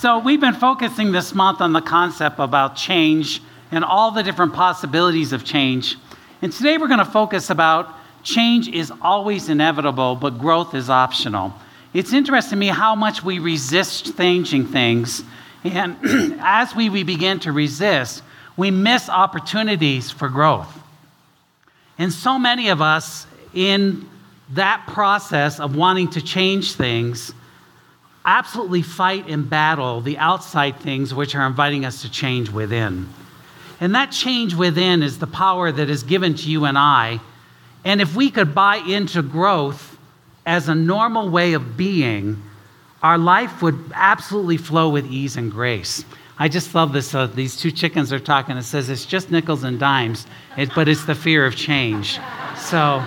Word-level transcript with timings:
So, 0.00 0.20
we've 0.20 0.40
been 0.40 0.54
focusing 0.54 1.10
this 1.10 1.34
month 1.34 1.60
on 1.60 1.72
the 1.72 1.80
concept 1.80 2.38
about 2.38 2.76
change 2.76 3.42
and 3.72 3.84
all 3.84 4.12
the 4.12 4.22
different 4.22 4.54
possibilities 4.54 5.32
of 5.32 5.44
change. 5.44 5.96
And 6.40 6.52
today 6.52 6.78
we're 6.78 6.86
going 6.86 7.00
to 7.00 7.04
focus 7.04 7.50
about 7.50 7.96
change 8.22 8.68
is 8.68 8.92
always 9.02 9.48
inevitable, 9.48 10.14
but 10.14 10.38
growth 10.38 10.72
is 10.72 10.88
optional. 10.88 11.52
It's 11.94 12.12
interesting 12.12 12.50
to 12.50 12.56
me 12.60 12.68
how 12.68 12.94
much 12.94 13.24
we 13.24 13.40
resist 13.40 14.16
changing 14.16 14.68
things. 14.68 15.24
And 15.64 15.96
as 16.40 16.76
we, 16.76 16.90
we 16.90 17.02
begin 17.02 17.40
to 17.40 17.50
resist, 17.50 18.22
we 18.56 18.70
miss 18.70 19.08
opportunities 19.08 20.12
for 20.12 20.28
growth. 20.28 20.72
And 21.98 22.12
so 22.12 22.38
many 22.38 22.68
of 22.68 22.80
us, 22.80 23.26
in 23.52 24.08
that 24.50 24.84
process 24.86 25.58
of 25.58 25.74
wanting 25.74 26.10
to 26.10 26.22
change 26.22 26.74
things, 26.74 27.32
absolutely 28.28 28.82
fight 28.82 29.26
and 29.26 29.48
battle 29.48 30.02
the 30.02 30.18
outside 30.18 30.78
things 30.80 31.14
which 31.14 31.34
are 31.34 31.46
inviting 31.46 31.86
us 31.86 32.02
to 32.02 32.10
change 32.10 32.50
within. 32.50 33.08
And 33.80 33.94
that 33.94 34.12
change 34.12 34.54
within 34.54 35.02
is 35.02 35.18
the 35.18 35.26
power 35.26 35.72
that 35.72 35.88
is 35.88 36.02
given 36.02 36.34
to 36.34 36.50
you 36.50 36.66
and 36.66 36.76
I. 36.76 37.20
And 37.86 38.02
if 38.02 38.14
we 38.14 38.30
could 38.30 38.54
buy 38.54 38.76
into 38.76 39.22
growth 39.22 39.96
as 40.44 40.68
a 40.68 40.74
normal 40.74 41.30
way 41.30 41.54
of 41.54 41.78
being, 41.78 42.42
our 43.02 43.16
life 43.16 43.62
would 43.62 43.92
absolutely 43.94 44.58
flow 44.58 44.90
with 44.90 45.06
ease 45.06 45.38
and 45.38 45.50
grace. 45.50 46.04
I 46.38 46.48
just 46.48 46.74
love 46.74 46.92
this. 46.92 47.14
Uh, 47.14 47.28
these 47.28 47.56
two 47.56 47.70
chickens 47.70 48.12
are 48.12 48.20
talking. 48.20 48.58
It 48.58 48.64
says 48.64 48.90
it's 48.90 49.06
just 49.06 49.30
nickels 49.30 49.64
and 49.64 49.80
dimes, 49.80 50.26
it, 50.58 50.70
but 50.74 50.86
it's 50.86 51.06
the 51.06 51.14
fear 51.14 51.46
of 51.46 51.56
change. 51.56 52.18
So 52.56 53.02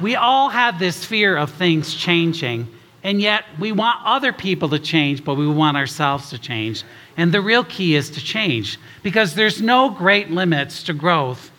we 0.00 0.16
all 0.16 0.48
have 0.48 0.78
this 0.78 1.04
fear 1.04 1.36
of 1.36 1.50
things 1.50 1.94
changing. 1.94 2.68
And 3.06 3.22
yet, 3.22 3.44
we 3.60 3.70
want 3.70 4.00
other 4.04 4.32
people 4.32 4.68
to 4.70 4.80
change, 4.80 5.24
but 5.24 5.36
we 5.36 5.46
want 5.46 5.76
ourselves 5.76 6.28
to 6.30 6.38
change. 6.38 6.82
And 7.16 7.30
the 7.30 7.40
real 7.40 7.62
key 7.62 7.94
is 7.94 8.10
to 8.10 8.20
change 8.20 8.80
because 9.04 9.36
there's 9.36 9.62
no 9.62 9.90
great 9.90 10.32
limits 10.32 10.82
to 10.82 10.92
growth, 10.92 11.52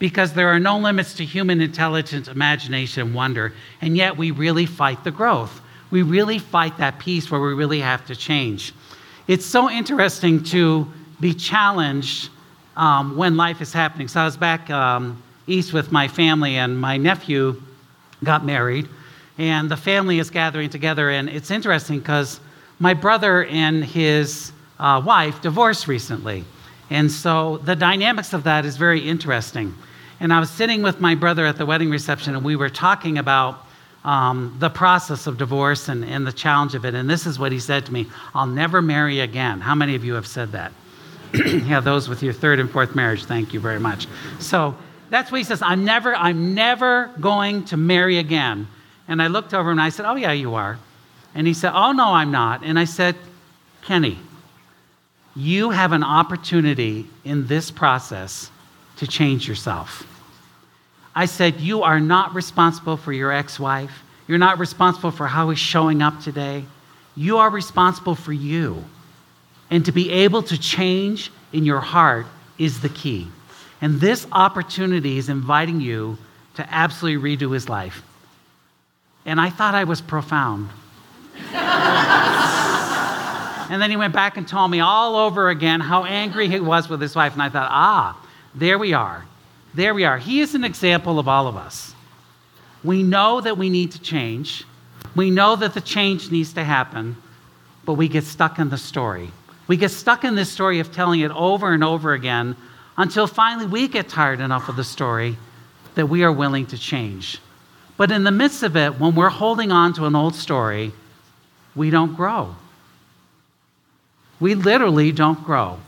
because 0.00 0.32
there 0.32 0.48
are 0.48 0.58
no 0.58 0.76
limits 0.76 1.14
to 1.14 1.24
human 1.24 1.60
intelligence, 1.60 2.26
imagination, 2.26 3.06
and 3.06 3.14
wonder. 3.14 3.52
And 3.80 3.96
yet, 3.96 4.16
we 4.16 4.32
really 4.32 4.66
fight 4.66 5.04
the 5.04 5.12
growth. 5.12 5.60
We 5.92 6.02
really 6.02 6.40
fight 6.40 6.76
that 6.78 6.98
piece 6.98 7.30
where 7.30 7.40
we 7.40 7.54
really 7.54 7.80
have 7.80 8.04
to 8.08 8.16
change. 8.16 8.74
It's 9.28 9.46
so 9.46 9.70
interesting 9.70 10.42
to 10.44 10.92
be 11.20 11.32
challenged 11.32 12.30
um, 12.76 13.16
when 13.16 13.36
life 13.36 13.60
is 13.60 13.72
happening. 13.72 14.08
So, 14.08 14.20
I 14.20 14.24
was 14.24 14.36
back 14.36 14.68
um, 14.68 15.22
east 15.46 15.72
with 15.72 15.92
my 15.92 16.08
family, 16.08 16.56
and 16.56 16.76
my 16.76 16.96
nephew 16.96 17.62
got 18.24 18.44
married 18.44 18.88
and 19.38 19.70
the 19.70 19.76
family 19.76 20.18
is 20.18 20.30
gathering 20.30 20.68
together. 20.68 21.10
And 21.10 21.28
it's 21.28 21.50
interesting 21.50 22.00
because 22.00 22.40
my 22.78 22.92
brother 22.92 23.44
and 23.44 23.84
his 23.84 24.52
uh, 24.78 25.00
wife 25.04 25.40
divorced 25.40 25.88
recently. 25.88 26.44
And 26.90 27.10
so 27.10 27.58
the 27.58 27.76
dynamics 27.76 28.32
of 28.32 28.44
that 28.44 28.64
is 28.64 28.76
very 28.76 29.00
interesting. 29.00 29.74
And 30.20 30.32
I 30.32 30.40
was 30.40 30.50
sitting 30.50 30.82
with 30.82 31.00
my 31.00 31.14
brother 31.14 31.46
at 31.46 31.56
the 31.56 31.66
wedding 31.66 31.90
reception, 31.90 32.34
and 32.34 32.44
we 32.44 32.56
were 32.56 32.70
talking 32.70 33.18
about 33.18 33.64
um, 34.04 34.56
the 34.58 34.70
process 34.70 35.26
of 35.26 35.38
divorce 35.38 35.88
and, 35.88 36.04
and 36.04 36.26
the 36.26 36.32
challenge 36.32 36.74
of 36.74 36.84
it. 36.84 36.94
And 36.94 37.08
this 37.08 37.26
is 37.26 37.38
what 37.38 37.52
he 37.52 37.60
said 37.60 37.86
to 37.86 37.92
me 37.92 38.06
I'll 38.34 38.46
never 38.46 38.80
marry 38.82 39.20
again. 39.20 39.60
How 39.60 39.74
many 39.74 39.94
of 39.94 40.04
you 40.04 40.14
have 40.14 40.26
said 40.26 40.52
that? 40.52 40.72
yeah, 41.34 41.80
those 41.80 42.08
with 42.08 42.22
your 42.22 42.32
third 42.32 42.58
and 42.58 42.70
fourth 42.70 42.94
marriage, 42.94 43.24
thank 43.24 43.52
you 43.52 43.60
very 43.60 43.78
much. 43.78 44.06
So 44.38 44.74
that's 45.10 45.30
what 45.30 45.38
he 45.38 45.44
says. 45.44 45.62
I'm 45.62 45.84
never, 45.84 46.14
I'm 46.14 46.54
never 46.54 47.10
going 47.20 47.64
to 47.66 47.76
marry 47.76 48.18
again. 48.18 48.66
And 49.08 49.22
I 49.22 49.28
looked 49.28 49.54
over 49.54 49.70
and 49.70 49.80
I 49.80 49.88
said, 49.88 50.06
Oh, 50.06 50.14
yeah, 50.14 50.32
you 50.32 50.54
are. 50.54 50.78
And 51.34 51.46
he 51.46 51.54
said, 51.54 51.72
Oh, 51.74 51.92
no, 51.92 52.08
I'm 52.08 52.30
not. 52.30 52.62
And 52.62 52.78
I 52.78 52.84
said, 52.84 53.16
Kenny, 53.82 54.18
you 55.34 55.70
have 55.70 55.92
an 55.92 56.04
opportunity 56.04 57.06
in 57.24 57.46
this 57.46 57.70
process 57.70 58.50
to 58.98 59.06
change 59.06 59.48
yourself. 59.48 60.06
I 61.14 61.24
said, 61.24 61.60
You 61.60 61.82
are 61.82 62.00
not 62.00 62.34
responsible 62.34 62.98
for 62.98 63.12
your 63.12 63.32
ex 63.32 63.58
wife. 63.58 64.02
You're 64.26 64.38
not 64.38 64.58
responsible 64.58 65.10
for 65.10 65.26
how 65.26 65.48
he's 65.48 65.58
showing 65.58 66.02
up 66.02 66.20
today. 66.20 66.64
You 67.16 67.38
are 67.38 67.50
responsible 67.50 68.14
for 68.14 68.32
you. 68.32 68.84
And 69.70 69.84
to 69.86 69.92
be 69.92 70.10
able 70.10 70.42
to 70.44 70.58
change 70.58 71.32
in 71.52 71.64
your 71.64 71.80
heart 71.80 72.26
is 72.58 72.80
the 72.80 72.88
key. 72.90 73.28
And 73.80 74.00
this 74.00 74.26
opportunity 74.32 75.18
is 75.18 75.28
inviting 75.28 75.80
you 75.80 76.18
to 76.56 76.74
absolutely 76.74 77.36
redo 77.36 77.54
his 77.54 77.68
life 77.68 78.02
and 79.24 79.40
I 79.40 79.50
thought 79.50 79.74
I 79.74 79.84
was 79.84 80.00
profound. 80.00 80.70
and 83.70 83.82
then 83.82 83.90
he 83.90 83.96
went 83.96 84.12
back 84.14 84.36
and 84.36 84.46
told 84.48 84.70
me 84.70 84.80
all 84.80 85.16
over 85.16 85.50
again 85.50 85.80
how 85.80 86.04
angry 86.04 86.48
he 86.48 86.60
was 86.60 86.88
with 86.88 87.00
his 87.00 87.14
wife. 87.14 87.32
And 87.34 87.42
I 87.42 87.48
thought, 87.48 87.68
ah, 87.70 88.18
there 88.54 88.78
we 88.78 88.92
are. 88.92 89.26
There 89.74 89.94
we 89.94 90.04
are. 90.04 90.18
He 90.18 90.40
is 90.40 90.54
an 90.54 90.64
example 90.64 91.18
of 91.18 91.28
all 91.28 91.46
of 91.46 91.56
us. 91.56 91.94
We 92.82 93.02
know 93.02 93.40
that 93.40 93.58
we 93.58 93.70
need 93.70 93.92
to 93.92 94.00
change, 94.00 94.64
we 95.14 95.30
know 95.30 95.56
that 95.56 95.74
the 95.74 95.80
change 95.80 96.30
needs 96.30 96.52
to 96.54 96.64
happen, 96.64 97.16
but 97.84 97.94
we 97.94 98.08
get 98.08 98.24
stuck 98.24 98.58
in 98.58 98.68
the 98.68 98.78
story. 98.78 99.30
We 99.66 99.76
get 99.76 99.90
stuck 99.90 100.24
in 100.24 100.34
this 100.34 100.50
story 100.50 100.80
of 100.80 100.92
telling 100.92 101.20
it 101.20 101.30
over 101.32 101.72
and 101.72 101.84
over 101.84 102.12
again 102.12 102.56
until 102.96 103.26
finally 103.26 103.66
we 103.66 103.88
get 103.88 104.08
tired 104.08 104.40
enough 104.40 104.68
of 104.68 104.76
the 104.76 104.84
story 104.84 105.36
that 105.94 106.06
we 106.06 106.22
are 106.24 106.32
willing 106.32 106.66
to 106.66 106.78
change. 106.78 107.40
But 107.98 108.12
in 108.12 108.22
the 108.22 108.30
midst 108.30 108.62
of 108.62 108.76
it, 108.76 109.00
when 109.00 109.16
we're 109.16 109.28
holding 109.28 109.72
on 109.72 109.92
to 109.94 110.06
an 110.06 110.14
old 110.14 110.36
story, 110.36 110.92
we 111.74 111.90
don't 111.90 112.14
grow. 112.14 112.54
We 114.38 114.54
literally 114.54 115.10
don't 115.10 115.44
grow. 115.44 115.80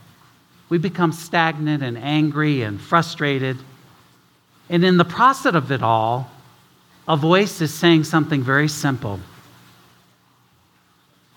We 0.69 0.79
become 0.79 1.13
stagnant 1.13 1.85
and 1.85 1.97
angry 1.97 2.63
and 2.63 2.81
frustrated. 2.81 3.59
And 4.69 4.85
in 4.85 4.97
the 4.97 5.05
process 5.05 5.55
of 5.55 5.71
it 5.71 5.85
all, 5.85 6.29
a 7.07 7.17
voice 7.17 7.61
is 7.61 7.73
saying 7.73 8.05
something 8.05 8.43
very 8.43 8.69
simple 8.69 9.21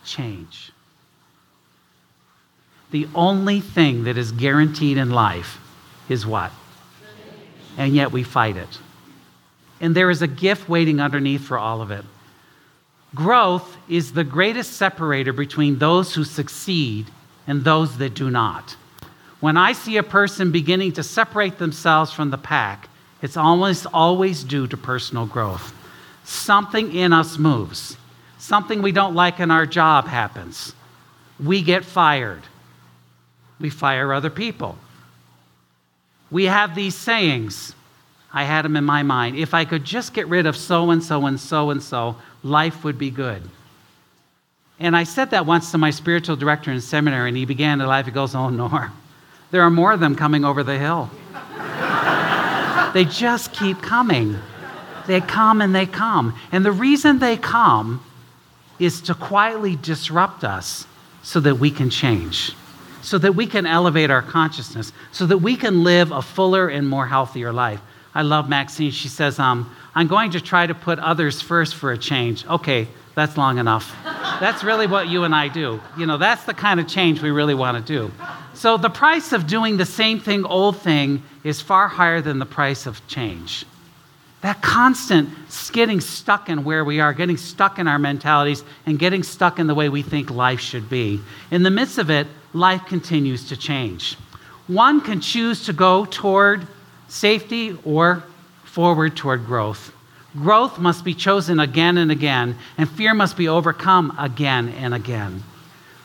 change. 0.04 0.72
The 2.92 3.08
only 3.16 3.62
thing 3.62 4.04
that 4.04 4.18
is 4.18 4.32
guaranteed 4.32 4.98
in 4.98 5.12
life 5.12 5.60
is 6.10 6.26
what? 6.26 6.52
And 7.78 7.96
yet 7.96 8.12
we 8.12 8.24
fight 8.24 8.58
it 8.58 8.80
and 9.84 9.94
there 9.94 10.10
is 10.10 10.22
a 10.22 10.28
gift 10.28 10.70
waiting 10.70 11.02
underneath 11.02 11.42
for 11.42 11.58
all 11.58 11.82
of 11.82 11.92
it. 11.92 12.06
Growth 13.14 13.76
is 13.90 14.14
the 14.14 14.24
greatest 14.24 14.78
separator 14.78 15.34
between 15.34 15.78
those 15.78 16.16
who 16.16 16.24
succeed 16.24 17.08
and 17.48 17.66
those 17.66 17.98
that 17.98 18.14
do 18.14 18.30
not. 18.32 18.78
When 19.42 19.58
I 19.58 19.74
see 19.74 19.98
a 19.98 20.04
person 20.04 20.54
beginning 20.54 20.94
to 20.94 21.04
separate 21.04 21.58
themselves 21.58 22.14
from 22.14 22.30
the 22.30 22.38
pack, 22.38 22.88
it's 23.22 23.36
almost 23.36 23.86
always 23.94 24.46
due 24.46 24.68
to 24.68 24.78
personal 24.78 25.26
growth. 25.26 25.74
Something 26.24 26.96
in 26.96 27.12
us 27.12 27.38
moves. 27.38 27.98
Something 28.38 28.82
we 28.82 28.94
don't 28.94 29.16
like 29.16 29.42
in 29.42 29.52
our 29.52 29.66
job 29.66 30.08
happens. 30.08 30.74
We 31.44 31.62
get 31.62 31.84
fired. 31.84 32.44
We 33.60 33.70
fire 33.70 34.14
other 34.14 34.30
people. 34.30 34.78
We 36.32 36.46
have 36.46 36.74
these 36.74 36.96
sayings 36.96 37.76
I 38.34 38.44
had 38.44 38.66
them 38.66 38.76
in 38.76 38.84
my 38.84 39.04
mind. 39.04 39.38
If 39.38 39.54
I 39.54 39.64
could 39.64 39.86
just 39.86 40.14
get 40.14 40.28
rid 40.28 40.48
of 40.48 40.58
so 40.58 40.90
and 40.90 41.04
so 41.04 41.28
and 41.28 41.40
so 41.40 41.70
and 41.70 41.82
so, 41.82 42.16
life 42.42 42.84
would 42.84 42.98
be 42.98 43.12
good. 43.12 43.44
And 44.80 44.98
I 44.98 45.04
said 45.04 45.32
that 45.32 45.46
once 45.46 45.72
to 45.72 45.78
my 45.78 45.92
spiritual 45.92 46.36
director 46.36 46.72
in 46.72 46.82
seminary, 46.82 47.30
and 47.30 47.38
he 47.38 47.46
began 47.46 47.78
to 47.78 47.88
laugh. 47.88 48.06
He 48.06 48.12
goes, 48.12 48.34
Oh, 48.34 48.50
Norm, 48.50 48.92
there 49.52 49.62
are 49.62 49.70
more 49.70 49.92
of 49.92 50.00
them 50.00 50.16
coming 50.16 50.44
over 50.44 50.64
the 50.64 50.80
hill. 50.80 51.12
they 52.94 53.06
just 53.06 53.54
keep 53.54 53.82
coming. 53.82 54.40
They 55.06 55.22
come 55.22 55.62
and 55.62 55.76
they 55.76 55.86
come. 55.86 56.38
And 56.52 56.66
the 56.66 56.72
reason 56.72 57.20
they 57.20 57.38
come 57.38 58.04
is 58.80 59.02
to 59.02 59.14
quietly 59.14 59.76
disrupt 59.76 60.44
us 60.44 60.88
so 61.22 61.40
that 61.40 61.56
we 61.56 61.70
can 61.70 61.90
change, 61.90 62.54
so 63.04 63.18
that 63.20 63.36
we 63.36 63.46
can 63.46 63.66
elevate 63.66 64.10
our 64.10 64.24
consciousness, 64.24 64.92
so 65.12 65.26
that 65.28 65.38
we 65.38 65.56
can 65.56 65.84
live 65.84 66.12
a 66.12 66.22
fuller 66.22 66.68
and 66.68 66.90
more 66.90 67.06
healthier 67.06 67.54
life. 67.54 67.80
I 68.16 68.22
love 68.22 68.48
Maxine. 68.48 68.92
She 68.92 69.08
says, 69.08 69.40
um, 69.40 69.74
I'm 69.96 70.08
going 70.08 70.32
to 70.32 70.42
try 70.42 70.68
to 70.68 70.76
put 70.76 71.00
others 71.00 71.42
first 71.42 71.76
for 71.76 71.92
a 71.92 71.98
change. 71.98 72.46
Okay, 72.46 72.88
that's 73.16 73.38
long 73.38 73.58
enough. 73.58 73.96
that's 74.40 74.64
really 74.64 74.88
what 74.88 75.08
you 75.08 75.24
and 75.24 75.34
I 75.34 75.48
do. 75.48 75.80
You 75.98 76.06
know, 76.06 76.18
that's 76.18 76.44
the 76.46 76.54
kind 76.54 76.80
of 76.80 76.88
change 76.88 77.22
we 77.22 77.32
really 77.32 77.56
want 77.56 77.86
to 77.86 77.94
do. 77.94 78.12
So 78.54 78.78
the 78.78 78.90
price 78.90 79.34
of 79.34 79.48
doing 79.48 79.78
the 79.78 79.86
same 79.86 80.20
thing, 80.20 80.46
old 80.46 80.78
thing, 80.78 81.24
is 81.44 81.62
far 81.62 81.88
higher 81.88 82.22
than 82.22 82.40
the 82.40 82.46
price 82.46 82.86
of 82.86 83.06
change. 83.08 83.66
That 84.42 84.62
constant 84.62 85.30
getting 85.72 86.02
stuck 86.02 86.50
in 86.50 86.64
where 86.64 86.84
we 86.84 87.00
are, 87.00 87.14
getting 87.14 87.38
stuck 87.38 87.80
in 87.80 87.88
our 87.88 87.98
mentalities, 87.98 88.64
and 88.86 89.00
getting 89.00 89.24
stuck 89.24 89.58
in 89.58 89.68
the 89.68 89.76
way 89.76 89.90
we 89.90 90.02
think 90.02 90.30
life 90.30 90.60
should 90.60 90.90
be. 90.90 91.22
In 91.50 91.64
the 91.64 91.72
midst 91.72 91.98
of 91.98 92.10
it, 92.10 92.28
life 92.52 92.86
continues 92.86 93.48
to 93.50 93.58
change. 93.58 94.18
One 94.68 95.02
can 95.02 95.22
choose 95.22 95.66
to 95.66 95.74
go 95.74 96.06
toward 96.06 96.68
safety 97.14 97.78
or 97.86 98.24
forward 98.64 99.16
toward 99.16 99.46
growth. 99.46 99.94
Growth 100.36 100.80
must 100.80 101.06
be 101.06 101.14
chosen 101.14 101.60
again 101.60 101.98
and 101.98 102.12
again, 102.12 102.58
and 102.78 102.90
fear 102.90 103.14
must 103.14 103.38
be 103.38 103.48
overcome 103.48 104.16
again 104.18 104.70
and 104.70 104.96
again. 104.96 105.44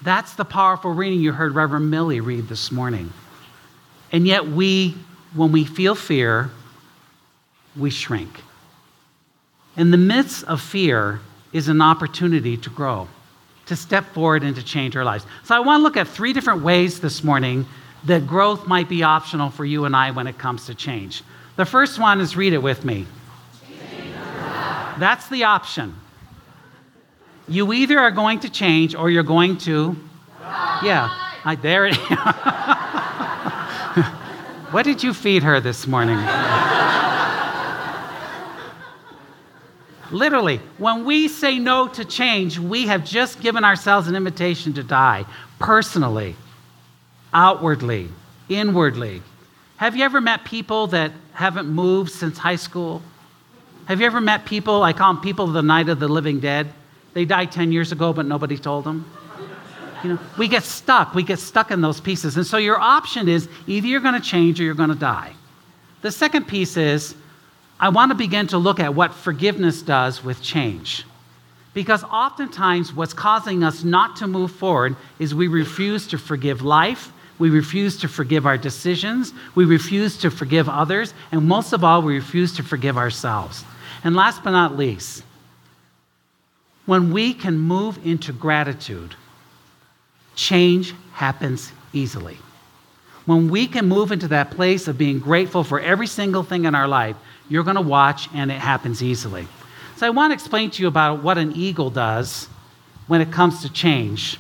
That's 0.03 0.35
the 0.35 0.45
powerful 0.45 0.93
reading 0.93 1.21
you 1.21 1.33
heard 1.33 1.55
Reverend 1.55 1.91
Millie 1.91 2.21
read 2.21 2.49
this 2.49 2.71
morning. 2.71 3.11
And 4.13 4.27
yet, 4.27 4.47
we, 4.47 4.97
when 5.35 5.51
we 5.51 5.65
feel 5.65 5.95
fear, 5.95 6.51
we 7.75 7.89
shrink. 7.89 8.43
In 9.79 9.91
the 9.91 9.97
midst 9.97 10.45
of 10.45 10.61
fear 10.61 11.21
is 11.55 11.69
an 11.69 11.81
opportunity 11.81 12.59
to 12.59 12.71
grow, 12.71 13.09
to 13.67 13.77
step 13.77 14.05
forward 14.13 14.43
and 14.43 14.55
to 14.57 14.63
change 14.63 14.95
our 14.95 15.05
lives. 15.05 15.25
So, 15.45 15.57
I 15.57 15.61
want 15.61 15.81
to 15.81 15.83
look 15.83 15.97
at 15.97 16.07
three 16.07 16.35
different 16.35 16.63
ways 16.63 17.01
this 17.01 17.25
morning 17.25 17.67
that 18.05 18.27
growth 18.27 18.67
might 18.67 18.89
be 18.89 19.03
optional 19.03 19.51
for 19.51 19.65
you 19.65 19.85
and 19.85 19.95
I 19.95 20.11
when 20.11 20.27
it 20.27 20.39
comes 20.39 20.67
to 20.67 20.75
change. 20.75 21.23
The 21.57 21.65
first 21.65 21.99
one 21.99 22.21
is 22.21 22.37
read 22.37 22.53
it 22.53 22.63
with 22.63 22.85
me. 22.85 23.07
That's 24.99 25.29
the 25.29 25.45
option. 25.45 25.95
You 27.49 27.73
either 27.73 27.99
are 27.99 28.11
going 28.11 28.41
to 28.41 28.51
change 28.51 28.95
or 28.95 29.11
you're 29.11 29.23
going 29.23 29.59
to. 29.59 29.97
Yeah, 30.83 31.09
I, 31.45 31.55
there 31.55 31.87
it 31.87 31.97
What 34.71 34.85
did 34.85 35.03
you 35.03 35.15
feed 35.15 35.43
her 35.45 35.61
this 35.61 35.87
morning? 35.87 36.19
Literally, 40.11 40.61
when 40.77 41.07
we 41.07 41.29
say 41.29 41.59
no 41.59 41.89
to 41.89 42.05
change, 42.05 42.59
we 42.59 42.87
have 42.87 43.05
just 43.05 43.41
given 43.41 43.65
ourselves 43.65 44.09
an 44.09 44.15
invitation 44.15 44.75
to 44.75 44.83
die 44.83 45.25
personally, 45.59 46.37
outwardly, 47.33 48.09
inwardly. 48.49 49.23
Have 49.77 49.97
you 49.97 50.05
ever 50.05 50.21
met 50.21 50.45
people 50.45 50.89
that 50.89 51.13
haven't 51.33 51.69
moved 51.69 52.11
since 52.11 52.39
high 52.39 52.57
school? 52.57 53.03
Have 53.87 54.01
you 54.01 54.07
ever 54.07 54.21
met 54.21 54.45
people, 54.45 54.83
I 54.83 54.93
call 54.93 55.15
them 55.15 55.23
people 55.23 55.47
of 55.47 55.53
the 55.53 55.63
night 55.63 55.89
of 55.89 56.01
the 56.01 56.09
living 56.09 56.41
dead? 56.41 56.69
They 57.15 57.25
died 57.25 57.53
10 57.53 57.73
years 57.73 57.93
ago, 57.93 58.13
but 58.13 58.27
nobody 58.27 58.59
told 58.59 58.85
them. 58.85 59.11
You 60.03 60.11
know, 60.11 60.19
we 60.37 60.47
get 60.47 60.63
stuck. 60.63 61.15
We 61.15 61.23
get 61.23 61.39
stuck 61.39 61.71
in 61.71 61.81
those 61.81 62.01
pieces. 62.01 62.37
And 62.37 62.47
so 62.47 62.57
your 62.57 62.79
option 62.79 63.29
is 63.29 63.49
either 63.67 63.87
you're 63.87 64.01
going 64.01 64.21
to 64.21 64.27
change 64.27 64.61
or 64.61 64.65
you're 64.65 64.75
going 64.75 64.91
to 64.91 64.95
die. 64.95 65.33
The 66.03 66.13
second 66.13 66.47
piece 66.47 66.77
is 66.77 67.15
I 67.81 67.89
want 67.89 68.11
to 68.11 68.15
begin 68.17 68.47
to 68.49 68.59
look 68.59 68.81
at 68.81 68.95
what 68.95 69.15
forgiveness 69.15 69.83
does 69.83 70.23
with 70.23 70.43
change. 70.43 71.05
Because 71.75 72.03
oftentimes, 72.05 72.93
what's 72.93 73.13
causing 73.13 73.63
us 73.63 73.85
not 73.85 74.17
to 74.17 74.27
move 74.27 74.51
forward 74.51 74.97
is 75.19 75.35
we 75.35 75.49
refuse 75.49 76.07
to 76.09 76.19
forgive 76.19 76.63
life, 76.63 77.13
we 77.39 77.51
refuse 77.51 77.97
to 77.99 78.09
forgive 78.09 78.47
our 78.47 78.59
decisions, 78.59 79.33
we 79.55 79.65
refuse 79.65 80.17
to 80.19 80.31
forgive 80.31 80.69
others, 80.69 81.15
and 81.33 81.47
most 81.47 81.73
of 81.73 81.85
all, 81.85 82.03
we 82.03 82.15
refuse 82.15 82.55
to 82.57 82.63
forgive 82.63 82.97
ourselves. 82.97 83.65
And 84.05 84.17
last 84.17 84.43
but 84.43 84.51
not 84.51 84.77
least, 84.77 85.23
when 86.87 87.13
we 87.13 87.35
can 87.35 87.59
move 87.59 88.05
into 88.05 88.33
gratitude, 88.33 89.15
change 90.35 90.95
happens 91.13 91.71
easily. 91.93 92.39
When 93.27 93.51
we 93.51 93.67
can 93.67 93.87
move 93.87 94.11
into 94.11 94.29
that 94.29 94.53
place 94.53 94.89
of 94.89 94.97
being 94.97 95.19
grateful 95.19 95.63
for 95.63 95.79
every 95.81 96.07
single 96.07 96.43
thing 96.43 96.65
in 96.65 96.75
our 96.75 96.89
life, 96.89 97.17
you're 97.49 97.65
going 97.65 97.77
to 97.77 97.83
watch 97.83 98.29
and 98.33 98.51
it 98.51 98.59
happens 98.59 99.03
easily. 99.03 99.47
So, 99.97 100.07
I 100.07 100.11
want 100.11 100.31
to 100.31 100.35
explain 100.35 100.71
to 100.71 100.83
you 100.83 100.89
about 100.89 101.23
what 101.23 101.39
an 101.39 101.53
eagle 101.55 101.91
does 101.91 102.49
when 103.07 103.21
it 103.21 103.33
comes 103.33 103.63
to 103.63 103.73
change. 103.73 104.39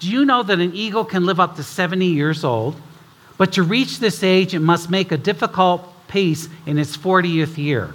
Do 0.00 0.08
you 0.08 0.24
know 0.24 0.42
that 0.42 0.60
an 0.60 0.74
eagle 0.74 1.04
can 1.04 1.26
live 1.26 1.40
up 1.40 1.56
to 1.56 1.62
70 1.62 2.06
years 2.06 2.44
old, 2.44 2.80
but 3.36 3.52
to 3.52 3.62
reach 3.62 3.98
this 3.98 4.22
age, 4.22 4.54
it 4.54 4.60
must 4.60 4.90
make 4.90 5.10
a 5.10 5.16
difficult 5.16 5.92
pace 6.06 6.48
in 6.66 6.78
its 6.78 6.96
40th 6.96 7.56
year? 7.56 7.92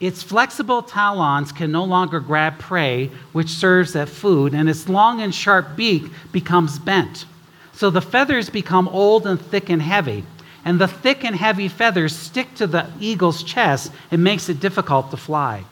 Its 0.00 0.22
flexible 0.22 0.82
talons 0.82 1.50
can 1.50 1.72
no 1.72 1.82
longer 1.82 2.20
grab 2.20 2.58
prey, 2.58 3.10
which 3.32 3.48
serves 3.48 3.96
as 3.96 4.08
food, 4.08 4.54
and 4.54 4.68
its 4.68 4.88
long 4.88 5.20
and 5.20 5.34
sharp 5.34 5.76
beak 5.76 6.04
becomes 6.30 6.78
bent. 6.78 7.24
So 7.72 7.90
the 7.90 8.00
feathers 8.00 8.50
become 8.50 8.86
old 8.88 9.26
and 9.26 9.40
thick 9.40 9.70
and 9.70 9.82
heavy, 9.82 10.24
and 10.64 10.78
the 10.78 10.88
thick 10.88 11.24
and 11.24 11.34
heavy 11.34 11.68
feathers 11.68 12.14
stick 12.14 12.54
to 12.56 12.66
the 12.66 12.86
eagle's 13.00 13.42
chest 13.42 13.92
and 14.10 14.22
makes 14.22 14.48
it 14.48 14.60
difficult 14.60 15.10
to 15.10 15.16
fly. 15.16 15.64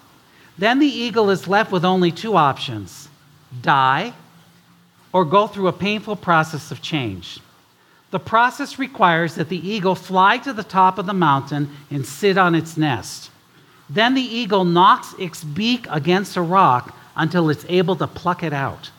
Then 0.58 0.78
the 0.78 0.86
eagle 0.86 1.30
is 1.30 1.46
left 1.46 1.70
with 1.70 1.84
only 1.84 2.10
two 2.10 2.36
options 2.36 3.08
die 3.62 4.12
or 5.16 5.24
go 5.24 5.46
through 5.46 5.66
a 5.66 5.72
painful 5.72 6.14
process 6.14 6.70
of 6.70 6.82
change. 6.82 7.40
The 8.10 8.18
process 8.18 8.78
requires 8.78 9.36
that 9.36 9.48
the 9.48 9.66
eagle 9.66 9.94
fly 9.94 10.36
to 10.36 10.52
the 10.52 10.62
top 10.62 10.98
of 10.98 11.06
the 11.06 11.14
mountain 11.14 11.70
and 11.90 12.04
sit 12.04 12.36
on 12.36 12.54
its 12.54 12.76
nest. 12.76 13.30
Then 13.88 14.12
the 14.12 14.20
eagle 14.20 14.66
knocks 14.66 15.14
its 15.18 15.42
beak 15.42 15.86
against 15.88 16.36
a 16.36 16.42
rock 16.42 16.94
until 17.16 17.48
it's 17.48 17.64
able 17.70 17.96
to 17.96 18.06
pluck 18.06 18.42
it 18.42 18.52
out. 18.52 18.90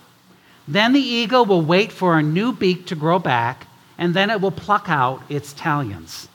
Then 0.68 0.94
the 0.94 1.08
eagle 1.22 1.46
will 1.46 1.62
wait 1.62 1.92
for 1.92 2.18
a 2.18 2.24
new 2.24 2.52
beak 2.52 2.88
to 2.88 2.96
grow 2.96 3.20
back, 3.20 3.68
and 4.00 4.16
then 4.16 4.32
it 4.32 4.42
will 4.42 4.50
pluck 4.66 4.86
out 4.88 5.22
its 5.30 5.54
talons. 5.54 6.28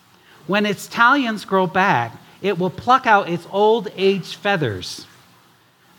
When 0.46 0.64
its 0.64 0.87
talons 0.87 1.44
grow 1.44 1.67
back, 1.67 2.17
it 2.40 2.56
will 2.56 2.70
pluck 2.70 3.08
out 3.08 3.29
its 3.29 3.49
old 3.50 3.88
age 3.96 4.37
feathers. 4.37 5.08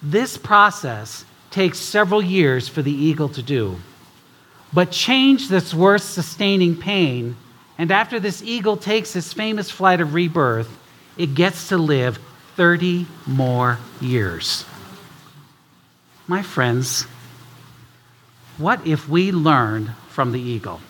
This 0.02 0.38
process 0.38 1.26
takes 1.54 1.78
several 1.78 2.22
years 2.22 2.68
for 2.68 2.82
the 2.82 2.92
eagle 2.92 3.30
to 3.30 3.44
do. 3.44 3.78
But 4.74 4.90
change 4.90 5.50
that's 5.50 5.74
worth 5.74 6.02
sustaining 6.02 6.76
pain, 6.76 7.38
and 7.78 7.92
after 7.92 8.20
this 8.20 8.42
eagle 8.42 8.76
takes 8.76 9.16
its 9.16 9.34
famous 9.34 9.70
flight 9.70 10.02
of 10.02 10.16
rebirth, 10.16 10.76
it 11.16 11.36
gets 11.36 11.70
to 11.70 11.78
live 11.78 12.18
30 12.56 13.06
more 13.28 13.78
years. 14.02 14.66
My 16.28 16.42
friends, 16.42 17.04
what 18.58 18.86
if 18.88 19.08
we 19.08 19.32
learned 19.32 19.92
from 20.10 20.32
the 20.32 20.42
eagle? 20.42 20.82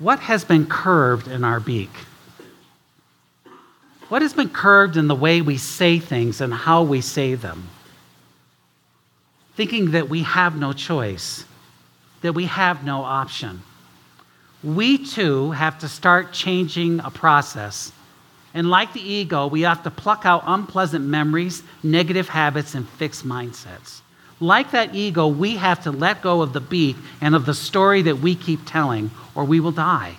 What 0.00 0.18
has 0.18 0.44
been 0.44 0.66
curved 0.66 1.28
in 1.28 1.44
our 1.44 1.60
beak? 1.60 1.90
What 4.08 4.22
has 4.22 4.32
been 4.32 4.50
curved 4.50 4.96
in 4.96 5.06
the 5.06 5.14
way 5.14 5.40
we 5.40 5.56
say 5.56 6.00
things 6.00 6.40
and 6.40 6.52
how 6.52 6.82
we 6.82 7.00
say 7.00 7.34
them? 7.34 7.68
Thinking 9.56 9.90
that 9.92 10.08
we 10.08 10.22
have 10.22 10.56
no 10.56 10.72
choice, 10.72 11.44
that 12.22 12.34
we 12.34 12.44
have 12.44 12.84
no 12.84 13.02
option. 13.02 13.62
We 14.62 15.04
too 15.04 15.50
have 15.50 15.78
to 15.80 15.88
start 15.88 16.32
changing 16.32 17.00
a 17.00 17.10
process 17.10 17.92
and 18.56 18.70
like 18.70 18.94
the 18.94 19.02
ego, 19.02 19.48
we 19.48 19.60
have 19.62 19.82
to 19.82 19.90
pluck 19.90 20.24
out 20.24 20.42
unpleasant 20.46 21.04
memories, 21.04 21.62
negative 21.82 22.30
habits, 22.30 22.74
and 22.74 22.88
fixed 22.88 23.22
mindsets. 23.22 24.00
Like 24.40 24.70
that 24.70 24.94
ego, 24.94 25.28
we 25.28 25.56
have 25.56 25.82
to 25.82 25.90
let 25.90 26.22
go 26.22 26.40
of 26.40 26.54
the 26.54 26.60
beak 26.62 26.96
and 27.20 27.34
of 27.34 27.44
the 27.44 27.52
story 27.52 28.00
that 28.02 28.20
we 28.20 28.34
keep 28.34 28.60
telling, 28.64 29.10
or 29.34 29.44
we 29.44 29.60
will 29.60 29.72
die. 29.72 30.16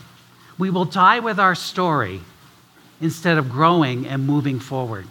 We 0.59 0.69
will 0.69 0.85
die 0.85 1.17
with 1.17 1.39
our 1.39 1.55
story 1.55 2.21
instead 3.01 3.39
of 3.39 3.49
growing 3.49 4.05
and 4.05 4.27
moving 4.27 4.59
forward. 4.59 5.07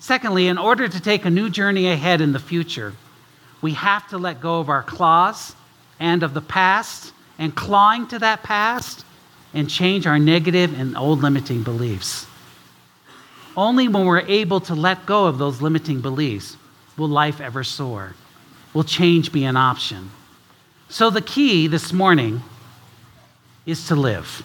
Secondly, 0.00 0.48
in 0.48 0.58
order 0.58 0.88
to 0.88 1.00
take 1.00 1.24
a 1.24 1.30
new 1.30 1.48
journey 1.48 1.88
ahead 1.88 2.20
in 2.20 2.32
the 2.32 2.40
future, 2.40 2.92
we 3.60 3.74
have 3.74 4.08
to 4.08 4.18
let 4.18 4.40
go 4.40 4.60
of 4.60 4.68
our 4.68 4.82
claws 4.82 5.54
and 5.98 6.22
of 6.22 6.34
the 6.34 6.40
past 6.40 7.12
and 7.38 7.54
clawing 7.54 8.06
to 8.08 8.18
that 8.18 8.42
past 8.42 9.04
and 9.54 9.68
change 9.68 10.06
our 10.06 10.18
negative 10.18 10.78
and 10.78 10.96
old 10.96 11.22
limiting 11.22 11.62
beliefs. 11.62 12.26
Only 13.56 13.88
when 13.88 14.04
we're 14.04 14.20
able 14.20 14.60
to 14.62 14.74
let 14.74 15.06
go 15.06 15.26
of 15.26 15.38
those 15.38 15.60
limiting 15.60 16.00
beliefs 16.00 16.56
will 16.96 17.08
life 17.08 17.40
ever 17.40 17.64
soar, 17.64 18.14
will 18.74 18.84
change 18.84 19.32
be 19.32 19.44
an 19.44 19.56
option. 19.56 20.10
So, 20.88 21.10
the 21.10 21.20
key 21.20 21.66
this 21.66 21.92
morning 21.92 22.42
is 23.66 23.88
to 23.88 23.96
live, 23.96 24.42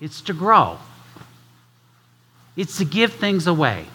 it's 0.00 0.20
to 0.22 0.32
grow, 0.32 0.78
it's 2.56 2.78
to 2.78 2.84
give 2.84 3.14
things 3.14 3.46
away, 3.46 3.86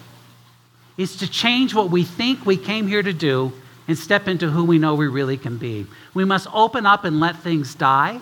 it's 0.97 1.15
to 1.17 1.29
change 1.29 1.73
what 1.73 1.89
we 1.89 2.03
think 2.03 2.45
we 2.45 2.57
came 2.57 2.87
here 2.87 3.03
to 3.03 3.13
do 3.13 3.53
and 3.87 3.97
step 3.97 4.27
into 4.27 4.49
who 4.49 4.63
we 4.63 4.77
know 4.77 4.95
we 4.95 5.07
really 5.07 5.37
can 5.37 5.57
be. 5.57 5.85
We 6.13 6.25
must 6.25 6.47
open 6.53 6.85
up 6.85 7.05
and 7.05 7.19
let 7.19 7.37
things 7.37 7.75
die. 7.75 8.19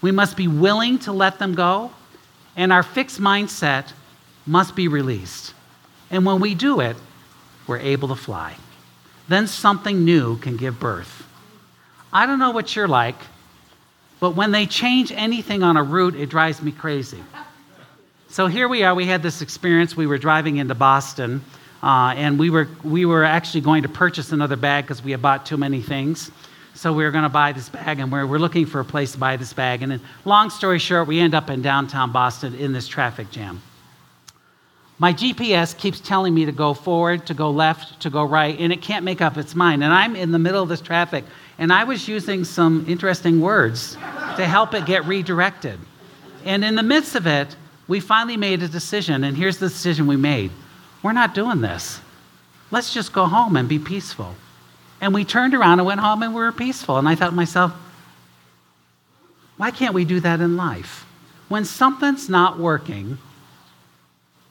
We 0.00 0.10
must 0.10 0.36
be 0.36 0.48
willing 0.48 0.98
to 1.00 1.12
let 1.12 1.38
them 1.38 1.54
go. 1.54 1.90
And 2.56 2.72
our 2.72 2.82
fixed 2.82 3.20
mindset 3.20 3.92
must 4.46 4.74
be 4.74 4.88
released. 4.88 5.52
And 6.10 6.24
when 6.24 6.40
we 6.40 6.54
do 6.54 6.80
it, 6.80 6.96
we're 7.66 7.78
able 7.78 8.08
to 8.08 8.14
fly. 8.14 8.56
Then 9.28 9.46
something 9.46 10.04
new 10.04 10.38
can 10.38 10.56
give 10.56 10.78
birth. 10.78 11.26
I 12.12 12.26
don't 12.26 12.38
know 12.38 12.52
what 12.52 12.76
you're 12.76 12.88
like, 12.88 13.16
but 14.20 14.30
when 14.30 14.52
they 14.52 14.66
change 14.66 15.12
anything 15.12 15.62
on 15.62 15.76
a 15.76 15.82
route, 15.82 16.14
it 16.14 16.30
drives 16.30 16.62
me 16.62 16.72
crazy. 16.72 17.22
So 18.28 18.46
here 18.46 18.68
we 18.68 18.82
are. 18.84 18.94
We 18.94 19.06
had 19.06 19.22
this 19.22 19.42
experience. 19.42 19.96
We 19.96 20.06
were 20.06 20.18
driving 20.18 20.56
into 20.56 20.74
Boston, 20.74 21.44
uh, 21.82 22.14
and 22.16 22.38
we 22.38 22.50
were, 22.50 22.68
we 22.82 23.04
were 23.04 23.24
actually 23.24 23.60
going 23.60 23.82
to 23.82 23.88
purchase 23.88 24.32
another 24.32 24.56
bag 24.56 24.84
because 24.84 25.02
we 25.02 25.10
had 25.10 25.22
bought 25.22 25.46
too 25.46 25.56
many 25.56 25.82
things. 25.82 26.30
So 26.74 26.92
we 26.92 27.04
were 27.04 27.10
going 27.10 27.24
to 27.24 27.30
buy 27.30 27.52
this 27.52 27.70
bag, 27.70 28.00
and 28.00 28.12
we're, 28.12 28.26
we're 28.26 28.38
looking 28.38 28.66
for 28.66 28.80
a 28.80 28.84
place 28.84 29.12
to 29.12 29.18
buy 29.18 29.36
this 29.36 29.52
bag. 29.52 29.82
And 29.82 29.92
then, 29.92 30.00
long 30.26 30.50
story 30.50 30.78
short, 30.78 31.08
we 31.08 31.18
end 31.18 31.34
up 31.34 31.48
in 31.48 31.62
downtown 31.62 32.12
Boston 32.12 32.54
in 32.54 32.72
this 32.72 32.86
traffic 32.86 33.30
jam. 33.30 33.62
My 34.98 35.12
GPS 35.12 35.76
keeps 35.76 36.00
telling 36.00 36.34
me 36.34 36.46
to 36.46 36.52
go 36.52 36.74
forward, 36.74 37.26
to 37.26 37.34
go 37.34 37.50
left, 37.50 38.00
to 38.00 38.10
go 38.10 38.24
right, 38.24 38.58
and 38.58 38.72
it 38.72 38.82
can't 38.82 39.04
make 39.04 39.20
up 39.20 39.36
its 39.36 39.54
mind. 39.54 39.84
And 39.84 39.92
I'm 39.92 40.16
in 40.16 40.32
the 40.32 40.38
middle 40.38 40.62
of 40.62 40.68
this 40.68 40.80
traffic, 40.80 41.24
and 41.58 41.72
I 41.72 41.84
was 41.84 42.08
using 42.08 42.44
some 42.44 42.84
interesting 42.88 43.40
words 43.40 43.94
to 44.36 44.46
help 44.46 44.74
it 44.74 44.86
get 44.86 45.04
redirected. 45.04 45.78
And 46.44 46.64
in 46.64 46.74
the 46.74 46.82
midst 46.82 47.14
of 47.14 47.26
it, 47.26 47.56
we 47.88 48.00
finally 48.00 48.36
made 48.36 48.62
a 48.62 48.68
decision, 48.68 49.24
and 49.24 49.36
here's 49.36 49.58
the 49.58 49.68
decision 49.68 50.06
we 50.06 50.16
made 50.16 50.50
we're 51.06 51.12
not 51.12 51.34
doing 51.34 51.60
this. 51.60 52.00
Let's 52.72 52.92
just 52.92 53.12
go 53.12 53.26
home 53.26 53.56
and 53.56 53.68
be 53.68 53.78
peaceful. 53.78 54.34
And 55.00 55.14
we 55.14 55.24
turned 55.24 55.54
around 55.54 55.78
and 55.78 55.86
went 55.86 56.00
home 56.00 56.20
and 56.24 56.34
we 56.34 56.40
were 56.40 56.50
peaceful. 56.50 56.98
And 56.98 57.08
I 57.08 57.14
thought 57.14 57.30
to 57.30 57.36
myself, 57.36 57.72
why 59.56 59.70
can't 59.70 59.94
we 59.94 60.04
do 60.04 60.18
that 60.18 60.40
in 60.40 60.56
life? 60.56 61.06
When 61.48 61.64
something's 61.64 62.28
not 62.28 62.58
working, 62.58 63.18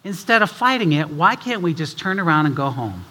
instead 0.06 0.42
of 0.42 0.50
fighting 0.50 0.94
it, 0.94 1.10
why 1.10 1.36
can't 1.36 1.62
we 1.62 1.74
just 1.74 2.00
turn 2.00 2.22
around 2.22 2.46
and 2.46 2.56
go 2.56 2.70
home? 2.70 3.04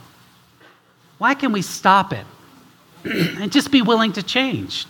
Why 1.19 1.35
can 1.35 1.53
we 1.53 1.61
stop 1.61 2.15
it 2.15 2.25
and 3.05 3.53
just 3.53 3.71
be 3.71 3.83
willing 3.83 4.15
to 4.15 4.23
change? 4.23 4.87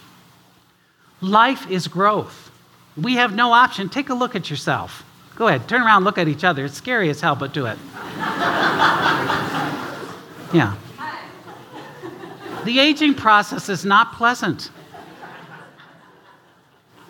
Life 1.20 1.68
is 1.68 1.88
growth. 1.88 2.52
We 2.96 3.14
have 3.14 3.34
no 3.34 3.52
option. 3.52 3.88
Take 3.88 4.10
a 4.10 4.14
look 4.14 4.36
at 4.36 4.48
yourself. 4.48 5.04
Go 5.36 5.48
ahead, 5.48 5.68
turn 5.68 5.82
around, 5.82 6.04
look 6.04 6.18
at 6.18 6.28
each 6.28 6.44
other. 6.44 6.64
It's 6.64 6.76
scary 6.76 7.10
as 7.10 7.20
hell, 7.20 7.34
but 7.34 7.52
do 7.52 7.66
it. 7.66 7.76
yeah. 10.52 10.76
The 12.64 12.78
aging 12.78 13.14
process 13.14 13.68
is 13.68 13.84
not 13.84 14.12
pleasant. 14.12 14.70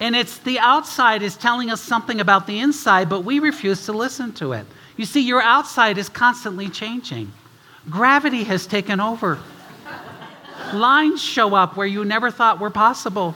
And 0.00 0.16
it's 0.16 0.38
the 0.38 0.58
outside 0.58 1.22
is 1.22 1.36
telling 1.36 1.70
us 1.70 1.80
something 1.80 2.20
about 2.20 2.46
the 2.46 2.58
inside, 2.58 3.08
but 3.08 3.20
we 3.20 3.38
refuse 3.38 3.84
to 3.86 3.92
listen 3.92 4.32
to 4.34 4.52
it. 4.52 4.66
You 4.96 5.04
see, 5.04 5.20
your 5.20 5.42
outside 5.42 5.98
is 5.98 6.08
constantly 6.08 6.68
changing. 6.68 7.30
Gravity 7.90 8.44
has 8.44 8.66
taken 8.66 9.00
over. 9.00 9.38
Lines 10.72 11.22
show 11.22 11.54
up 11.54 11.76
where 11.76 11.86
you 11.86 12.04
never 12.04 12.30
thought 12.30 12.58
were 12.58 12.70
possible. 12.70 13.34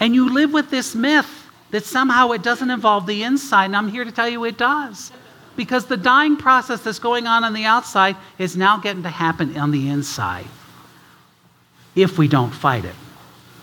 And 0.00 0.14
you 0.14 0.32
live 0.32 0.52
with 0.52 0.70
this 0.70 0.94
myth 0.94 1.41
that 1.72 1.84
somehow 1.84 2.30
it 2.30 2.42
doesn't 2.42 2.70
involve 2.70 3.06
the 3.06 3.24
inside, 3.24 3.66
and 3.66 3.76
I'm 3.76 3.88
here 3.88 4.04
to 4.04 4.12
tell 4.12 4.28
you 4.28 4.44
it 4.44 4.56
does. 4.56 5.10
Because 5.56 5.86
the 5.86 5.96
dying 5.96 6.36
process 6.36 6.80
that's 6.82 6.98
going 6.98 7.26
on 7.26 7.44
on 7.44 7.52
the 7.52 7.64
outside 7.64 8.16
is 8.38 8.56
now 8.56 8.78
getting 8.78 9.02
to 9.02 9.10
happen 9.10 9.56
on 9.58 9.70
the 9.70 9.88
inside 9.88 10.46
if 11.94 12.16
we 12.16 12.28
don't 12.28 12.50
fight 12.50 12.84
it. 12.84 12.94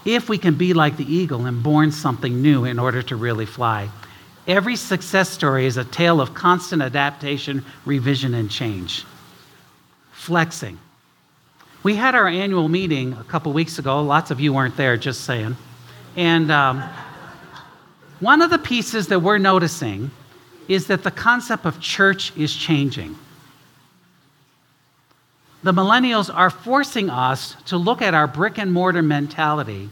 If 0.06 0.30
we 0.30 0.38
can 0.38 0.56
be 0.56 0.74
like 0.74 0.98
the 0.98 1.12
eagle 1.12 1.46
and 1.46 1.64
born 1.64 1.92
something 1.92 2.42
new 2.42 2.66
in 2.66 2.80
order 2.80 3.02
to 3.04 3.16
really 3.16 3.46
fly. 3.46 3.90
Every 4.48 4.76
success 4.76 5.30
story 5.30 5.66
is 5.66 5.78
a 5.78 5.84
tale 5.84 6.22
of 6.22 6.34
constant 6.34 6.82
adaptation, 6.82 7.66
revision, 7.86 8.34
and 8.34 8.50
change. 8.50 9.06
Flexing. 10.12 10.80
We 11.84 11.96
had 11.96 12.16
our 12.16 12.28
annual 12.28 12.68
meeting 12.68 13.14
a 13.14 13.24
couple 13.24 13.54
weeks 13.54 13.80
ago. 13.80 14.02
Lots 14.02 14.32
of 14.32 14.40
you 14.40 14.54
weren't 14.54 14.78
there, 14.78 14.98
just 14.98 15.22
saying. 15.22 15.56
And 16.16 16.52
um, 16.52 16.84
one 18.20 18.42
of 18.42 18.50
the 18.50 18.58
pieces 18.58 19.08
that 19.08 19.22
we're 19.22 19.38
noticing 19.38 20.12
is 20.68 20.88
that 20.88 21.04
the 21.04 21.12
concept 21.12 21.66
of 21.66 21.80
church 21.80 22.36
is 22.38 22.56
changing. 22.56 23.16
The 25.64 25.74
millennials 25.74 26.34
are 26.34 26.50
forcing 26.50 27.10
us 27.10 27.56
to 27.66 27.78
look 27.78 28.02
at 28.02 28.14
our 28.14 28.28
brick 28.28 28.58
and 28.58 28.72
mortar 28.72 29.02
mentality 29.02 29.90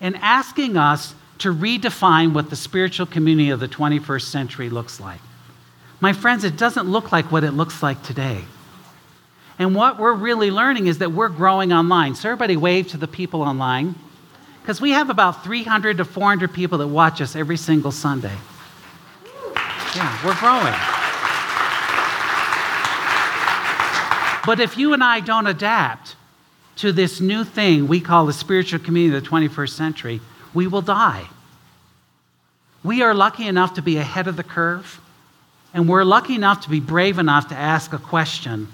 and 0.00 0.16
asking 0.16 0.76
us 0.76 1.14
to 1.38 1.52
redefine 1.52 2.32
what 2.32 2.50
the 2.50 2.56
spiritual 2.56 3.06
community 3.06 3.50
of 3.50 3.60
the 3.60 3.68
21st 3.68 4.22
century 4.22 4.70
looks 4.70 5.00
like. 5.00 5.20
My 6.00 6.12
friends, 6.12 6.44
it 6.44 6.56
doesn't 6.56 6.86
look 6.86 7.12
like 7.12 7.30
what 7.30 7.44
it 7.44 7.52
looks 7.52 7.82
like 7.82 8.02
today. 8.02 8.42
And 9.58 9.74
what 9.74 9.98
we're 9.98 10.14
really 10.14 10.50
learning 10.50 10.86
is 10.86 10.98
that 10.98 11.12
we're 11.12 11.28
growing 11.28 11.72
online. 11.72 12.14
So, 12.14 12.30
everybody 12.30 12.56
wave 12.56 12.88
to 12.88 12.96
the 12.96 13.08
people 13.08 13.42
online. 13.42 13.94
Because 14.62 14.80
we 14.80 14.90
have 14.90 15.10
about 15.10 15.44
300 15.44 15.96
to 15.98 16.04
400 16.04 16.52
people 16.52 16.78
that 16.78 16.86
watch 16.86 17.20
us 17.20 17.34
every 17.34 17.56
single 17.56 17.92
Sunday. 17.92 18.36
Yeah, 19.96 20.24
we're 20.24 20.36
growing. 20.36 20.74
But 24.46 24.60
if 24.60 24.78
you 24.78 24.92
and 24.92 25.02
I 25.02 25.20
don't 25.20 25.46
adapt 25.46 26.16
to 26.76 26.92
this 26.92 27.20
new 27.20 27.44
thing 27.44 27.88
we 27.88 28.00
call 28.00 28.26
the 28.26 28.32
spiritual 28.32 28.78
community 28.78 29.16
of 29.16 29.24
the 29.24 29.28
21st 29.28 29.70
century, 29.70 30.20
we 30.54 30.66
will 30.66 30.82
die. 30.82 31.26
We 32.82 33.02
are 33.02 33.12
lucky 33.14 33.46
enough 33.46 33.74
to 33.74 33.82
be 33.82 33.98
ahead 33.98 34.26
of 34.26 34.36
the 34.36 34.42
curve, 34.42 35.00
and 35.74 35.88
we're 35.88 36.04
lucky 36.04 36.34
enough 36.34 36.62
to 36.62 36.70
be 36.70 36.80
brave 36.80 37.18
enough 37.18 37.48
to 37.48 37.54
ask 37.54 37.92
a 37.92 37.98
question 37.98 38.68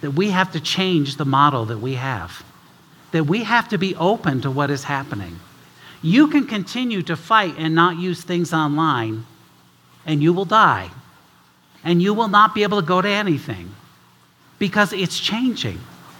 that 0.00 0.12
we 0.12 0.30
have 0.30 0.52
to 0.52 0.60
change 0.60 1.16
the 1.16 1.24
model 1.24 1.64
that 1.66 1.78
we 1.78 1.94
have, 1.94 2.44
that 3.12 3.24
we 3.24 3.44
have 3.44 3.68
to 3.68 3.78
be 3.78 3.94
open 3.96 4.40
to 4.40 4.50
what 4.50 4.70
is 4.70 4.84
happening. 4.84 5.38
You 6.02 6.28
can 6.28 6.46
continue 6.46 7.02
to 7.02 7.16
fight 7.16 7.54
and 7.56 7.74
not 7.74 7.96
use 7.96 8.22
things 8.22 8.52
online, 8.52 9.24
and 10.04 10.22
you 10.22 10.32
will 10.32 10.44
die, 10.44 10.90
and 11.84 12.02
you 12.02 12.12
will 12.12 12.28
not 12.28 12.54
be 12.54 12.64
able 12.64 12.80
to 12.80 12.86
go 12.86 13.00
to 13.00 13.08
anything 13.08 13.70
because 14.58 14.92
it's 14.92 15.18
changing. 15.18 15.78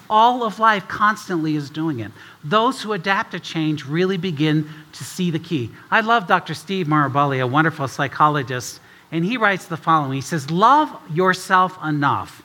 All 0.09 0.45
of 0.45 0.59
life 0.59 0.87
constantly 0.89 1.57
is 1.57 1.71
doing 1.71 2.01
it. 2.01 2.13
Those 2.45 2.83
who 2.83 2.93
adapt 2.93 3.33
to 3.33 3.41
change 3.41 3.87
really 3.87 4.19
begin 4.19 4.69
to 4.93 5.05
see 5.05 5.31
the 5.31 5.39
key. 5.39 5.71
I 5.91 6.01
love 6.01 6.27
Dr. 6.27 6.55
Steve 6.55 6.87
Maraboli, 6.87 7.43
a 7.43 7.47
wonderful 7.47 7.89
psychologist, 7.89 8.81
and 9.11 9.25
he 9.25 9.37
writes 9.37 9.65
the 9.65 9.77
following 9.77 10.13
He 10.13 10.21
says, 10.21 10.51
Love 10.51 10.91
yourself 11.13 11.79
enough 11.83 12.43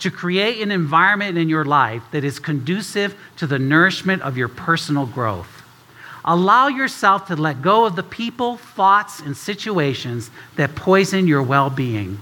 to 0.00 0.10
create 0.10 0.60
an 0.60 0.70
environment 0.70 1.38
in 1.38 1.48
your 1.48 1.64
life 1.64 2.02
that 2.10 2.24
is 2.24 2.38
conducive 2.38 3.16
to 3.36 3.46
the 3.46 3.58
nourishment 3.58 4.22
of 4.22 4.36
your 4.36 4.48
personal 4.48 5.06
growth. 5.06 5.62
Allow 6.24 6.68
yourself 6.68 7.26
to 7.26 7.36
let 7.36 7.60
go 7.60 7.84
of 7.84 7.96
the 7.96 8.02
people, 8.02 8.56
thoughts, 8.56 9.20
and 9.20 9.36
situations 9.36 10.30
that 10.56 10.74
poison 10.74 11.26
your 11.26 11.42
well 11.42 11.68
being. 11.68 12.18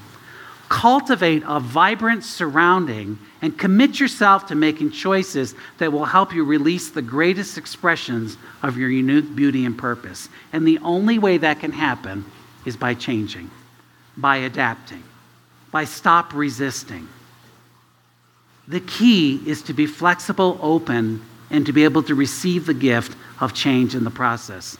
Cultivate 0.68 1.42
a 1.46 1.60
vibrant 1.60 2.24
surrounding 2.24 3.18
and 3.42 3.58
commit 3.58 4.00
yourself 4.00 4.46
to 4.46 4.54
making 4.54 4.90
choices 4.90 5.54
that 5.78 5.92
will 5.92 6.06
help 6.06 6.34
you 6.34 6.44
release 6.44 6.90
the 6.90 7.02
greatest 7.02 7.58
expressions 7.58 8.38
of 8.62 8.78
your 8.78 8.88
unique 8.88 9.36
beauty 9.36 9.66
and 9.66 9.76
purpose. 9.76 10.28
And 10.52 10.66
the 10.66 10.78
only 10.78 11.18
way 11.18 11.36
that 11.38 11.60
can 11.60 11.72
happen 11.72 12.24
is 12.64 12.76
by 12.76 12.94
changing, 12.94 13.50
by 14.16 14.38
adapting, 14.38 15.02
by 15.70 15.84
stop 15.84 16.32
resisting. 16.32 17.06
The 18.72 18.80
key 18.80 19.38
is 19.44 19.60
to 19.64 19.74
be 19.74 19.86
flexible, 19.86 20.58
open, 20.62 21.20
and 21.50 21.66
to 21.66 21.74
be 21.74 21.84
able 21.84 22.02
to 22.04 22.14
receive 22.14 22.64
the 22.64 22.72
gift 22.72 23.14
of 23.38 23.52
change 23.52 23.94
in 23.94 24.02
the 24.02 24.10
process. 24.10 24.78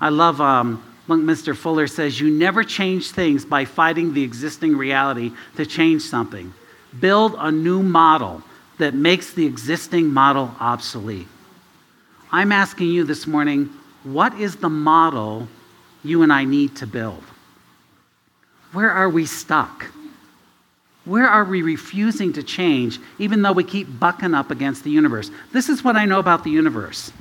I 0.00 0.10
love 0.10 0.40
um, 0.40 0.80
Mr. 1.08 1.56
Fuller 1.56 1.88
says, 1.88 2.20
You 2.20 2.30
never 2.30 2.62
change 2.62 3.10
things 3.10 3.44
by 3.44 3.64
fighting 3.64 4.14
the 4.14 4.22
existing 4.22 4.76
reality 4.76 5.32
to 5.56 5.66
change 5.66 6.02
something. 6.02 6.54
Build 7.00 7.34
a 7.36 7.50
new 7.50 7.82
model 7.82 8.44
that 8.78 8.94
makes 8.94 9.32
the 9.32 9.44
existing 9.44 10.12
model 10.12 10.54
obsolete. 10.60 11.26
I'm 12.30 12.52
asking 12.52 12.90
you 12.90 13.02
this 13.02 13.26
morning, 13.26 13.70
what 14.04 14.38
is 14.38 14.54
the 14.54 14.70
model 14.70 15.48
you 16.04 16.22
and 16.22 16.32
I 16.32 16.44
need 16.44 16.76
to 16.76 16.86
build? 16.86 17.24
Where 18.72 18.90
are 18.90 19.08
we 19.08 19.26
stuck? 19.26 19.86
Where 21.04 21.26
are 21.26 21.44
we 21.44 21.62
refusing 21.62 22.32
to 22.34 22.42
change, 22.42 23.00
even 23.18 23.42
though 23.42 23.52
we 23.52 23.64
keep 23.64 23.98
bucking 23.98 24.34
up 24.34 24.50
against 24.50 24.84
the 24.84 24.90
universe? 24.90 25.30
This 25.52 25.68
is 25.68 25.82
what 25.82 25.96
I 25.96 26.04
know 26.04 26.20
about 26.20 26.44
the 26.44 26.50
universe. 26.50 27.12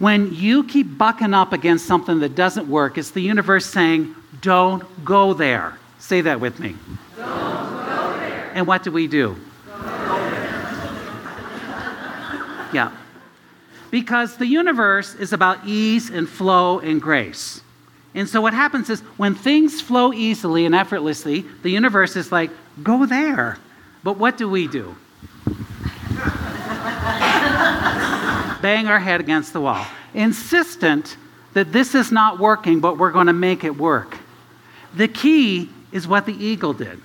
When 0.00 0.34
you 0.34 0.64
keep 0.64 0.98
bucking 0.98 1.34
up 1.34 1.52
against 1.52 1.86
something 1.86 2.20
that 2.20 2.34
doesn't 2.34 2.68
work, 2.68 2.98
it's 2.98 3.10
the 3.10 3.20
universe 3.20 3.66
saying, 3.66 4.14
Don't 4.40 5.04
go 5.04 5.34
there. 5.34 5.78
Say 5.98 6.22
that 6.22 6.40
with 6.40 6.58
me. 6.58 6.74
Don't 7.16 7.28
go 7.28 8.16
there. 8.18 8.50
And 8.54 8.66
what 8.66 8.82
do 8.82 8.90
we 8.90 9.06
do? 9.06 9.36
Yeah. 12.72 12.92
Because 13.90 14.36
the 14.36 14.46
universe 14.46 15.14
is 15.14 15.32
about 15.32 15.66
ease 15.66 16.10
and 16.10 16.28
flow 16.28 16.78
and 16.78 17.02
grace. 17.02 17.60
And 18.14 18.28
so 18.28 18.40
what 18.40 18.54
happens 18.54 18.90
is 18.90 19.00
when 19.16 19.34
things 19.34 19.80
flow 19.80 20.12
easily 20.12 20.66
and 20.66 20.74
effortlessly, 20.74 21.44
the 21.62 21.70
universe 21.70 22.16
is 22.16 22.32
like, 22.32 22.50
go 22.82 23.06
there. 23.06 23.58
But 24.02 24.18
what 24.18 24.36
do 24.36 24.48
we 24.48 24.66
do? 24.66 24.96
bang 28.60 28.86
our 28.86 28.98
head 28.98 29.20
against 29.20 29.52
the 29.52 29.60
wall, 29.60 29.86
insistent 30.14 31.16
that 31.52 31.72
this 31.72 31.94
is 31.94 32.12
not 32.12 32.38
working, 32.38 32.80
but 32.80 32.98
we're 32.98 33.10
going 33.10 33.26
to 33.26 33.32
make 33.32 33.64
it 33.64 33.76
work. 33.76 34.16
The 34.94 35.08
key 35.08 35.68
is 35.92 36.06
what 36.06 36.26
the 36.26 36.34
eagle 36.34 36.72
did. 36.72 37.00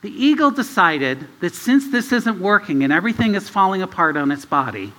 The 0.00 0.10
eagle 0.10 0.50
decided 0.50 1.26
that 1.40 1.54
since 1.54 1.90
this 1.90 2.12
isn't 2.12 2.40
working 2.40 2.84
and 2.84 2.92
everything 2.92 3.34
is 3.34 3.48
falling 3.48 3.82
apart 3.82 4.16
on 4.16 4.30
its 4.30 4.44
body, 4.44 4.92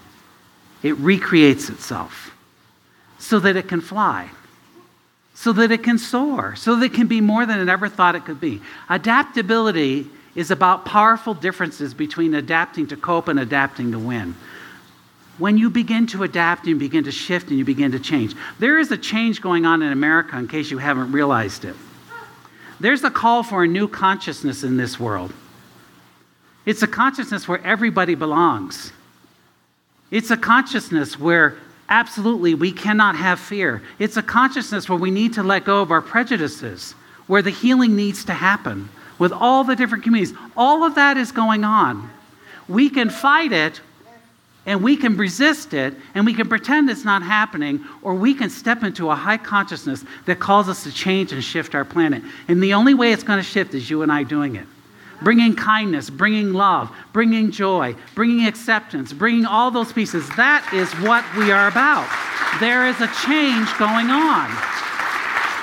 it 0.83 0.97
recreates 0.97 1.69
itself 1.69 2.31
so 3.17 3.39
that 3.39 3.55
it 3.55 3.67
can 3.67 3.81
fly, 3.81 4.29
so 5.39 5.53
that 5.53 5.71
it 5.71 5.81
can 5.83 5.97
soar, 5.97 6.53
so 6.57 6.75
that 6.75 6.87
it 6.87 6.93
can 6.93 7.07
be 7.07 7.21
more 7.21 7.45
than 7.45 7.61
it 7.61 7.69
ever 7.69 7.87
thought 7.87 8.13
it 8.13 8.25
could 8.25 8.41
be. 8.41 8.61
Adaptability 8.89 10.05
is 10.35 10.51
about 10.51 10.83
powerful 10.83 11.33
differences 11.33 11.93
between 11.93 12.33
adapting 12.33 12.85
to 12.85 12.97
cope 12.97 13.29
and 13.29 13.39
adapting 13.39 13.93
to 13.93 13.97
win. 13.97 14.35
When 15.37 15.57
you 15.57 15.69
begin 15.69 16.07
to 16.07 16.23
adapt 16.23 16.67
and 16.67 16.77
begin 16.77 17.05
to 17.05 17.11
shift 17.13 17.47
and 17.47 17.57
you 17.57 17.63
begin 17.63 17.93
to 17.93 17.99
change, 17.99 18.35
there 18.59 18.79
is 18.79 18.91
a 18.91 18.97
change 18.97 19.39
going 19.39 19.65
on 19.65 19.81
in 19.81 19.93
America 19.93 20.37
in 20.37 20.49
case 20.49 20.71
you 20.71 20.77
haven't 20.77 21.13
realized 21.13 21.63
it. 21.63 21.77
There's 22.81 23.05
a 23.05 23.09
call 23.09 23.41
for 23.41 23.63
a 23.63 23.67
new 23.67 23.87
consciousness 23.87 24.65
in 24.65 24.75
this 24.75 24.99
world. 24.99 25.31
It's 26.65 26.83
a 26.83 26.87
consciousness 26.87 27.47
where 27.47 27.63
everybody 27.63 28.15
belongs. 28.15 28.91
It's 30.11 30.31
a 30.31 30.37
consciousness 30.37 31.17
where 31.17 31.55
absolutely 31.89 32.53
we 32.53 32.71
cannot 32.71 33.15
have 33.15 33.39
fear. 33.39 33.81
It's 33.97 34.17
a 34.17 34.23
consciousness 34.23 34.87
where 34.87 34.99
we 34.99 35.11
need 35.11 35.33
to 35.33 35.43
let 35.43 35.65
go 35.65 35.81
of 35.81 35.91
our 35.91 36.01
prejudices, 36.01 36.93
where 37.27 37.41
the 37.41 37.49
healing 37.49 37.95
needs 37.95 38.23
to 38.25 38.33
happen 38.33 38.89
with 39.17 39.33
all 39.33 39.63
the 39.63 39.75
different 39.75 40.03
communities. 40.03 40.35
All 40.55 40.83
of 40.83 40.95
that 40.95 41.17
is 41.17 41.31
going 41.31 41.63
on. 41.63 42.09
We 42.67 42.89
can 42.89 43.09
fight 43.09 43.51
it 43.51 43.81
and 44.65 44.83
we 44.83 44.95
can 44.95 45.17
resist 45.17 45.73
it 45.73 45.95
and 46.13 46.25
we 46.25 46.33
can 46.33 46.47
pretend 46.47 46.89
it's 46.89 47.03
not 47.03 47.23
happening, 47.23 47.83
or 48.01 48.13
we 48.13 48.33
can 48.33 48.49
step 48.49 48.83
into 48.83 49.09
a 49.09 49.15
high 49.15 49.37
consciousness 49.37 50.05
that 50.25 50.39
calls 50.39 50.69
us 50.69 50.83
to 50.83 50.91
change 50.91 51.31
and 51.31 51.43
shift 51.43 51.73
our 51.73 51.85
planet. 51.85 52.21
And 52.47 52.61
the 52.61 52.73
only 52.75 52.93
way 52.93 53.11
it's 53.11 53.23
going 53.23 53.39
to 53.39 53.43
shift 53.43 53.73
is 53.73 53.89
you 53.89 54.03
and 54.03 54.11
I 54.11 54.23
doing 54.23 54.55
it. 54.55 54.67
Bringing 55.21 55.55
kindness, 55.55 56.09
bringing 56.09 56.53
love, 56.53 56.91
bringing 57.11 57.51
joy, 57.51 57.95
bringing 58.15 58.45
acceptance, 58.45 59.11
bringing 59.11 59.45
all 59.45 59.69
those 59.71 59.91
pieces. 59.91 60.27
That 60.37 60.69
is 60.73 60.91
what 61.05 61.25
we 61.35 61.51
are 61.51 61.67
about. 61.67 62.07
There 62.59 62.87
is 62.87 62.99
a 63.01 63.07
change 63.25 63.67
going 63.77 64.09
on. 64.09 64.49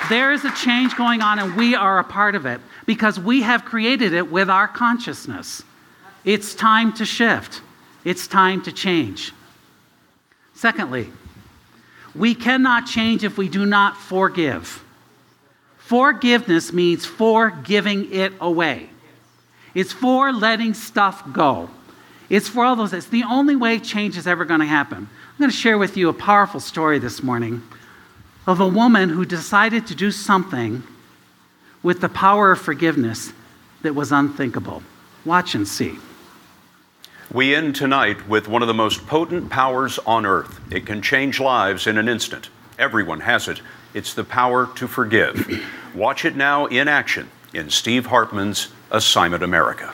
There 0.08 0.32
is 0.32 0.44
a 0.44 0.52
change 0.52 0.96
going 0.96 1.20
on, 1.20 1.38
and 1.38 1.56
we 1.56 1.74
are 1.74 1.98
a 1.98 2.04
part 2.04 2.34
of 2.34 2.46
it 2.46 2.60
because 2.84 3.18
we 3.18 3.42
have 3.42 3.64
created 3.64 4.12
it 4.12 4.30
with 4.30 4.48
our 4.48 4.68
consciousness. 4.68 5.62
It's 6.24 6.54
time 6.54 6.92
to 6.94 7.04
shift, 7.04 7.62
it's 8.04 8.26
time 8.26 8.62
to 8.62 8.72
change. 8.72 9.32
Secondly, 10.54 11.10
we 12.14 12.34
cannot 12.34 12.86
change 12.86 13.24
if 13.24 13.36
we 13.36 13.48
do 13.48 13.66
not 13.66 13.96
forgive. 13.96 14.82
Forgiveness 15.78 16.72
means 16.72 17.04
for 17.04 17.50
giving 17.50 18.12
it 18.12 18.32
away. 18.40 18.88
It's 19.76 19.92
for 19.92 20.32
letting 20.32 20.72
stuff 20.72 21.22
go. 21.34 21.68
It's 22.30 22.48
for 22.48 22.64
all 22.64 22.76
those. 22.76 22.94
It's 22.94 23.08
the 23.08 23.24
only 23.24 23.56
way 23.56 23.78
change 23.78 24.16
is 24.16 24.26
ever 24.26 24.46
going 24.46 24.60
to 24.60 24.66
happen. 24.66 24.96
I'm 24.96 25.38
going 25.38 25.50
to 25.50 25.56
share 25.56 25.76
with 25.76 25.98
you 25.98 26.08
a 26.08 26.14
powerful 26.14 26.60
story 26.60 26.98
this 26.98 27.22
morning 27.22 27.62
of 28.46 28.58
a 28.58 28.66
woman 28.66 29.10
who 29.10 29.26
decided 29.26 29.86
to 29.88 29.94
do 29.94 30.10
something 30.10 30.82
with 31.82 32.00
the 32.00 32.08
power 32.08 32.52
of 32.52 32.58
forgiveness 32.58 33.34
that 33.82 33.94
was 33.94 34.12
unthinkable. 34.12 34.82
Watch 35.26 35.54
and 35.54 35.68
see. 35.68 35.98
We 37.30 37.54
end 37.54 37.76
tonight 37.76 38.26
with 38.26 38.48
one 38.48 38.62
of 38.62 38.68
the 38.68 38.72
most 38.72 39.06
potent 39.06 39.50
powers 39.50 39.98
on 40.06 40.24
earth. 40.24 40.58
It 40.72 40.86
can 40.86 41.02
change 41.02 41.38
lives 41.38 41.86
in 41.86 41.98
an 41.98 42.08
instant. 42.08 42.48
Everyone 42.78 43.20
has 43.20 43.46
it. 43.46 43.60
It's 43.92 44.14
the 44.14 44.24
power 44.24 44.70
to 44.76 44.88
forgive. 44.88 45.62
Watch 45.94 46.24
it 46.24 46.34
now 46.34 46.64
in 46.64 46.88
action 46.88 47.28
in 47.52 47.68
Steve 47.68 48.06
Hartman's 48.06 48.68
Assignment 48.90 49.42
America. 49.42 49.92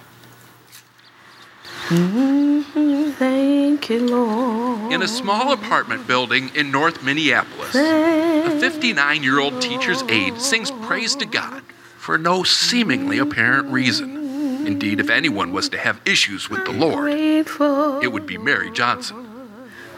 Mm-hmm, 1.89 3.11
thank 3.13 3.91
you, 3.91 4.07
Lord. 4.07 4.93
In 4.93 5.03
a 5.03 5.09
small 5.09 5.53
apartment 5.53 6.07
building 6.07 6.51
in 6.55 6.71
North 6.71 7.03
Minneapolis, 7.03 7.75
a 7.75 8.59
59 8.61 9.23
year 9.23 9.41
old 9.41 9.61
teacher's 9.61 10.03
aide 10.05 10.41
sings 10.41 10.71
praise 10.71 11.15
to 11.17 11.27
God 11.27 11.63
for 11.97 12.19
no 12.19 12.43
seemingly 12.43 13.19
apparent 13.19 13.69
reason. 13.73 14.67
Indeed, 14.67 15.01
if 15.01 15.11
anyone 15.11 15.53
was 15.53 15.69
to 15.71 15.79
have 15.79 16.01
issues 16.07 16.49
with 16.49 16.65
the 16.65 16.73
Lord, 16.73 17.11
it 17.13 18.13
would 18.13 18.27
be 18.27 18.39
Mary 18.39 18.71
Johnson. 18.71 19.29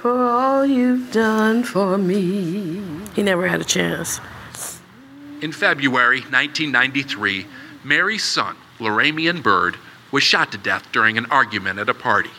for 0.01 0.25
all 0.25 0.65
you've 0.67 1.13
done 1.13 1.63
for 1.65 1.97
me. 1.99 2.83
He 3.15 3.23
never 3.23 3.47
had 3.49 3.61
a 3.61 3.65
chance. 3.65 4.21
In 5.41 5.53
February 5.53 6.21
1993, 6.21 7.47
Mary's 7.85 8.25
son, 8.25 8.57
Laramiun 8.79 9.43
Byrd, 9.43 9.77
was 10.11 10.23
shot 10.23 10.53
to 10.53 10.59
death 10.59 10.91
during 10.93 11.19
an 11.19 11.27
argument 11.27 11.79
at 11.79 11.89
a 11.89 11.95
party. 11.95 12.31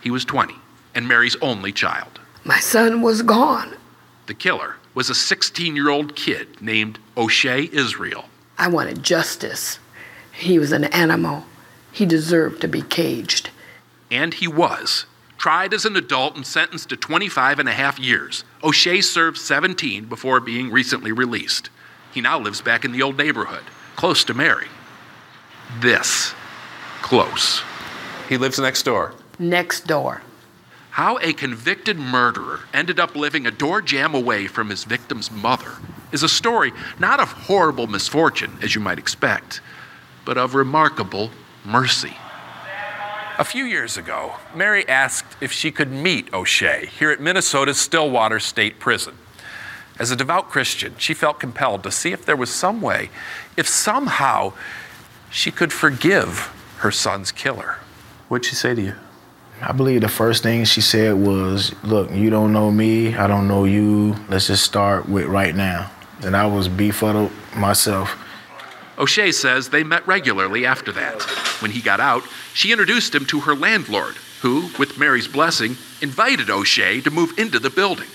He 0.00 0.10
was 0.10 0.24
20 0.24 0.54
and 0.94 1.08
Mary's 1.08 1.36
only 1.36 1.72
child. 1.72 2.20
My 2.44 2.58
son 2.58 3.02
was 3.02 3.22
gone. 3.22 3.76
The 4.26 4.34
killer 4.34 4.76
was 4.94 5.10
a 5.10 5.14
16 5.14 5.74
year 5.74 5.88
old 5.88 6.16
kid 6.16 6.60
named 6.60 6.98
O'Shea 7.16 7.68
Israel. 7.72 8.26
I 8.58 8.68
wanted 8.68 9.02
justice. 9.02 9.78
He 10.32 10.58
was 10.58 10.72
an 10.72 10.84
animal. 10.84 11.44
He 11.90 12.06
deserved 12.06 12.60
to 12.62 12.68
be 12.68 12.82
caged. 12.82 13.50
And 14.10 14.34
he 14.34 14.48
was. 14.48 15.06
Tried 15.38 15.74
as 15.74 15.84
an 15.84 15.96
adult 15.96 16.36
and 16.36 16.46
sentenced 16.46 16.90
to 16.90 16.96
25 16.96 17.58
and 17.58 17.68
a 17.68 17.72
half 17.72 17.98
years. 17.98 18.44
O'Shea 18.62 19.00
served 19.00 19.38
17 19.38 20.04
before 20.04 20.40
being 20.40 20.70
recently 20.70 21.10
released. 21.10 21.68
He 22.12 22.20
now 22.20 22.38
lives 22.38 22.60
back 22.60 22.84
in 22.84 22.92
the 22.92 23.02
old 23.02 23.16
neighborhood, 23.16 23.64
close 23.96 24.22
to 24.24 24.34
Mary. 24.34 24.68
This 25.80 26.34
close. 27.00 27.62
He 28.28 28.36
lives 28.36 28.58
next 28.58 28.84
door. 28.84 29.14
Next 29.38 29.86
door. 29.86 30.22
How 30.90 31.18
a 31.18 31.32
convicted 31.32 31.98
murderer 31.98 32.60
ended 32.74 33.00
up 33.00 33.16
living 33.16 33.46
a 33.46 33.50
door 33.50 33.80
jam 33.80 34.14
away 34.14 34.46
from 34.46 34.68
his 34.68 34.84
victim's 34.84 35.30
mother 35.30 35.72
is 36.12 36.22
a 36.22 36.28
story 36.28 36.72
not 36.98 37.18
of 37.18 37.32
horrible 37.32 37.86
misfortune, 37.86 38.58
as 38.62 38.74
you 38.74 38.80
might 38.80 38.98
expect, 38.98 39.60
but 40.24 40.36
of 40.36 40.54
remarkable 40.54 41.30
mercy. 41.64 42.16
A 43.38 43.44
few 43.44 43.64
years 43.64 43.96
ago, 43.96 44.34
Mary 44.54 44.86
asked 44.86 45.36
if 45.40 45.50
she 45.50 45.70
could 45.70 45.90
meet 45.90 46.32
O'Shea 46.34 46.90
here 46.98 47.10
at 47.10 47.20
Minnesota's 47.20 47.78
Stillwater 47.78 48.38
State 48.38 48.78
Prison. 48.78 49.16
As 49.98 50.10
a 50.10 50.16
devout 50.16 50.50
Christian, 50.50 50.94
she 50.98 51.14
felt 51.14 51.40
compelled 51.40 51.82
to 51.84 51.90
see 51.90 52.12
if 52.12 52.26
there 52.26 52.36
was 52.36 52.50
some 52.50 52.82
way, 52.82 53.08
if 53.56 53.66
somehow 53.66 54.52
she 55.32 55.50
could 55.50 55.72
forgive 55.72 56.52
her 56.78 56.92
son's 56.92 57.32
killer. 57.32 57.78
What'd 58.28 58.44
she 58.44 58.54
say 58.54 58.74
to 58.74 58.82
you? 58.82 58.94
I 59.60 59.72
believe 59.72 60.02
the 60.02 60.08
first 60.08 60.42
thing 60.42 60.64
she 60.64 60.80
said 60.80 61.14
was, 61.14 61.74
Look, 61.82 62.10
you 62.10 62.30
don't 62.30 62.52
know 62.52 62.70
me, 62.70 63.14
I 63.16 63.26
don't 63.26 63.48
know 63.48 63.64
you. 63.64 64.14
Let's 64.28 64.48
just 64.48 64.62
start 64.62 65.08
with 65.08 65.26
right 65.26 65.54
now. 65.54 65.90
And 66.22 66.36
I 66.36 66.46
was 66.46 66.68
befuddled 66.68 67.30
myself. 67.56 68.16
O'Shea 68.98 69.32
says 69.32 69.68
they 69.68 69.82
met 69.82 70.06
regularly 70.06 70.66
after 70.66 70.92
that. 70.92 71.22
When 71.62 71.70
he 71.70 71.80
got 71.80 71.98
out, 71.98 72.24
she 72.52 72.70
introduced 72.70 73.14
him 73.14 73.24
to 73.26 73.40
her 73.40 73.54
landlord, 73.54 74.16
who, 74.42 74.68
with 74.78 74.98
Mary's 74.98 75.28
blessing, 75.28 75.76
invited 76.02 76.50
O'Shea 76.50 77.00
to 77.00 77.10
move 77.10 77.38
into 77.38 77.58
the 77.58 77.70
building. 77.70 78.08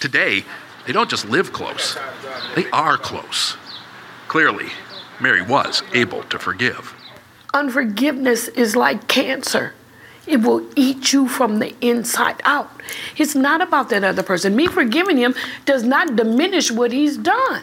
Today, 0.00 0.44
they 0.86 0.92
don't 0.92 1.10
just 1.10 1.28
live 1.28 1.52
close, 1.52 1.98
they 2.56 2.68
are 2.70 2.96
close. 2.96 3.56
Clearly, 4.28 4.70
Mary 5.20 5.42
was 5.42 5.82
able 5.92 6.22
to 6.24 6.38
forgive. 6.38 6.94
Unforgiveness 7.54 8.48
is 8.48 8.74
like 8.76 9.08
cancer. 9.08 9.74
It 10.26 10.38
will 10.38 10.66
eat 10.76 11.12
you 11.12 11.28
from 11.28 11.58
the 11.58 11.74
inside 11.80 12.40
out. 12.44 12.70
It's 13.16 13.34
not 13.34 13.60
about 13.60 13.88
that 13.90 14.04
other 14.04 14.22
person. 14.22 14.54
Me 14.54 14.66
forgiving 14.66 15.16
him 15.16 15.34
does 15.64 15.82
not 15.82 16.16
diminish 16.16 16.70
what 16.70 16.92
he's 16.92 17.16
done. 17.16 17.62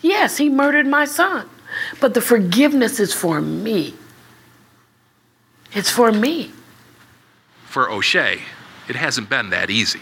Yes, 0.00 0.36
he 0.36 0.48
murdered 0.48 0.86
my 0.86 1.04
son, 1.04 1.48
but 2.00 2.14
the 2.14 2.20
forgiveness 2.20 3.00
is 3.00 3.12
for 3.12 3.40
me. 3.40 3.94
It's 5.72 5.90
for 5.90 6.12
me. 6.12 6.52
For 7.66 7.90
O'Shea, 7.90 8.40
it 8.88 8.94
hasn't 8.94 9.28
been 9.28 9.50
that 9.50 9.70
easy. 9.70 10.00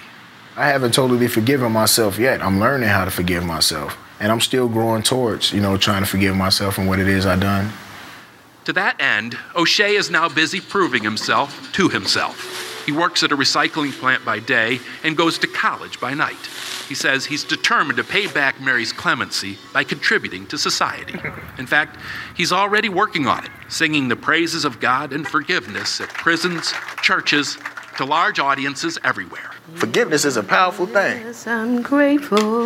I 0.57 0.67
haven't 0.67 0.93
totally 0.93 1.29
forgiven 1.29 1.73
myself 1.73 2.19
yet. 2.19 2.43
I'm 2.43 2.61
learning 2.61 2.91
how 2.91 3.07
to 3.07 3.11
forgive 3.11 3.45
myself. 3.45 3.97
And 4.23 4.31
I'm 4.31 4.41
still 4.41 4.69
growing 4.69 5.03
towards, 5.03 5.53
you 5.53 5.61
know, 5.61 5.77
trying 5.77 6.03
to 6.03 6.09
forgive 6.09 6.37
myself 6.37 6.79
and 6.79 6.89
what 6.89 7.01
it 7.01 7.09
is 7.09 7.27
I 7.27 7.37
done. 7.37 7.73
To 8.67 8.73
that 8.73 9.01
end, 9.01 9.37
O'Shea 9.57 9.97
is 9.97 10.11
now 10.11 10.29
busy 10.29 10.61
proving 10.61 11.03
himself 11.03 11.73
to 11.73 11.89
himself. 11.89 12.85
He 12.87 12.93
works 12.93 13.25
at 13.25 13.33
a 13.33 13.37
recycling 13.37 13.91
plant 13.93 14.25
by 14.25 14.39
day 14.39 14.79
and 15.03 15.17
goes 15.17 15.39
to 15.39 15.49
college 15.49 16.01
by 16.01 16.15
night. 16.15 16.47
He 16.89 16.95
says 16.95 17.27
he's 17.27 17.43
determined 17.43 17.97
to 17.97 18.05
pay 18.05 18.29
back 18.29 18.61
Mary's 18.61 18.93
clemency 18.93 19.59
by 19.73 19.83
contributing 19.83 20.47
to 20.49 20.59
society. 20.59 21.19
In 21.59 21.67
fact, 21.67 21.97
he's 22.37 22.53
already 22.53 22.89
working 22.89 23.27
on 23.27 23.45
it, 23.45 23.51
singing 23.69 24.07
the 24.07 24.17
praises 24.17 24.65
of 24.65 24.79
God 24.79 25.13
and 25.13 25.27
forgiveness 25.27 26.01
at 26.01 26.09
prisons, 26.11 26.73
churches, 27.03 27.59
to 27.97 28.05
large 28.05 28.39
audiences 28.39 28.99
everywhere. 29.03 29.52
Forgiveness 29.75 30.25
is 30.25 30.37
a 30.37 30.43
powerful 30.43 30.87
thing. 30.87 31.25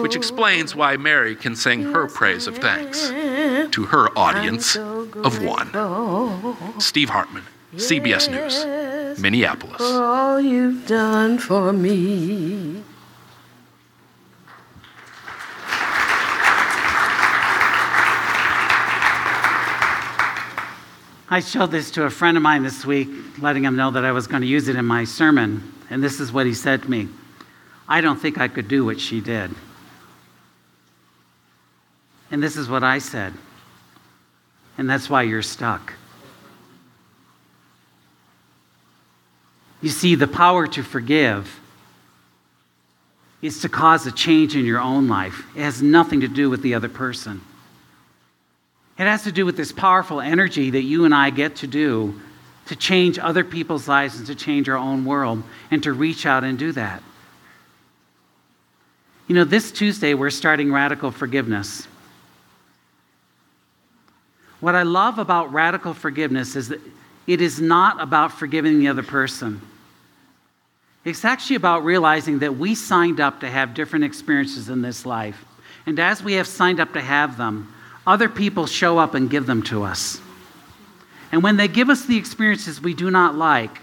Which 0.03 0.17
explains 0.17 0.75
why 0.75 0.97
Mary 0.97 1.37
can 1.37 1.55
sing 1.55 1.83
her 1.93 2.09
praise 2.09 2.47
of 2.47 2.57
thanks 2.59 3.09
to 3.09 3.85
her 3.91 4.09
audience 4.19 4.77
of 4.77 5.43
one. 5.43 6.81
Steve 6.81 7.11
Hartman, 7.11 7.45
CBS 7.75 8.31
News, 8.31 9.21
Minneapolis. 9.21 9.81
all 9.81 10.41
you've 10.41 10.87
done 10.87 11.39
for 11.39 11.73
me. 11.73 12.83
I 21.29 21.41
showed 21.41 21.73
this 21.73 21.91
to 21.93 22.05
a 22.05 22.11
friend 22.11 22.37
of 22.37 22.43
mine 22.43 22.63
this 22.63 22.87
week, 22.87 23.09
letting 23.41 23.65
him 23.65 23.75
know 23.75 23.91
that 23.91 24.05
I 24.05 24.13
was 24.13 24.27
going 24.29 24.43
to 24.43 24.49
use 24.49 24.69
it 24.69 24.77
in 24.77 24.85
my 24.87 25.05
sermon 25.05 25.73
and 25.91 26.03
this 26.03 26.21
is 26.21 26.33
what 26.33 26.47
he 26.47 26.55
said 26.55 26.83
to 26.83 26.91
me 26.91 27.09
I 27.89 28.01
don't 28.01 28.19
think 28.19 28.39
I 28.39 28.49
could 28.49 28.69
do 28.69 28.85
what 28.85 29.01
she 29.01 29.21
did. 29.21 29.55
And 32.31 32.43
this 32.43 32.57
is 32.57 32.69
what 32.69 32.83
I 32.83 32.99
said. 32.99 33.33
And 34.77 34.91
that's 34.91 35.09
why 35.09 35.23
you're 35.23 35.43
stuck. 35.43 35.93
You 39.81 39.91
see, 39.91 40.17
the 40.17 40.27
power 40.27 40.67
to 40.67 40.83
forgive 40.83 41.61
is 43.41 43.61
to 43.61 43.69
cause 43.69 44.07
a 44.07 44.13
change 44.13 44.57
in 44.57 44.65
your 44.65 44.81
own 44.81 45.07
life. 45.07 45.45
It 45.55 45.63
has 45.63 45.83
nothing 45.83 46.23
to 46.23 46.29
do 46.29 46.51
with 46.51 46.63
the 46.63 46.75
other 46.75 46.89
person. 46.89 47.41
It 48.99 49.05
has 49.05 49.25
to 49.25 49.33
do 49.33 49.45
with 49.47 49.57
this 49.57 49.73
powerful 49.73 50.21
energy 50.21 50.71
that 50.71 50.83
you 50.83 51.05
and 51.05 51.15
I 51.15 51.31
get 51.31 51.57
to 51.57 51.67
do 51.67 52.21
to 52.67 52.77
change 52.77 53.19
other 53.19 53.45
people's 53.45 53.89
lives 53.89 54.19
and 54.19 54.27
to 54.27 54.35
change 54.35 54.69
our 54.69 54.77
own 54.77 55.05
world 55.05 55.43
and 55.71 55.83
to 55.83 55.93
reach 55.93 56.27
out 56.27 56.45
and 56.45 56.59
do 56.59 56.73
that. 56.73 57.03
You 59.29 59.35
know, 59.35 59.45
this 59.45 59.73
Tuesday 59.73 60.15
we're 60.15 60.31
starting 60.31 60.73
radical 60.73 61.11
forgiveness. 61.11 61.87
What 64.61 64.75
I 64.75 64.83
love 64.83 65.19
about 65.19 65.53
radical 65.53 65.95
forgiveness 65.95 66.57
is 66.57 66.69
that 66.69 66.81
it 67.27 67.41
is 67.41 67.61
not 67.61 68.01
about 68.01 68.33
forgiving 68.33 68.79
the 68.79 68.89
other 68.89 69.03
person. 69.03 69.61
It's 71.05 71.25
actually 71.25 71.57
about 71.57 71.85
realizing 71.85 72.41
that 72.41 72.57
we 72.57 72.75
signed 72.75 73.21
up 73.21 73.41
to 73.41 73.49
have 73.49 73.75
different 73.75 74.05
experiences 74.05 74.69
in 74.69 74.83
this 74.83 75.07
life. 75.07 75.45
And 75.87 76.01
as 76.01 76.23
we 76.23 76.35
have 76.35 76.49
signed 76.49 76.81
up 76.81 76.93
to 76.95 77.01
have 77.01 77.37
them, 77.37 77.73
other 78.07 78.29
people 78.29 78.67
show 78.67 78.99
up 78.99 79.15
and 79.15 79.31
give 79.31 79.47
them 79.47 79.63
to 79.65 79.85
us. 79.85 80.21
And 81.37 81.43
when 81.43 81.59
they 81.59 81.69
give 81.69 81.91
us 81.91 82.07
the 82.07 82.17
experiences 82.17 82.81
we 82.81 82.95
do 82.95 83.11
not 83.11 83.35
like, 83.35 83.83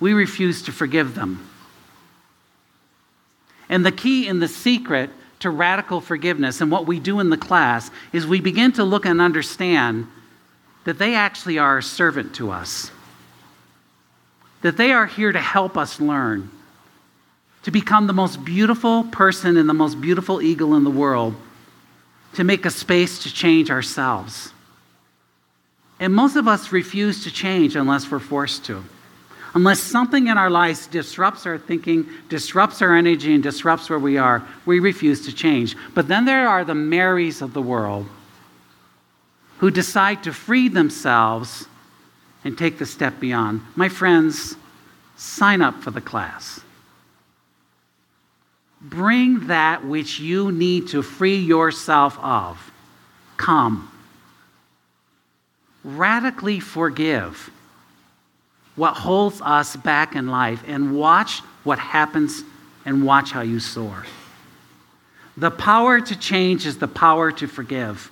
we 0.00 0.12
refuse 0.12 0.60
to 0.64 0.70
forgive 0.70 1.14
them. 1.14 1.48
And 3.70 3.86
the 3.86 3.90
key 3.90 4.28
and 4.28 4.42
the 4.42 4.48
secret 4.48 5.08
to 5.38 5.48
radical 5.48 6.02
forgiveness 6.02 6.60
and 6.60 6.70
what 6.70 6.86
we 6.86 7.00
do 7.00 7.20
in 7.20 7.30
the 7.30 7.38
class 7.38 7.90
is 8.12 8.26
we 8.26 8.42
begin 8.42 8.70
to 8.72 8.84
look 8.84 9.06
and 9.06 9.18
understand 9.18 10.08
that 10.84 10.98
they 10.98 11.14
actually 11.14 11.58
are 11.58 11.78
a 11.78 11.82
servant 11.82 12.34
to 12.34 12.50
us, 12.50 12.90
that 14.60 14.76
they 14.76 14.92
are 14.92 15.06
here 15.06 15.32
to 15.32 15.40
help 15.40 15.78
us 15.78 16.02
learn, 16.02 16.50
to 17.62 17.70
become 17.70 18.06
the 18.06 18.12
most 18.12 18.44
beautiful 18.44 19.04
person 19.04 19.56
and 19.56 19.70
the 19.70 19.72
most 19.72 20.02
beautiful 20.02 20.42
eagle 20.42 20.74
in 20.74 20.84
the 20.84 20.90
world, 20.90 21.34
to 22.34 22.44
make 22.44 22.66
a 22.66 22.70
space 22.70 23.22
to 23.22 23.32
change 23.32 23.70
ourselves. 23.70 24.52
And 26.02 26.12
most 26.12 26.34
of 26.34 26.48
us 26.48 26.72
refuse 26.72 27.22
to 27.22 27.30
change 27.30 27.76
unless 27.76 28.10
we're 28.10 28.18
forced 28.18 28.64
to. 28.64 28.82
Unless 29.54 29.78
something 29.78 30.26
in 30.26 30.36
our 30.36 30.50
lives 30.50 30.88
disrupts 30.88 31.46
our 31.46 31.58
thinking, 31.58 32.08
disrupts 32.28 32.82
our 32.82 32.96
energy, 32.96 33.32
and 33.32 33.40
disrupts 33.40 33.88
where 33.88 34.00
we 34.00 34.18
are, 34.18 34.42
we 34.66 34.80
refuse 34.80 35.24
to 35.26 35.32
change. 35.32 35.76
But 35.94 36.08
then 36.08 36.24
there 36.24 36.48
are 36.48 36.64
the 36.64 36.74
Marys 36.74 37.40
of 37.40 37.52
the 37.52 37.62
world 37.62 38.08
who 39.58 39.70
decide 39.70 40.24
to 40.24 40.32
free 40.32 40.66
themselves 40.66 41.68
and 42.42 42.58
take 42.58 42.78
the 42.78 42.86
step 42.86 43.20
beyond. 43.20 43.60
My 43.76 43.88
friends, 43.88 44.56
sign 45.14 45.62
up 45.62 45.84
for 45.84 45.92
the 45.92 46.00
class. 46.00 46.62
Bring 48.80 49.46
that 49.46 49.86
which 49.86 50.18
you 50.18 50.50
need 50.50 50.88
to 50.88 51.02
free 51.02 51.38
yourself 51.38 52.18
of. 52.18 52.72
Come. 53.36 53.91
Radically 55.84 56.60
forgive 56.60 57.50
what 58.76 58.94
holds 58.94 59.40
us 59.40 59.74
back 59.76 60.14
in 60.14 60.28
life 60.28 60.62
and 60.66 60.96
watch 60.96 61.40
what 61.64 61.78
happens 61.78 62.42
and 62.84 63.04
watch 63.04 63.32
how 63.32 63.40
you 63.40 63.58
soar. 63.58 64.06
The 65.36 65.50
power 65.50 66.00
to 66.00 66.18
change 66.18 66.66
is 66.66 66.78
the 66.78 66.88
power 66.88 67.32
to 67.32 67.46
forgive, 67.46 68.11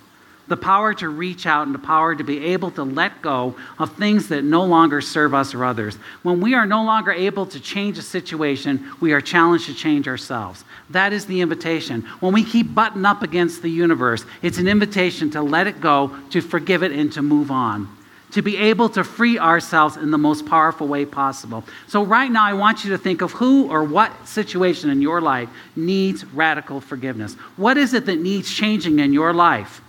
the 0.51 0.57
power 0.57 0.93
to 0.93 1.09
reach 1.09 1.47
out, 1.47 1.65
and 1.65 1.75
the 1.75 1.79
power 1.79 2.15
to 2.15 2.25
be 2.25 2.47
able 2.47 2.73
to 2.73 2.83
let 2.83 3.23
go 3.23 3.55
of 3.79 3.97
things 3.97 4.29
that 4.29 4.43
no 4.43 4.65
longer 4.65 5.01
serve 5.01 5.33
us 5.33 5.55
or 5.55 5.65
others. 5.65 5.95
When 6.25 6.41
we 6.41 6.55
are 6.55 6.67
no 6.67 6.83
longer 6.83 7.13
able 7.13 7.47
to 7.47 7.61
change 7.61 7.97
a 7.99 8.03
situation, 8.03 8.91
we 9.01 9.13
are 9.13 9.21
challenged 9.21 9.67
to 9.67 9.75
change 9.75 10.09
ourselves. 10.09 10.65
That 10.91 11.13
is 11.13 11.25
the 11.25 11.41
invitation. 11.41 12.03
When 12.19 12.33
we 12.33 12.43
keep 12.43 12.75
butting 12.75 13.07
up 13.07 13.23
against 13.23 13.63
the 13.63 13.71
universe, 13.71 14.25
it's 14.43 14.59
an 14.59 14.67
invitation 14.67 15.31
to 15.31 15.41
let 15.41 15.69
it 15.69 15.81
go, 15.81 16.17
to 16.31 16.41
forgive 16.41 16.83
it, 16.83 16.91
and 16.91 17.13
to 17.13 17.23
move 17.23 17.53
on 17.53 17.89
to 18.33 18.43
be 18.43 18.57
able 18.57 18.89
to 18.89 19.03
free 19.03 19.41
ourselves 19.41 19.97
in 19.97 20.13
the 20.13 20.19
most 20.19 20.47
powerful 20.47 20.87
way 20.87 21.05
possible. 21.05 21.65
So, 21.89 22.05
right 22.05 22.31
now, 22.31 22.45
I 22.45 22.53
want 22.53 22.85
you 22.85 22.91
to 22.91 22.99
think 22.99 23.23
of 23.23 23.33
who 23.33 23.69
or 23.69 23.83
what 23.83 24.29
situation 24.29 24.89
in 24.89 25.03
your 25.03 25.21
life 25.21 25.49
needs 25.75 26.25
radical 26.27 26.81
forgiveness. 26.81 27.35
What 27.57 27.77
is 27.77 27.93
it 27.93 28.07
that 28.07 28.21
needs 28.21 28.49
changing 28.49 29.01
in 29.01 29.13
your 29.13 29.35
life? 29.35 29.83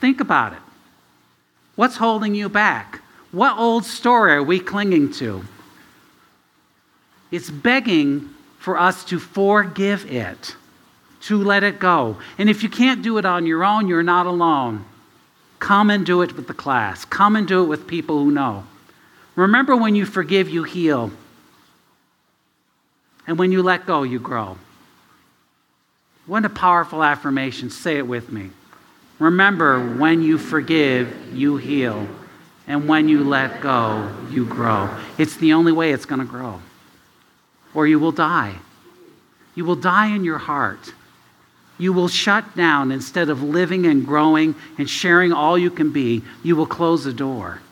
Think 0.00 0.20
about 0.20 0.54
it. 0.54 0.58
What's 1.76 1.96
holding 1.96 2.34
you 2.34 2.48
back? 2.48 3.00
What 3.32 3.58
old 3.58 3.84
story 3.84 4.32
are 4.32 4.42
we 4.42 4.58
clinging 4.58 5.12
to? 5.14 5.44
It's 7.30 7.50
begging 7.50 8.30
for 8.58 8.76
us 8.78 9.04
to 9.06 9.18
forgive 9.18 10.10
it, 10.10 10.56
to 11.22 11.42
let 11.42 11.62
it 11.62 11.78
go. 11.78 12.16
And 12.38 12.50
if 12.50 12.62
you 12.62 12.68
can't 12.68 13.02
do 13.02 13.18
it 13.18 13.24
on 13.24 13.46
your 13.46 13.64
own, 13.64 13.86
you're 13.88 14.02
not 14.02 14.26
alone. 14.26 14.84
Come 15.58 15.90
and 15.90 16.04
do 16.04 16.22
it 16.22 16.34
with 16.34 16.48
the 16.48 16.54
class. 16.54 17.04
Come 17.04 17.36
and 17.36 17.46
do 17.46 17.62
it 17.62 17.66
with 17.66 17.86
people 17.86 18.18
who 18.18 18.30
know. 18.30 18.64
Remember, 19.36 19.76
when 19.76 19.94
you 19.94 20.06
forgive, 20.06 20.48
you 20.48 20.64
heal. 20.64 21.12
And 23.26 23.38
when 23.38 23.52
you 23.52 23.62
let 23.62 23.86
go, 23.86 24.02
you 24.02 24.18
grow. 24.18 24.58
What 26.26 26.44
a 26.44 26.48
powerful 26.48 27.02
affirmation. 27.02 27.70
Say 27.70 27.96
it 27.96 28.06
with 28.06 28.32
me. 28.32 28.50
Remember, 29.20 29.96
when 29.96 30.22
you 30.22 30.38
forgive, 30.38 31.32
you 31.32 31.56
heal. 31.56 32.08
And 32.66 32.88
when 32.88 33.08
you 33.08 33.22
let 33.22 33.60
go, 33.60 34.12
you 34.30 34.44
grow. 34.44 34.92
It's 35.18 35.36
the 35.36 35.52
only 35.52 35.70
way 35.70 35.92
it's 35.92 36.04
going 36.04 36.20
to 36.20 36.26
grow. 36.26 36.60
Or 37.74 37.86
you 37.86 38.00
will 38.00 38.12
die. 38.12 38.56
You 39.54 39.64
will 39.64 39.76
die 39.76 40.08
in 40.08 40.24
your 40.24 40.38
heart 40.38 40.92
you 41.80 41.94
will 41.94 42.08
shut 42.08 42.54
down 42.54 42.92
instead 42.92 43.30
of 43.30 43.42
living 43.42 43.86
and 43.86 44.06
growing 44.06 44.54
and 44.76 44.88
sharing 44.88 45.32
all 45.32 45.56
you 45.56 45.70
can 45.70 45.90
be, 45.90 46.22
you 46.42 46.54
will 46.54 46.66
close 46.66 47.04
the 47.04 47.12
door. 47.12 47.62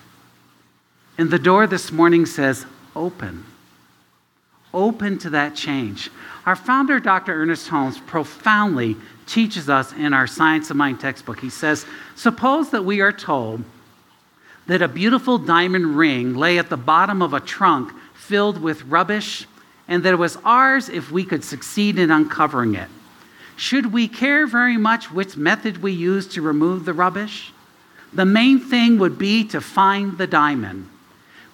And 1.19 1.31
the 1.31 1.39
door 1.39 1.67
this 1.67 1.93
morning 1.93 2.25
says, 2.25 2.65
open. 2.97 3.45
Open 4.73 5.19
to 5.19 5.31
that 5.31 5.55
change. 5.55 6.11
Our 6.47 6.57
founder, 6.57 6.99
Dr. 7.01 7.35
Ernest 7.35 7.69
Holmes, 7.69 7.99
profoundly 7.99 8.97
teaches 9.29 9.69
us 9.69 9.93
in 9.93 10.13
our 10.13 10.27
Science 10.27 10.71
of 10.71 10.77
Mind 10.77 10.99
textbook. 10.99 11.41
He 11.41 11.51
says, 11.51 11.87
Suppose 12.17 12.71
that 12.71 12.85
we 12.85 13.01
are 13.01 13.13
told 13.13 13.63
that 14.67 14.83
a 14.83 14.89
beautiful 14.89 15.39
diamond 15.39 15.97
ring 15.97 16.35
lay 16.35 16.59
at 16.59 16.69
the 16.69 16.77
bottom 16.77 17.23
of 17.23 17.33
a 17.35 17.41
trunk 17.41 17.93
filled 18.15 18.61
with 18.61 18.83
rubbish, 18.85 19.47
and 19.87 20.03
that 20.03 20.13
it 20.13 20.19
was 20.19 20.37
ours 20.45 20.89
if 20.89 21.11
we 21.11 21.25
could 21.25 21.45
succeed 21.45 21.99
in 21.99 22.11
uncovering 22.11 22.75
it. 22.75 22.89
Should 23.57 23.93
we 23.93 24.07
care 24.07 24.47
very 24.47 24.77
much 24.77 25.11
which 25.11 25.37
method 25.37 25.83
we 25.83 25.93
use 25.93 26.27
to 26.29 26.43
remove 26.43 26.85
the 26.85 26.93
rubbish? 26.93 27.53
The 28.13 28.27
main 28.27 28.61
thing 28.61 28.99
would 28.99 29.19
be 29.19 29.45
to 29.49 29.61
find 29.61 30.17
the 30.17 30.27
diamond. 30.27 30.89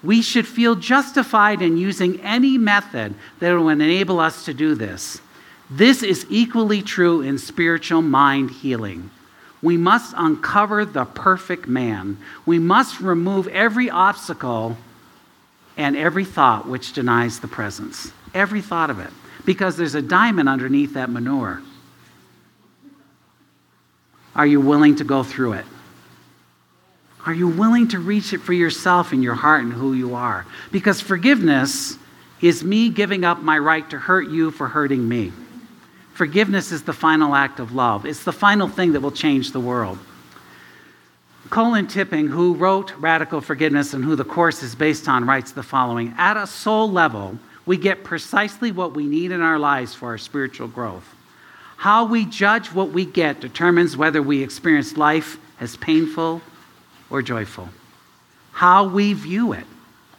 We 0.03 0.21
should 0.21 0.47
feel 0.47 0.75
justified 0.75 1.63
in 1.63 1.79
using 1.79 2.21
any 2.21 2.59
method 2.59 3.15
that 3.41 3.53
will 3.53 3.71
enable 3.71 4.21
us 4.21 4.45
to 4.45 4.53
do 4.53 4.75
this. 4.75 5.21
This 5.71 6.03
is 6.03 6.27
equally 6.29 6.83
true 6.83 7.21
in 7.21 7.39
spiritual 7.39 8.03
mind 8.03 8.51
healing. 8.51 9.11
We 9.63 9.77
must 9.79 10.15
uncover 10.17 10.85
the 10.85 11.07
perfect 11.07 11.67
man. 11.67 12.19
We 12.45 12.59
must 12.59 13.01
remove 13.01 13.49
every 13.49 13.89
obstacle 13.89 14.77
and 15.77 15.97
every 15.97 16.25
thought 16.25 16.69
which 16.69 16.93
denies 16.93 17.41
the 17.41 17.49
presence. 17.49 18.13
Every 18.35 18.61
thought 18.61 18.91
of 18.91 19.01
it. 19.01 19.11
Because 19.47 19.77
there's 19.77 19.95
a 19.95 20.03
diamond 20.03 20.49
underneath 20.49 20.95
that 20.95 21.11
manure. 21.11 21.63
Are 24.35 24.47
you 24.47 24.61
willing 24.61 24.97
to 24.97 25.05
go 25.05 25.23
through 25.23 25.55
it? 25.55 25.65
Are 27.25 27.33
you 27.33 27.49
willing 27.49 27.89
to 27.89 27.99
reach 27.99 28.35
it 28.35 28.43
for 28.43 28.53
yourself 28.53 29.15
in 29.15 29.23
your 29.23 29.35
heart 29.35 29.63
and 29.63 29.73
who 29.73 29.95
you 29.95 30.15
are? 30.15 30.45
Because 30.71 31.01
forgiveness 31.01 31.97
is 32.43 32.63
me 32.63 32.91
giving 32.91 33.25
up 33.25 33.41
my 33.41 33.59
right 33.59 33.89
to 33.89 33.99
hurt 33.99 34.29
you 34.29 34.51
for 34.51 34.69
hurting 34.69 35.09
me. 35.09 35.33
Forgiveness 36.15 36.71
is 36.71 36.85
the 36.85 36.93
final 36.93 37.35
act 37.35 37.59
of 37.59 37.75
love, 37.75 38.07
it's 38.07 38.23
the 38.23 38.33
final 38.33 38.69
thing 38.69 38.93
that 38.93 39.01
will 39.01 39.11
change 39.11 39.51
the 39.51 39.61
world. 39.61 39.99
Colin 41.51 41.89
Tipping, 41.89 42.29
who 42.29 42.55
wrote 42.55 42.97
Radical 42.97 43.41
Forgiveness 43.41 43.93
and 43.93 44.05
who 44.05 44.15
the 44.15 44.25
course 44.25 44.63
is 44.63 44.77
based 44.77 45.09
on, 45.09 45.27
writes 45.27 45.51
the 45.53 45.63
following 45.65 46.15
At 46.17 46.37
a 46.37 46.47
soul 46.47 46.91
level, 46.91 47.39
we 47.67 47.77
get 47.77 48.05
precisely 48.05 48.71
what 48.71 48.95
we 48.95 49.07
need 49.07 49.33
in 49.33 49.41
our 49.41 49.59
lives 49.59 49.93
for 49.93 50.11
our 50.11 50.19
spiritual 50.19 50.69
growth. 50.69 51.05
How 51.77 52.07
we 52.07 52.25
judge 52.25 52.69
what 52.69 52.91
we 52.91 53.05
get 53.05 53.41
determines 53.41 53.97
whether 53.97 54.23
we 54.23 54.43
experience 54.43 54.97
life 54.97 55.37
as 55.61 55.77
painful 55.77 56.43
or 57.11 57.23
joyful. 57.23 57.69
How 58.53 58.87
we 58.87 59.15
view 59.15 59.53
it, 59.53 59.67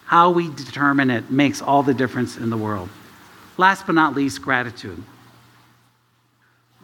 how 0.06 0.32
we 0.32 0.50
determine 0.50 1.10
it, 1.10 1.32
makes 1.32 1.62
all 1.62 1.84
the 1.84 1.94
difference 1.94 2.36
in 2.36 2.50
the 2.50 2.58
world. 2.58 2.90
Last 3.58 3.86
but 3.86 3.96
not 3.96 4.14
least, 4.14 4.42
gratitude. 4.42 5.02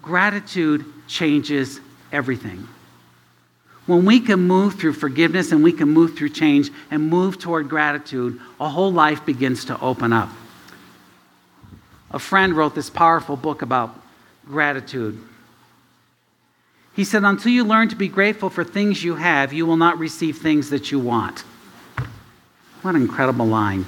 Gratitude 0.01 0.85
changes 1.07 1.79
everything. 2.11 2.67
When 3.85 4.05
we 4.05 4.19
can 4.19 4.39
move 4.39 4.75
through 4.75 4.93
forgiveness 4.93 5.51
and 5.51 5.63
we 5.63 5.71
can 5.71 5.89
move 5.89 6.15
through 6.15 6.29
change 6.29 6.71
and 6.89 7.09
move 7.09 7.39
toward 7.39 7.67
gratitude, 7.67 8.39
a 8.59 8.69
whole 8.69 8.91
life 8.91 9.25
begins 9.25 9.65
to 9.65 9.79
open 9.79 10.13
up. 10.13 10.29
A 12.11 12.19
friend 12.19 12.53
wrote 12.55 12.75
this 12.75 12.89
powerful 12.89 13.35
book 13.35 13.61
about 13.61 13.99
gratitude. 14.45 15.19
He 16.93 17.03
said, 17.03 17.23
Until 17.23 17.51
you 17.51 17.63
learn 17.63 17.89
to 17.89 17.95
be 17.95 18.07
grateful 18.07 18.49
for 18.49 18.63
things 18.63 19.03
you 19.03 19.15
have, 19.15 19.53
you 19.53 19.65
will 19.65 19.77
not 19.77 19.97
receive 19.97 20.37
things 20.37 20.69
that 20.69 20.91
you 20.91 20.99
want. 20.99 21.39
What 22.81 22.95
an 22.95 23.01
incredible 23.01 23.45
line. 23.45 23.85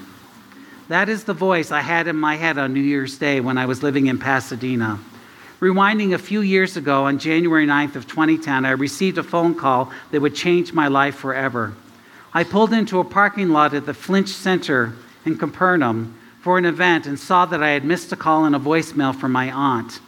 That 0.88 1.10
is 1.10 1.24
the 1.24 1.34
voice 1.34 1.72
I 1.72 1.82
had 1.82 2.08
in 2.08 2.16
my 2.16 2.36
head 2.36 2.58
on 2.58 2.74
New 2.74 2.82
Year's 2.82 3.18
Day 3.18 3.40
when 3.40 3.58
I 3.58 3.66
was 3.66 3.84
living 3.84 4.08
in 4.08 4.20
Pasadena. 4.20 5.00
Rewinding 5.64 6.14
a 6.14 6.18
few 6.18 6.42
years 6.42 6.76
ago, 6.76 7.06
on 7.06 7.18
January 7.18 7.66
9th 7.66 7.96
of 7.96 8.06
2010, 8.06 8.66
I 8.66 8.72
received 8.72 9.18
a 9.18 9.24
phone 9.24 9.56
call 9.56 9.94
that 10.12 10.20
would 10.20 10.36
change 10.36 10.74
my 10.74 10.90
life 10.90 11.16
forever. 11.16 11.74
I 12.34 12.44
pulled 12.44 12.74
into 12.74 13.00
a 13.00 13.06
parking 13.06 13.48
lot 13.48 13.74
at 13.74 13.86
the 13.86 13.94
Flint 13.94 14.28
Center 14.28 14.92
in 15.24 15.38
Cupertino 15.38 16.12
for 16.42 16.58
an 16.58 16.66
event 16.66 17.06
and 17.06 17.18
saw 17.18 17.46
that 17.46 17.64
I 17.64 17.70
had 17.70 17.86
missed 17.86 18.12
a 18.12 18.18
call 18.18 18.44
and 18.44 18.54
a 18.58 18.60
voicemail 18.60 19.18
from 19.18 19.32
my 19.32 19.54
aunt. 19.54 20.02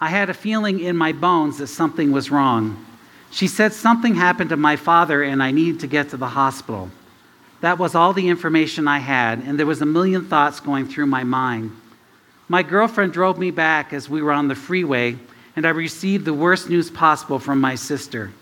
I 0.00 0.10
had 0.10 0.30
a 0.30 0.32
feeling 0.32 0.78
in 0.78 0.96
my 0.96 1.10
bones 1.10 1.58
that 1.58 1.66
something 1.66 2.12
was 2.12 2.30
wrong. 2.30 2.86
She 3.32 3.48
said 3.48 3.72
something 3.72 4.14
happened 4.14 4.50
to 4.50 4.56
my 4.56 4.76
father 4.76 5.24
and 5.24 5.42
I 5.42 5.50
needed 5.50 5.80
to 5.80 5.88
get 5.88 6.10
to 6.10 6.16
the 6.16 6.28
hospital. 6.28 6.88
That 7.62 7.80
was 7.80 7.96
all 7.96 8.12
the 8.12 8.28
information 8.28 8.86
I 8.86 9.00
had, 9.00 9.40
and 9.40 9.58
there 9.58 9.66
was 9.66 9.82
a 9.82 9.86
million 9.86 10.26
thoughts 10.26 10.60
going 10.60 10.86
through 10.86 11.06
my 11.06 11.24
mind. 11.24 11.72
My 12.48 12.62
girlfriend 12.62 13.14
drove 13.14 13.38
me 13.38 13.50
back 13.50 13.92
as 13.94 14.10
we 14.10 14.20
were 14.20 14.32
on 14.32 14.48
the 14.48 14.54
freeway, 14.54 15.16
and 15.56 15.64
I 15.64 15.70
received 15.70 16.26
the 16.26 16.34
worst 16.34 16.68
news 16.68 16.90
possible 16.90 17.38
from 17.38 17.58
my 17.60 17.74
sister. 17.74 18.32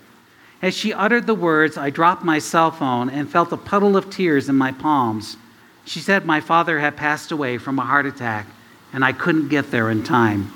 As 0.60 0.76
she 0.76 0.92
uttered 0.92 1.26
the 1.26 1.34
words, 1.34 1.76
I 1.76 1.90
dropped 1.90 2.24
my 2.24 2.40
cell 2.40 2.72
phone 2.72 3.10
and 3.10 3.30
felt 3.30 3.52
a 3.52 3.56
puddle 3.56 3.96
of 3.96 4.10
tears 4.10 4.48
in 4.48 4.56
my 4.56 4.72
palms. 4.72 5.36
She 5.84 6.00
said 6.00 6.26
my 6.26 6.40
father 6.40 6.80
had 6.80 6.96
passed 6.96 7.30
away 7.30 7.58
from 7.58 7.78
a 7.78 7.84
heart 7.84 8.06
attack, 8.06 8.46
and 8.92 9.04
I 9.04 9.12
couldn't 9.12 9.48
get 9.48 9.70
there 9.70 9.90
in 9.90 10.02
time. 10.02 10.52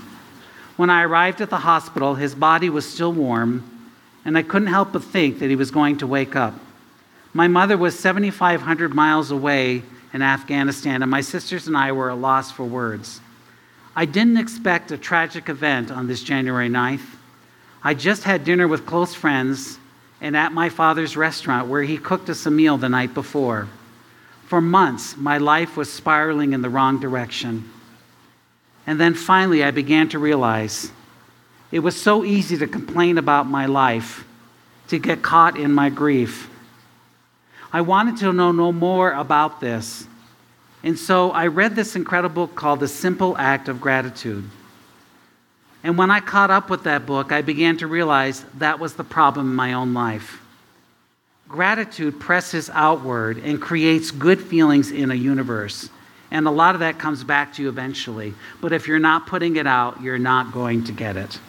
When 0.77 0.91
I 0.91 1.03
arrived 1.03 1.41
at 1.41 1.51
the 1.51 1.59
hospital, 1.59 2.17
his 2.17 2.35
body 2.35 2.69
was 2.69 2.89
still 2.89 3.13
warm, 3.13 3.65
and 4.25 4.37
I 4.37 4.43
couldn't 4.43 4.69
help 4.69 4.93
but 4.93 5.05
think 5.05 5.39
that 5.39 5.51
he 5.51 5.57
was 5.57 5.71
going 5.71 5.99
to 5.99 6.07
wake 6.07 6.35
up. 6.35 6.55
My 7.33 7.47
mother 7.47 7.77
was 7.77 7.99
7,500 7.99 8.93
miles 8.93 9.31
away 9.31 9.83
in 10.13 10.23
Afghanistan, 10.23 11.03
and 11.03 11.11
my 11.11 11.21
sisters 11.21 11.69
and 11.69 11.77
I 11.77 11.93
were 11.93 12.11
at 12.11 12.15
a 12.15 12.21
loss 12.21 12.51
for 12.51 12.65
words. 12.65 13.21
I 13.99 14.05
didn't 14.05 14.37
expect 14.37 14.93
a 14.93 14.99
tragic 14.99 15.49
event 15.49 15.91
on 15.91 16.07
this 16.07 16.23
January 16.23 16.69
9th. 16.69 17.17
I 17.83 17.95
just 17.95 18.25
had 18.25 18.45
dinner 18.45 18.69
with 18.69 18.85
close 18.85 19.15
friends 19.15 19.79
and 20.21 20.37
at 20.37 20.53
my 20.53 20.69
father's 20.69 21.17
restaurant 21.17 21.69
where 21.69 21.83
he 21.83 21.97
cooked 21.97 22.29
us 22.29 22.45
a 22.45 22.51
meal 22.51 22.77
the 22.77 22.91
night 22.91 23.15
before. 23.15 23.69
For 24.45 24.61
months, 24.61 25.17
my 25.17 25.39
life 25.39 25.79
was 25.79 25.91
spiraling 25.91 26.53
in 26.53 26.61
the 26.61 26.69
wrong 26.69 27.01
direction. 27.01 27.71
And 28.87 29.01
then 29.01 29.15
finally, 29.15 29.65
I 29.65 29.71
began 29.71 30.11
to 30.11 30.19
realize 30.19 30.93
it 31.73 31.79
was 31.79 32.01
so 32.01 32.23
easy 32.23 32.59
to 32.59 32.67
complain 32.67 33.17
about 33.17 33.47
my 33.47 33.65
life, 33.65 34.27
to 34.89 34.99
get 34.99 35.23
caught 35.23 35.59
in 35.59 35.73
my 35.73 35.89
grief. 35.89 36.51
I 37.73 37.81
wanted 37.81 38.19
to 38.19 38.33
know 38.35 38.53
no 38.53 38.73
more 38.73 39.13
about 39.13 39.61
this. 39.61 40.07
And 40.87 40.97
so 40.97 41.33
I 41.33 41.49
read 41.49 41.75
this 41.75 41.97
incredible 41.97 42.47
book 42.47 42.55
called 42.55 42.79
The 42.79 42.87
Simple 42.87 43.37
Act 43.37 43.69
of 43.69 43.81
Gratitude. 43.81 44.49
And 45.83 45.99
when 45.99 46.13
I 46.13 46.21
caught 46.21 46.53
up 46.53 46.71
with 46.71 46.85
that 46.85 47.07
book, 47.07 47.33
I 47.33 47.43
began 47.43 47.77
to 47.79 47.89
realize 47.89 48.45
that 48.59 48.79
was 48.79 48.95
the 48.95 49.03
problem 49.03 49.51
in 49.51 49.57
my 49.57 49.73
own 49.73 49.95
life. 49.95 50.41
Gratitude 51.49 52.21
presses 52.21 52.71
outward 52.73 53.39
and 53.39 53.61
creates 53.61 54.13
good 54.13 54.41
feelings 54.41 54.93
in 54.93 55.11
a 55.11 55.15
universe. 55.17 55.91
And 56.31 56.47
a 56.47 56.53
lot 56.53 56.77
of 56.77 56.81
that 56.81 57.01
comes 57.01 57.25
back 57.25 57.55
to 57.55 57.63
you 57.63 57.69
eventually. 57.69 58.33
But 58.61 58.73
if 58.73 58.87
you're 58.87 59.01
not 59.01 59.27
putting 59.27 59.57
it 59.57 59.67
out, 59.67 60.01
you're 60.01 60.19
not 60.19 60.53
going 60.53 60.85
to 60.85 60.93
get 60.93 61.17
it. 61.17 61.41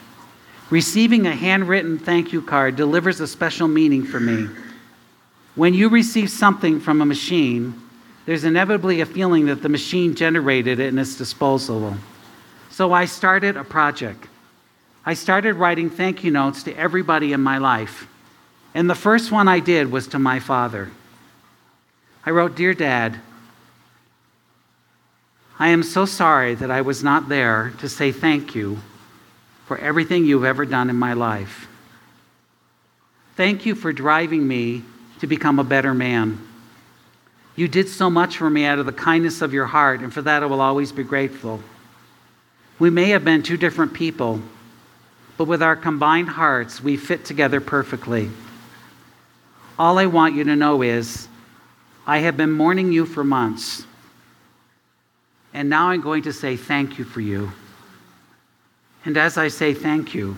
Receiving 0.71 1.27
a 1.27 1.35
handwritten 1.35 1.99
thank 1.99 2.33
you 2.33 2.41
card 2.41 2.75
delivers 2.75 3.19
a 3.19 3.27
special 3.27 3.67
meaning 3.67 4.03
for 4.03 4.19
me. 4.19 4.47
When 5.53 5.75
you 5.75 5.89
receive 5.89 6.31
something 6.31 6.79
from 6.79 7.01
a 7.01 7.05
machine, 7.05 7.83
there's 8.27 8.43
inevitably 8.43 8.99
a 8.99 9.05
feeling 9.05 9.45
that 9.45 9.61
the 9.61 9.69
machine 9.69 10.13
generated 10.13 10.81
it 10.81 10.89
and 10.89 10.99
it's 10.99 11.15
disposable. 11.15 11.95
So 12.69 12.91
I 12.91 13.05
started 13.05 13.55
a 13.55 13.63
project. 13.63 14.27
I 15.05 15.13
started 15.13 15.55
writing 15.55 15.89
thank 15.89 16.25
you 16.25 16.31
notes 16.31 16.63
to 16.63 16.77
everybody 16.77 17.31
in 17.31 17.39
my 17.39 17.57
life. 17.57 18.05
And 18.73 18.89
the 18.89 18.95
first 18.95 19.31
one 19.31 19.47
I 19.47 19.61
did 19.61 19.89
was 19.89 20.09
to 20.09 20.19
my 20.19 20.41
father. 20.41 20.91
I 22.25 22.31
wrote, 22.31 22.53
Dear 22.53 22.73
Dad, 22.73 23.17
I 25.57 25.69
am 25.69 25.81
so 25.81 26.03
sorry 26.05 26.53
that 26.55 26.69
I 26.69 26.81
was 26.81 27.01
not 27.01 27.29
there 27.29 27.73
to 27.79 27.87
say 27.87 28.11
thank 28.11 28.53
you 28.53 28.77
for 29.67 29.77
everything 29.77 30.25
you've 30.25 30.43
ever 30.43 30.65
done 30.65 30.89
in 30.89 30.97
my 30.97 31.13
life. 31.13 31.69
Thank 33.37 33.65
you 33.65 33.73
for 33.73 33.93
driving 33.93 34.45
me 34.45 34.83
to 35.19 35.27
become 35.27 35.59
a 35.59 35.63
better 35.63 35.93
man. 35.93 36.46
You 37.57 37.67
did 37.67 37.89
so 37.89 38.09
much 38.09 38.37
for 38.37 38.49
me 38.49 38.65
out 38.65 38.77
of 38.77 38.85
the 38.85 38.93
kindness 38.93 39.41
of 39.41 39.51
your 39.51 39.65
heart, 39.65 40.01
and 40.01 40.13
for 40.13 40.21
that 40.21 40.43
I 40.43 40.45
will 40.45 40.61
always 40.61 40.91
be 40.91 41.03
grateful. 41.03 41.59
We 42.77 42.91
may 42.91 43.09
have 43.09 43.25
been 43.25 43.41
two 43.41 43.57
different 43.57 43.93
people, 43.93 44.39
but 45.37 45.45
with 45.45 45.63
our 45.63 45.75
combined 45.75 46.29
hearts, 46.29 46.81
we 46.83 46.97
fit 46.97 47.25
together 47.25 47.59
perfectly. 47.59 48.29
All 49.79 49.97
I 49.97 50.05
want 50.05 50.35
you 50.35 50.43
to 50.43 50.55
know 50.55 50.83
is 50.83 51.27
I 52.05 52.19
have 52.19 52.37
been 52.37 52.51
mourning 52.51 52.91
you 52.91 53.07
for 53.07 53.23
months, 53.23 53.87
and 55.51 55.67
now 55.67 55.89
I'm 55.89 56.01
going 56.01 56.21
to 56.23 56.33
say 56.33 56.57
thank 56.57 56.99
you 56.99 57.05
for 57.05 57.21
you. 57.21 57.51
And 59.03 59.17
as 59.17 59.35
I 59.35 59.47
say 59.47 59.73
thank 59.73 60.13
you, 60.13 60.37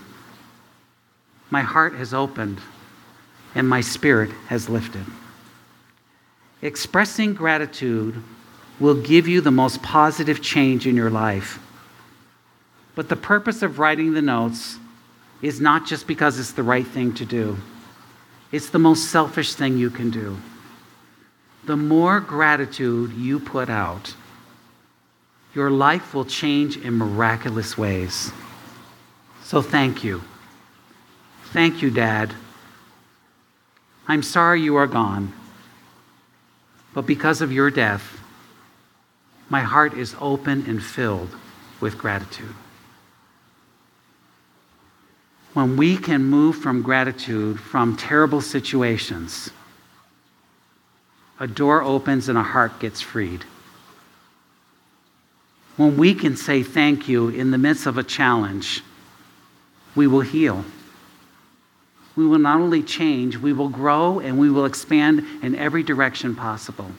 my 1.50 1.64
heart 1.64 1.96
has 1.96 2.14
opened 2.14 2.60
and 3.56 3.68
my 3.68 3.82
spirit 3.82 4.32
has 4.48 4.70
lifted. 4.70 5.06
Expressing 6.62 7.34
gratitude 7.34 8.22
will 8.80 9.02
give 9.02 9.28
you 9.28 9.42
the 9.42 9.52
most 9.52 9.82
positive 9.82 10.42
change 10.42 10.88
in 10.88 10.96
your 10.96 11.10
life. 11.10 11.60
But 12.96 13.10
the 13.10 13.16
purpose 13.16 13.62
of 13.62 13.80
writing 13.80 14.14
the 14.14 14.22
notes 14.22 14.78
is 15.42 15.62
not 15.62 15.86
just 15.86 16.06
because 16.06 16.40
it's 16.40 16.52
the 16.52 16.64
right 16.64 16.86
thing 16.86 17.14
to 17.14 17.26
do, 17.26 17.58
it's 18.52 18.70
the 18.70 18.80
most 18.80 19.10
selfish 19.10 19.54
thing 19.54 19.78
you 19.78 19.90
can 19.90 20.10
do. 20.10 20.38
The 21.66 21.78
more 21.78 22.20
gratitude 22.20 23.14
you 23.14 23.40
put 23.40 23.70
out, 23.70 24.16
your 25.54 25.70
life 25.70 26.14
will 26.14 26.26
change 26.26 26.78
in 26.78 26.98
miraculous 26.98 27.78
ways. 27.78 28.32
So 29.44 29.62
thank 29.62 30.04
you. 30.04 30.22
Thank 31.52 31.82
you, 31.82 31.90
Dad. 31.90 32.34
I'm 34.08 34.24
sorry 34.24 34.62
you 34.62 34.76
are 34.76 34.88
gone, 34.88 35.34
but 37.00 37.06
because 37.06 37.40
of 37.40 37.50
your 37.50 37.72
death, 37.72 38.20
my 39.48 39.62
heart 39.62 39.94
is 39.94 40.18
open 40.20 40.66
and 40.68 40.84
filled 40.84 41.34
with 41.80 41.98
gratitude. 41.98 42.54
When 45.54 45.78
we 45.78 45.96
can 45.96 46.26
move 46.26 46.58
from 46.58 46.82
gratitude 46.82 47.58
from 47.58 47.96
terrible 47.96 48.42
situations, 48.42 49.50
a 51.40 51.48
door 51.48 51.82
opens 51.82 52.28
and 52.28 52.38
a 52.38 52.44
heart 52.44 52.82
gets 52.82 53.00
freed. 53.00 53.46
When 55.78 55.96
we 55.96 56.14
can 56.14 56.36
say 56.36 56.64
thank 56.64 57.08
you 57.08 57.30
in 57.30 57.52
the 57.52 57.58
midst 57.58 57.86
of 57.86 57.98
a 57.98 58.04
challenge, 58.04 58.84
we 59.96 60.06
will 60.06 60.20
heal. 60.20 60.66
We 62.20 62.28
will 62.28 62.38
not 62.38 62.60
only 62.60 62.84
change, 62.84 63.38
we 63.38 63.54
will 63.54 63.70
grow 63.70 64.20
and 64.20 64.38
we 64.38 64.52
will 64.52 64.66
expand 64.66 65.26
in 65.42 65.56
every 65.56 65.84
direction 65.84 66.36
possible. 66.36 66.92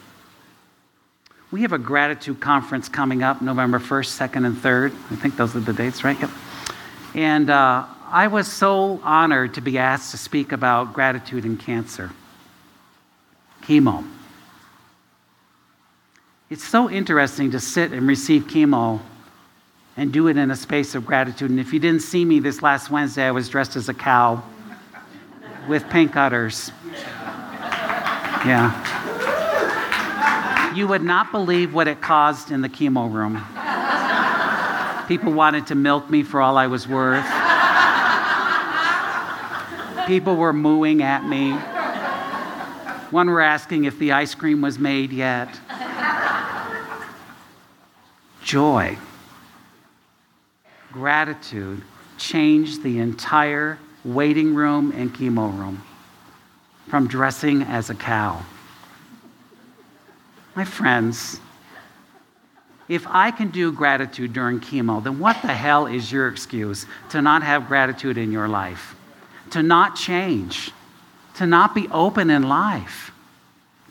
We 1.50 1.60
have 1.60 1.74
a 1.74 1.78
gratitude 1.78 2.40
conference 2.40 2.88
coming 2.88 3.22
up 3.22 3.42
November 3.42 3.78
1st, 3.78 4.30
2nd, 4.30 4.46
and 4.46 4.56
3rd. 4.56 4.92
I 5.10 5.16
think 5.16 5.36
those 5.36 5.54
are 5.54 5.60
the 5.60 5.74
dates, 5.74 6.04
right? 6.04 6.18
Yep. 6.18 6.30
And 7.14 7.50
uh, 7.50 7.84
I 8.08 8.28
was 8.28 8.50
so 8.50 8.98
honored 9.04 9.52
to 9.54 9.60
be 9.60 9.76
asked 9.76 10.12
to 10.12 10.16
speak 10.16 10.52
about 10.52 10.94
gratitude 10.94 11.44
in 11.44 11.58
cancer, 11.58 12.10
chemo. 13.64 14.02
It's 16.48 16.64
so 16.64 16.88
interesting 16.88 17.50
to 17.50 17.60
sit 17.60 17.92
and 17.92 18.08
receive 18.08 18.44
chemo 18.44 19.02
and 19.98 20.14
do 20.14 20.28
it 20.28 20.38
in 20.38 20.50
a 20.50 20.56
space 20.56 20.94
of 20.94 21.04
gratitude. 21.04 21.50
And 21.50 21.60
if 21.60 21.74
you 21.74 21.78
didn't 21.78 22.00
see 22.00 22.24
me 22.24 22.40
this 22.40 22.62
last 22.62 22.90
Wednesday, 22.90 23.26
I 23.26 23.32
was 23.32 23.50
dressed 23.50 23.76
as 23.76 23.90
a 23.90 23.94
cow 23.94 24.42
with 25.68 25.88
pink 25.90 26.16
udders. 26.16 26.72
Yeah. 28.46 28.74
You 30.74 30.88
would 30.88 31.02
not 31.02 31.32
believe 31.32 31.74
what 31.74 31.88
it 31.88 32.00
caused 32.00 32.50
in 32.50 32.60
the 32.62 32.68
chemo 32.68 33.12
room. 33.12 33.44
People 35.08 35.32
wanted 35.32 35.66
to 35.66 35.74
milk 35.74 36.08
me 36.08 36.22
for 36.22 36.40
all 36.40 36.56
I 36.56 36.68
was 36.68 36.86
worth. 36.86 37.26
People 40.06 40.36
were 40.36 40.52
mooing 40.52 41.02
at 41.02 41.24
me. 41.24 41.52
One 43.10 43.28
were 43.28 43.40
asking 43.40 43.84
if 43.84 43.98
the 43.98 44.12
ice 44.12 44.34
cream 44.34 44.60
was 44.62 44.78
made 44.78 45.12
yet. 45.12 45.58
Joy, 48.42 48.96
gratitude 50.92 51.82
changed 52.16 52.82
the 52.82 52.98
entire 52.98 53.78
waiting 54.04 54.54
room 54.54 54.92
and 54.92 55.14
chemo 55.14 55.56
room 55.56 55.82
from 56.88 57.06
dressing 57.06 57.62
as 57.62 57.90
a 57.90 57.94
cow. 57.94 58.42
My 60.56 60.64
friends, 60.64 61.40
if 62.88 63.06
I 63.06 63.30
can 63.30 63.50
do 63.50 63.70
gratitude 63.70 64.32
during 64.32 64.58
chemo, 64.58 65.02
then 65.02 65.20
what 65.20 65.40
the 65.42 65.54
hell 65.54 65.86
is 65.86 66.10
your 66.10 66.26
excuse 66.26 66.86
to 67.10 67.22
not 67.22 67.42
have 67.44 67.68
gratitude 67.68 68.18
in 68.18 68.32
your 68.32 68.48
life? 68.48 68.96
To 69.50 69.62
not 69.62 69.94
change? 69.94 70.72
To 71.36 71.46
not 71.46 71.74
be 71.74 71.86
open 71.88 72.30
in 72.30 72.48
life? 72.48 73.12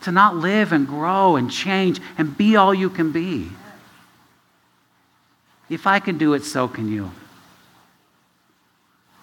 To 0.02 0.12
not 0.12 0.36
live 0.36 0.74
and 0.74 0.86
grow 0.86 1.38
and 1.38 1.50
change 1.50 2.02
and 2.18 2.38
be 2.38 2.58
all 2.58 2.74
you 2.74 2.90
can 2.90 3.12
be? 3.12 3.50
If 5.70 5.88
I 5.88 6.00
can 6.00 6.18
do 6.18 6.34
it, 6.34 6.44
so 6.44 6.68
can 6.68 6.92
you. 6.92 7.12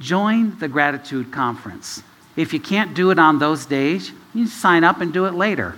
Join 0.00 0.58
the 0.58 0.68
gratitude 0.68 1.32
conference. 1.32 2.02
If 2.36 2.52
you 2.52 2.60
can't 2.60 2.94
do 2.94 3.10
it 3.10 3.18
on 3.18 3.38
those 3.38 3.64
days, 3.66 4.12
you 4.34 4.46
sign 4.46 4.84
up 4.84 5.00
and 5.00 5.12
do 5.12 5.24
it 5.24 5.34
later. 5.34 5.76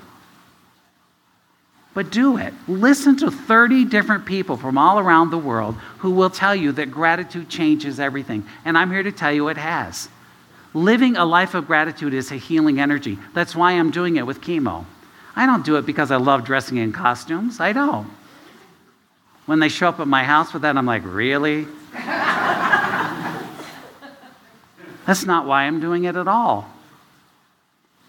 But 1.94 2.10
do 2.10 2.36
it. 2.36 2.52
Listen 2.66 3.16
to 3.18 3.30
30 3.30 3.84
different 3.86 4.26
people 4.26 4.56
from 4.56 4.76
all 4.76 4.98
around 4.98 5.30
the 5.30 5.38
world 5.38 5.74
who 5.98 6.10
will 6.10 6.30
tell 6.30 6.54
you 6.54 6.72
that 6.72 6.90
gratitude 6.90 7.48
changes 7.48 7.98
everything. 7.98 8.44
And 8.64 8.76
I'm 8.76 8.90
here 8.90 9.02
to 9.02 9.12
tell 9.12 9.32
you 9.32 9.48
it 9.48 9.56
has. 9.56 10.08
Living 10.74 11.16
a 11.16 11.24
life 11.24 11.54
of 11.54 11.66
gratitude 11.66 12.14
is 12.14 12.30
a 12.30 12.36
healing 12.36 12.80
energy. 12.80 13.18
That's 13.34 13.56
why 13.56 13.72
I'm 13.72 13.90
doing 13.90 14.16
it 14.16 14.26
with 14.26 14.40
chemo. 14.40 14.84
I 15.34 15.46
don't 15.46 15.64
do 15.64 15.76
it 15.76 15.86
because 15.86 16.10
I 16.10 16.16
love 16.16 16.44
dressing 16.44 16.76
in 16.76 16.92
costumes. 16.92 17.60
I 17.60 17.72
don't. 17.72 18.10
When 19.46 19.60
they 19.60 19.68
show 19.68 19.88
up 19.88 19.98
at 19.98 20.06
my 20.06 20.24
house 20.24 20.52
with 20.52 20.62
that, 20.62 20.76
I'm 20.76 20.86
like, 20.86 21.02
really? 21.04 21.66
That's 25.08 25.24
not 25.24 25.46
why 25.46 25.62
I'm 25.62 25.80
doing 25.80 26.04
it 26.04 26.16
at 26.16 26.28
all. 26.28 26.68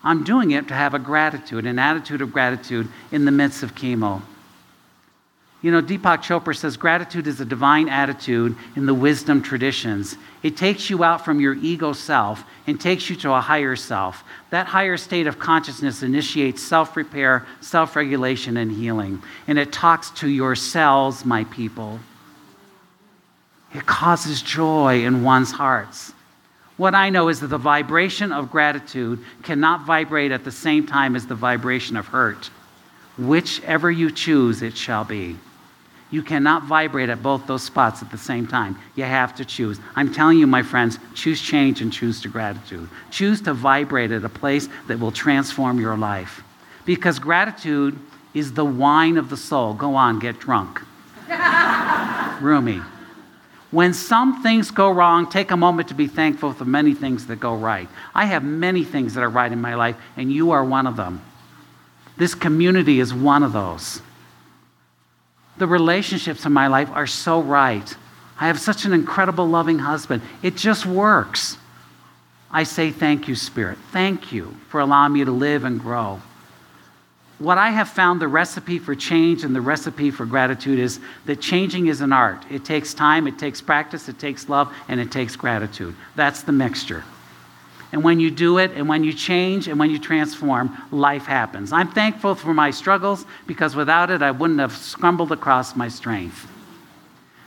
I'm 0.04 0.26
doing 0.26 0.52
it 0.52 0.68
to 0.68 0.74
have 0.74 0.94
a 0.94 1.00
gratitude, 1.00 1.66
an 1.66 1.80
attitude 1.80 2.22
of 2.22 2.34
gratitude 2.34 2.90
in 3.10 3.24
the 3.24 3.32
midst 3.32 3.64
of 3.64 3.74
chemo. 3.74 4.22
You 5.62 5.72
know, 5.72 5.82
Deepak 5.82 6.18
Chopra 6.18 6.54
says 6.54 6.76
gratitude 6.76 7.26
is 7.26 7.40
a 7.40 7.46
divine 7.46 7.88
attitude 7.88 8.58
in 8.76 8.86
the 8.86 8.94
wisdom 8.94 9.42
traditions. 9.42 10.18
It 10.44 10.58
takes 10.58 10.90
you 10.90 11.06
out 11.06 11.24
from 11.24 11.40
your 11.40 11.54
ego 11.54 11.94
self 11.94 12.44
and 12.68 12.82
takes 12.82 13.10
you 13.10 13.16
to 13.18 13.32
a 13.32 13.40
higher 13.40 13.78
self. 13.78 14.26
That 14.50 14.68
higher 14.68 14.98
state 14.98 15.26
of 15.26 15.40
consciousness 15.40 16.04
initiates 16.04 16.62
self 16.62 16.98
repair, 16.98 17.46
self 17.62 17.96
regulation, 17.96 18.58
and 18.58 18.70
healing. 18.70 19.24
And 19.48 19.58
it 19.58 19.72
talks 19.72 20.10
to 20.20 20.28
your 20.28 20.54
cells, 20.54 21.24
my 21.24 21.46
people. 21.46 22.02
It 23.74 23.86
causes 23.86 24.42
joy 24.42 25.06
in 25.06 25.24
one's 25.24 25.52
hearts. 25.54 26.12
What 26.80 26.96
I 26.96 27.10
know 27.10 27.28
is 27.28 27.42
that 27.42 27.48
the 27.48 27.58
vibration 27.58 28.32
of 28.32 28.50
gratitude 28.50 29.20
cannot 29.44 29.86
vibrate 29.86 30.32
at 30.32 30.46
the 30.46 30.52
same 30.52 30.88
time 30.88 31.18
as 31.18 31.28
the 31.28 31.36
vibration 31.36 31.98
of 31.98 32.08
hurt. 32.08 32.50
Whichever 33.18 33.92
you 33.92 34.10
choose, 34.10 34.62
it 34.62 34.78
shall 34.78 35.04
be. 35.04 35.36
You 36.10 36.24
cannot 36.24 36.64
vibrate 36.64 37.10
at 37.10 37.22
both 37.22 37.46
those 37.48 37.64
spots 37.64 38.02
at 38.02 38.12
the 38.12 38.18
same 38.18 38.48
time. 38.48 38.78
You 38.96 39.04
have 39.04 39.36
to 39.36 39.44
choose. 39.44 39.78
I'm 39.98 40.14
telling 40.14 40.38
you, 40.38 40.48
my 40.48 40.64
friends, 40.64 41.00
choose 41.16 41.42
change 41.42 41.82
and 41.82 41.92
choose 41.92 42.22
to 42.22 42.30
gratitude. 42.30 42.90
Choose 43.12 43.42
to 43.42 43.54
vibrate 43.54 44.12
at 44.12 44.24
a 44.24 44.30
place 44.30 44.70
that 44.88 45.02
will 45.02 45.12
transform 45.12 45.82
your 45.82 45.98
life. 45.98 46.42
Because 46.86 47.20
gratitude 47.20 48.00
is 48.34 48.54
the 48.54 48.64
wine 48.64 49.18
of 49.18 49.30
the 49.30 49.36
soul. 49.36 49.74
Go 49.74 49.96
on, 49.96 50.20
get 50.20 50.40
drunk. 50.40 50.80
Rumi. 52.42 52.80
When 53.72 53.94
some 53.94 54.42
things 54.42 54.72
go 54.72 54.90
wrong, 54.90 55.30
take 55.30 55.52
a 55.52 55.58
moment 55.58 55.90
to 55.90 55.94
be 55.94 56.08
thankful 56.08 56.54
for 56.54 56.66
many 56.66 56.94
things 56.96 57.28
that 57.28 57.40
go 57.40 57.56
right. 57.56 57.88
I 58.16 58.26
have 58.26 58.44
many 58.44 58.84
things 58.84 59.14
that 59.14 59.24
are 59.24 59.30
right 59.30 59.52
in 59.52 59.62
my 59.62 59.76
life, 59.76 59.96
and 60.18 60.32
you 60.32 60.52
are 60.52 60.66
one 60.66 60.88
of 60.88 60.96
them. 60.96 61.22
This 62.18 62.34
community 62.34 63.00
is 63.00 63.14
one 63.14 63.44
of 63.44 63.54
those. 63.54 64.02
The 65.58 65.68
relationships 65.68 66.46
in 66.46 66.54
my 66.54 66.68
life 66.68 66.90
are 66.92 67.08
so 67.08 67.42
right. 67.42 67.96
I 68.40 68.48
have 68.48 68.60
such 68.60 68.86
an 68.86 68.94
incredible, 68.94 69.48
loving 69.48 69.80
husband. 69.80 70.24
It 70.42 70.56
just 70.56 70.86
works. 70.86 71.58
I 72.50 72.64
say 72.64 72.90
thank 72.90 73.28
you, 73.28 73.36
Spirit. 73.36 73.78
Thank 73.92 74.32
you 74.32 74.56
for 74.70 74.80
allowing 74.80 75.14
me 75.14 75.24
to 75.26 75.32
live 75.32 75.64
and 75.64 75.80
grow 75.80 76.22
what 77.40 77.58
I 77.58 77.70
have 77.72 77.88
found 77.88 78.22
the 78.22 78.28
recipe 78.28 78.80
for 78.80 78.94
change 78.94 79.46
and 79.46 79.56
the 79.56 79.62
recipe 79.62 80.12
for 80.12 80.26
gratitude 80.26 80.78
is 80.78 81.00
that 81.26 81.40
changing 81.40 81.88
is 81.88 82.02
an 82.02 82.12
art. 82.12 82.44
It 82.52 82.66
takes 82.66 82.94
time, 82.94 83.28
it 83.28 83.40
takes 83.40 83.62
practice, 83.62 84.10
it 84.10 84.20
takes 84.20 84.50
love, 84.50 84.74
and 84.90 85.00
it 85.00 85.10
takes 85.10 85.38
gratitude. 85.38 85.96
That's 86.16 86.44
the 86.44 86.52
mixture. 86.52 87.06
And 87.92 88.04
when 88.04 88.20
you 88.20 88.30
do 88.30 88.60
it, 88.60 88.72
and 88.72 88.88
when 88.88 89.04
you 89.04 89.14
change, 89.14 89.68
and 89.68 89.80
when 89.80 89.90
you 89.90 89.98
transform, 89.98 90.78
life 90.92 91.26
happens. 91.26 91.72
I'm 91.72 91.90
thankful 91.90 92.36
for 92.36 92.54
my 92.54 92.72
struggles 92.72 93.26
because 93.48 93.76
without 93.76 94.12
it, 94.12 94.22
I 94.22 94.32
wouldn't 94.32 94.60
have 94.60 94.76
scrambled 94.76 95.32
across 95.32 95.76
my 95.76 95.88
strength. 95.88 96.46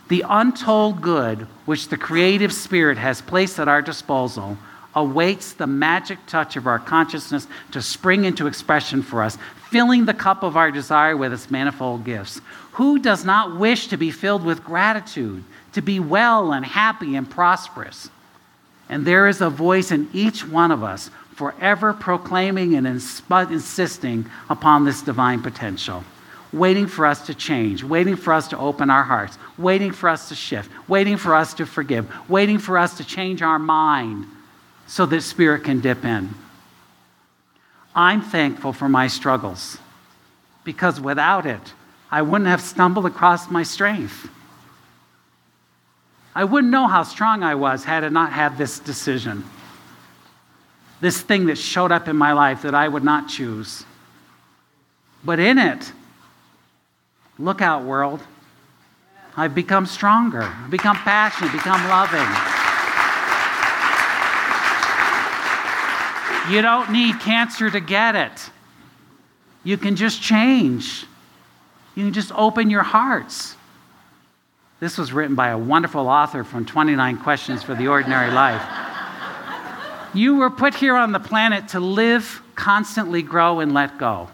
The 0.08 0.24
untold 0.28 1.00
good 1.00 1.46
which 1.64 1.88
the 1.88 1.96
creative 1.96 2.52
spirit 2.52 2.98
has 2.98 3.20
placed 3.20 3.60
at 3.60 3.68
our 3.68 3.82
disposal 3.82 4.58
awaits 4.94 5.54
the 5.54 5.66
magic 5.66 6.18
touch 6.26 6.56
of 6.56 6.66
our 6.66 6.78
consciousness 6.78 7.46
to 7.70 7.80
spring 7.80 8.24
into 8.24 8.46
expression 8.46 9.02
for 9.02 9.22
us, 9.22 9.38
filling 9.70 10.04
the 10.04 10.14
cup 10.14 10.42
of 10.42 10.56
our 10.56 10.70
desire 10.70 11.16
with 11.16 11.32
its 11.32 11.50
manifold 11.50 12.04
gifts. 12.04 12.40
Who 12.72 12.98
does 12.98 13.24
not 13.24 13.56
wish 13.56 13.88
to 13.88 13.96
be 13.96 14.10
filled 14.10 14.44
with 14.44 14.64
gratitude, 14.64 15.44
to 15.72 15.82
be 15.82 16.00
well 16.00 16.52
and 16.52 16.64
happy 16.64 17.16
and 17.16 17.28
prosperous? 17.28 18.10
And 18.88 19.06
there 19.06 19.28
is 19.28 19.40
a 19.40 19.48
voice 19.48 19.90
in 19.90 20.10
each 20.12 20.46
one 20.46 20.70
of 20.70 20.82
us 20.82 21.10
forever 21.34 21.94
proclaiming 21.94 22.74
and 22.74 22.86
insisting 22.86 24.26
upon 24.50 24.84
this 24.84 25.00
divine 25.00 25.40
potential, 25.42 26.04
waiting 26.52 26.86
for 26.86 27.06
us 27.06 27.24
to 27.26 27.34
change, 27.34 27.82
waiting 27.82 28.16
for 28.16 28.34
us 28.34 28.48
to 28.48 28.58
open 28.58 28.90
our 28.90 29.02
hearts, 29.02 29.38
waiting 29.56 29.92
for 29.92 30.10
us 30.10 30.28
to 30.28 30.34
shift, 30.34 30.70
waiting 30.88 31.16
for 31.16 31.34
us 31.34 31.54
to 31.54 31.64
forgive, 31.64 32.06
waiting 32.28 32.58
for 32.58 32.76
us 32.76 32.98
to 32.98 33.04
change 33.04 33.40
our 33.40 33.58
mind 33.58 34.26
so 34.86 35.06
that 35.06 35.22
Spirit 35.22 35.64
can 35.64 35.80
dip 35.80 36.04
in. 36.04 36.34
I'm 37.94 38.22
thankful 38.22 38.72
for 38.72 38.88
my 38.88 39.06
struggles 39.06 39.78
because 40.64 41.00
without 41.00 41.46
it, 41.46 41.74
I 42.10 42.22
wouldn't 42.22 42.48
have 42.48 42.60
stumbled 42.60 43.06
across 43.06 43.50
my 43.50 43.62
strength. 43.62 44.28
I 46.34 46.44
wouldn't 46.44 46.70
know 46.70 46.86
how 46.86 47.02
strong 47.02 47.42
I 47.42 47.54
was 47.54 47.84
had 47.84 48.04
I 48.04 48.08
not 48.08 48.32
had 48.32 48.56
this 48.56 48.78
decision. 48.78 49.44
This 51.00 51.20
thing 51.20 51.46
that 51.46 51.58
showed 51.58 51.92
up 51.92 52.08
in 52.08 52.16
my 52.16 52.32
life 52.32 52.62
that 52.62 52.74
I 52.74 52.88
would 52.88 53.04
not 53.04 53.28
choose. 53.28 53.84
But 55.24 55.38
in 55.38 55.58
it, 55.58 55.92
look 57.38 57.60
out, 57.60 57.84
world. 57.84 58.20
I've 59.36 59.54
become 59.54 59.86
stronger, 59.86 60.42
I've 60.42 60.70
become 60.70 60.96
passionate, 60.96 61.52
become 61.52 61.88
loving. 61.88 62.61
You 66.50 66.60
don't 66.62 66.90
need 66.92 67.20
cancer 67.20 67.70
to 67.70 67.80
get 67.80 68.16
it. 68.16 68.50
You 69.64 69.76
can 69.76 69.96
just 69.96 70.20
change. 70.20 71.06
You 71.94 72.04
can 72.04 72.12
just 72.12 72.32
open 72.32 72.70
your 72.70 72.82
hearts. 72.82 73.56
This 74.80 74.98
was 74.98 75.12
written 75.12 75.36
by 75.36 75.50
a 75.50 75.58
wonderful 75.58 76.08
author 76.08 76.42
from 76.42 76.64
29 76.64 77.18
Questions 77.18 77.62
for 77.62 77.74
the 77.74 77.86
Ordinary 77.88 78.32
Life. 78.32 78.62
You 80.14 80.36
were 80.36 80.50
put 80.50 80.74
here 80.74 80.96
on 80.96 81.12
the 81.12 81.20
planet 81.20 81.68
to 81.68 81.80
live, 81.80 82.42
constantly 82.54 83.22
grow, 83.22 83.60
and 83.60 83.72
let 83.72 83.96
go. 83.98 84.28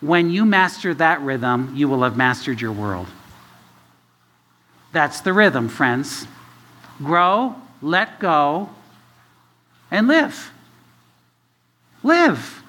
When 0.00 0.30
you 0.30 0.44
master 0.44 0.92
that 0.94 1.22
rhythm, 1.22 1.72
you 1.74 1.88
will 1.88 2.02
have 2.02 2.16
mastered 2.16 2.60
your 2.60 2.72
world. 2.72 3.06
That's 4.92 5.22
the 5.22 5.32
rhythm, 5.32 5.68
friends. 5.68 6.26
Grow, 6.98 7.54
let 7.80 8.20
go, 8.20 8.68
and 9.90 10.06
live. 10.06 10.52
Live, 12.02 12.62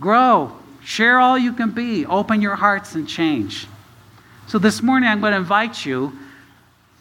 grow, 0.00 0.52
share 0.84 1.18
all 1.18 1.38
you 1.38 1.52
can 1.52 1.70
be, 1.70 2.06
open 2.06 2.40
your 2.40 2.54
hearts 2.54 2.94
and 2.94 3.08
change. 3.08 3.66
So 4.46 4.58
this 4.58 4.82
morning, 4.82 5.08
I'm 5.08 5.20
going 5.20 5.32
to 5.32 5.38
invite 5.38 5.84
you 5.84 6.12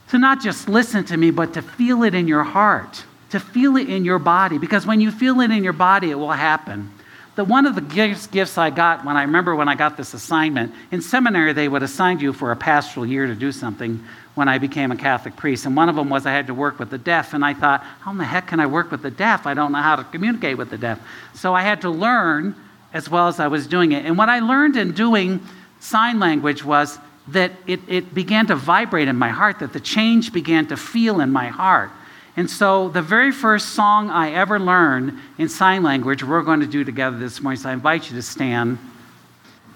to 0.10 0.18
not 0.18 0.42
just 0.42 0.70
listen 0.70 1.04
to 1.06 1.18
me, 1.18 1.32
but 1.32 1.54
to 1.54 1.62
feel 1.62 2.04
it 2.04 2.14
in 2.16 2.28
your 2.28 2.44
heart, 2.44 3.04
to 3.32 3.40
feel 3.40 3.78
it 3.78 3.90
in 3.90 4.06
your 4.06 4.20
body, 4.20 4.58
because 4.58 4.86
when 4.86 5.02
you 5.02 5.12
feel 5.12 5.40
it 5.42 5.52
in 5.52 5.64
your 5.64 5.74
body, 5.74 6.12
it 6.12 6.16
will 6.16 6.32
happen. 6.32 6.92
the, 7.36 7.44
one 7.44 7.66
of 7.66 7.76
the 7.76 7.82
gifts, 7.82 8.28
gifts 8.28 8.58
I 8.58 8.70
got 8.70 9.06
when 9.06 9.18
I 9.18 9.24
remember 9.24 9.56
when 9.56 9.68
I 9.68 9.76
got 9.76 9.98
this 9.98 10.14
assignment, 10.14 10.74
in 10.92 11.02
seminary, 11.02 11.54
they 11.54 11.68
would 11.68 11.84
assign 11.84 12.20
you 12.20 12.32
for 12.32 12.52
a 12.52 12.56
pastoral 12.56 13.06
year 13.06 13.28
to 13.28 13.36
do 13.36 13.52
something 13.52 14.04
when 14.36 14.48
I 14.48 14.58
became 14.58 14.92
a 14.92 14.96
Catholic 14.96 15.36
priest. 15.36 15.66
And 15.66 15.76
one 15.76 15.90
of 15.90 15.96
them 15.96 16.10
was 16.10 16.26
I 16.26 16.32
had 16.32 16.48
to 16.48 16.54
work 16.54 16.80
with 16.80 16.90
the 16.90 16.98
deaf. 16.98 17.34
And 17.34 17.46
I 17.46 17.54
thought, 17.54 17.84
how 18.02 18.12
in 18.12 18.18
the 18.18 18.24
heck 18.24 18.48
can 18.48 18.60
I 18.60 18.66
work 18.66 18.92
with 18.92 19.02
the 19.02 19.12
deaf? 19.12 19.46
I 19.46 19.54
don't 19.54 19.72
know 19.72 19.82
how 19.82 19.96
to 19.96 20.04
communicate 20.06 20.58
with 20.58 20.70
the 20.70 20.78
deaf. 20.78 21.00
So 21.34 21.54
I 21.54 21.62
had 21.62 21.82
to 21.82 21.90
learn 21.90 22.56
as 22.94 23.10
well 23.10 23.28
as 23.28 23.40
I 23.40 23.48
was 23.48 23.68
doing 23.68 23.92
it. 23.92 24.06
And 24.06 24.18
what 24.18 24.30
I 24.30 24.40
learned 24.40 24.76
in 24.76 24.92
doing 24.94 25.42
sign 25.80 26.20
language 26.20 26.64
was 26.64 26.98
that 27.28 27.52
it, 27.68 27.80
it 27.88 28.14
began 28.14 28.48
to 28.48 28.56
vibrate 28.56 29.08
in 29.08 29.16
my 29.16 29.30
heart, 29.30 29.60
that 29.60 29.74
the 29.74 29.80
change 29.80 30.34
began 30.34 30.68
to 30.68 30.78
feel 30.78 31.22
in 31.22 31.32
my 31.32 31.48
heart. 31.48 31.92
And 32.36 32.50
so, 32.50 32.90
the 32.90 33.02
very 33.02 33.32
first 33.32 33.70
song 33.70 34.10
I 34.10 34.32
ever 34.32 34.60
learned 34.60 35.20
in 35.38 35.50
sign 35.50 35.84
language, 35.84 36.24
we're 36.24 36.42
going 36.42 36.62
to 36.62 36.66
do 36.66 36.84
together 36.84 37.18
this 37.18 37.42
morning. 37.42 37.62
So, 37.62 37.70
I 37.70 37.74
invite 37.74 38.10
you 38.10 38.16
to 38.16 38.24
stand. 38.24 38.80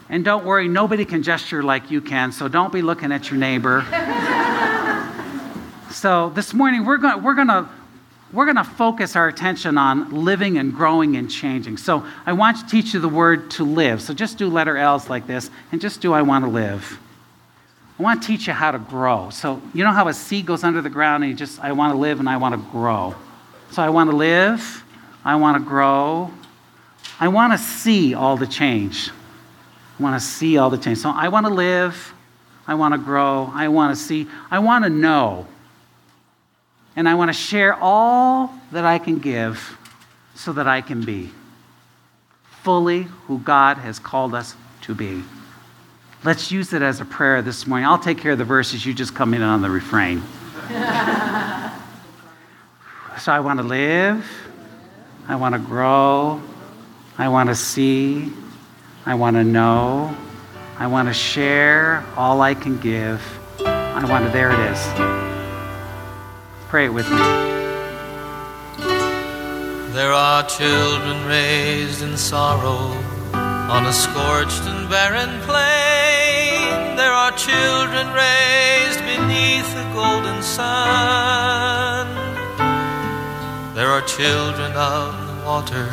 And 0.10 0.24
don't 0.24 0.46
worry, 0.46 0.70
nobody 0.70 1.04
can 1.04 1.22
gesture 1.22 1.62
like 1.62 1.92
you 1.92 2.00
can, 2.00 2.32
so 2.32 2.48
don't 2.48 2.72
be 2.72 2.82
looking 2.82 3.12
at 3.12 3.30
your 3.30 3.38
neighbor. 3.38 3.82
so, 5.92 6.30
this 6.30 6.54
morning, 6.54 6.86
we're 6.86 6.98
going 6.98 7.22
we're 7.22 7.34
going 7.34 7.50
to 7.50 7.68
we're 8.32 8.46
going 8.46 8.58
to 8.58 8.64
focus 8.64 9.16
our 9.16 9.28
attention 9.28 9.78
on 9.78 10.12
living 10.12 10.58
and 10.58 10.74
growing 10.74 11.18
and 11.18 11.30
changing. 11.30 11.76
So, 11.76 12.06
I 12.26 12.32
want 12.32 12.58
to 12.58 12.68
teach 12.68 12.94
you 12.94 13.02
the 13.02 13.10
word 13.10 13.52
to 13.52 13.66
live. 13.66 14.02
So, 14.02 14.14
just 14.14 14.38
do 14.38 14.48
letter 14.48 14.78
L's 14.78 15.10
like 15.10 15.28
this 15.28 15.52
and 15.74 15.82
just 15.82 16.00
do 16.00 16.14
I 16.14 16.22
want 16.22 16.46
to 16.46 16.52
live. 16.52 17.00
I 18.00 18.04
want 18.04 18.22
to 18.22 18.28
teach 18.28 18.48
you 18.48 18.54
how 18.54 18.72
to 18.72 18.80
grow. 18.80 19.30
So, 19.30 19.62
you 19.74 19.84
know 19.84 19.92
how 19.92 20.08
a 20.08 20.14
seed 20.14 20.46
goes 20.46 20.64
under 20.64 20.82
the 20.82 20.90
ground 20.90 21.26
and 21.26 21.32
you 21.32 21.38
just, 21.38 21.60
I 21.60 21.74
want 21.74 21.94
to 21.94 21.98
live 21.98 22.22
and 22.22 22.30
I 22.30 22.38
want 22.38 22.56
to 22.56 22.72
grow. 22.72 23.14
So, 23.72 23.84
I 23.84 23.90
want 23.90 24.10
to 24.10 24.16
live, 24.16 24.86
I 25.26 25.36
want 25.36 25.58
to 25.58 25.68
grow, 25.68 26.32
I 27.20 27.28
want 27.28 27.52
to 27.52 27.58
see 27.58 28.14
all 28.14 28.38
the 28.38 28.48
change. 28.48 29.12
I 29.98 30.04
want 30.04 30.22
to 30.22 30.26
see 30.26 30.58
all 30.58 30.70
the 30.70 30.78
change. 30.78 31.00
So, 31.00 31.10
I 31.10 31.30
want 31.30 31.46
to 31.46 31.54
live, 31.54 32.14
I 32.68 32.76
want 32.76 32.94
to 32.94 32.98
grow, 32.98 33.52
I 33.54 33.68
want 33.70 33.96
to 33.96 34.02
see, 34.02 34.28
I 34.52 34.60
want 34.60 34.84
to 34.84 34.90
know. 34.90 35.48
And 36.96 37.08
I 37.08 37.16
want 37.16 37.30
to 37.30 37.34
share 37.34 37.76
all 37.76 38.54
that 38.72 38.86
I 38.86 38.98
can 38.98 39.20
give 39.20 39.78
so 40.36 40.54
that 40.54 40.68
I 40.68 40.82
can 40.82 41.04
be 41.04 41.32
fully 42.64 43.04
who 43.28 43.40
God 43.40 43.78
has 43.78 44.00
called 44.00 44.34
us 44.34 44.56
to 44.82 44.96
be. 44.96 45.24
Let's 46.24 46.52
use 46.52 46.74
it 46.74 46.82
as 46.82 47.00
a 47.00 47.06
prayer 47.06 47.42
this 47.42 47.68
morning. 47.68 47.88
I'll 47.88 48.00
take 48.00 48.18
care 48.18 48.32
of 48.32 48.38
the 48.38 48.44
verses. 48.44 48.86
You 48.86 48.94
just 48.94 49.16
come 49.16 49.34
in 49.34 49.42
on 49.42 49.62
the 49.62 49.70
refrain. 49.70 50.22
so 53.20 53.32
I 53.32 53.40
want 53.40 53.60
to 53.60 53.64
live. 53.64 54.30
I 55.28 55.36
want 55.36 55.54
to 55.54 55.60
grow. 55.60 56.42
I 57.18 57.30
want 57.30 57.50
to 57.50 57.56
see. 57.56 58.34
I 59.08 59.14
want 59.16 59.38
to 59.38 59.44
know. 59.46 60.14
I 60.78 60.88
want 60.88 61.08
to 61.08 61.14
share 61.14 62.04
all 62.18 62.42
I 62.42 62.54
can 62.54 62.78
give. 62.78 63.22
I 63.66 64.04
want 64.04 64.26
to, 64.26 64.32
there 64.32 64.52
it 64.52 64.60
is. 64.60 64.82
Pray 66.68 66.88
it 66.88 66.94
with 66.94 67.10
me. 67.10 67.16
There 69.94 70.12
are 70.12 70.44
children 70.44 71.26
raised 71.26 72.02
in 72.04 72.18
sorrow 72.18 72.92
on 73.34 73.86
a 73.86 73.94
scorched 73.94 74.64
and 74.64 74.90
barren 74.90 75.40
plain. 75.48 76.98
There 76.98 77.14
are 77.14 77.32
children 77.32 78.12
raised 78.12 79.00
beneath 79.06 79.74
the 79.74 79.90
golden 79.94 80.44
sun. 80.44 82.08
There 83.74 83.88
are 83.88 84.02
children 84.02 84.74
of 84.74 85.16
the 85.28 85.46
water, 85.46 85.88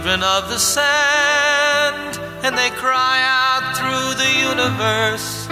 children 0.00 0.22
of 0.22 0.48
the 0.48 0.58
sand, 0.58 2.18
and 2.42 2.56
they 2.56 2.70
cry 2.70 3.20
out 3.22 3.76
through 3.76 4.14
the 4.16 4.32
universe, 4.48 5.46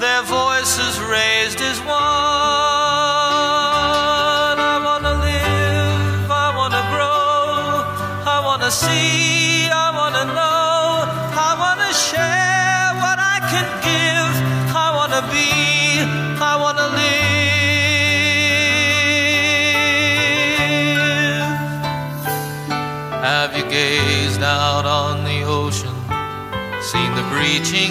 their 0.00 0.22
voices 0.22 1.00
raised 1.00 1.60
as 1.62 1.80
one. 1.80 1.88
I 4.60 4.78
want 4.84 5.04
to 5.04 5.12
live, 5.12 6.30
I 6.30 6.52
want 6.58 6.74
to 6.74 6.82
grow, 6.92 7.84
I 8.30 8.42
want 8.44 8.62
to 8.64 8.70
see, 8.70 9.35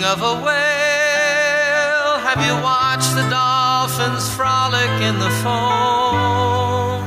of 0.05 0.21
a 0.21 0.35
whale? 0.45 2.19
Have 2.27 2.41
you 2.45 2.53
watched 2.61 3.15
the 3.15 3.27
dolphins 3.27 4.29
frolic 4.35 4.91
in 5.01 5.17
the 5.17 5.31
foam? 5.41 7.01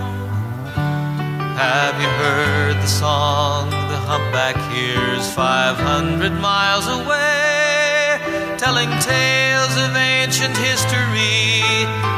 Have 1.56 1.94
you 2.02 2.08
heard 2.24 2.76
the 2.76 2.88
song 2.88 3.70
the 3.70 4.00
humpback 4.10 4.56
hears 4.72 5.32
500 5.32 6.32
miles 6.40 6.88
away? 6.88 8.18
Telling 8.58 8.90
tales 8.98 9.74
of 9.84 9.94
ancient 9.94 10.56
history, 10.56 11.62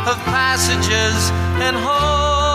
of 0.09 0.16
passages 0.24 1.31
and 1.61 1.76
home. 1.76 2.49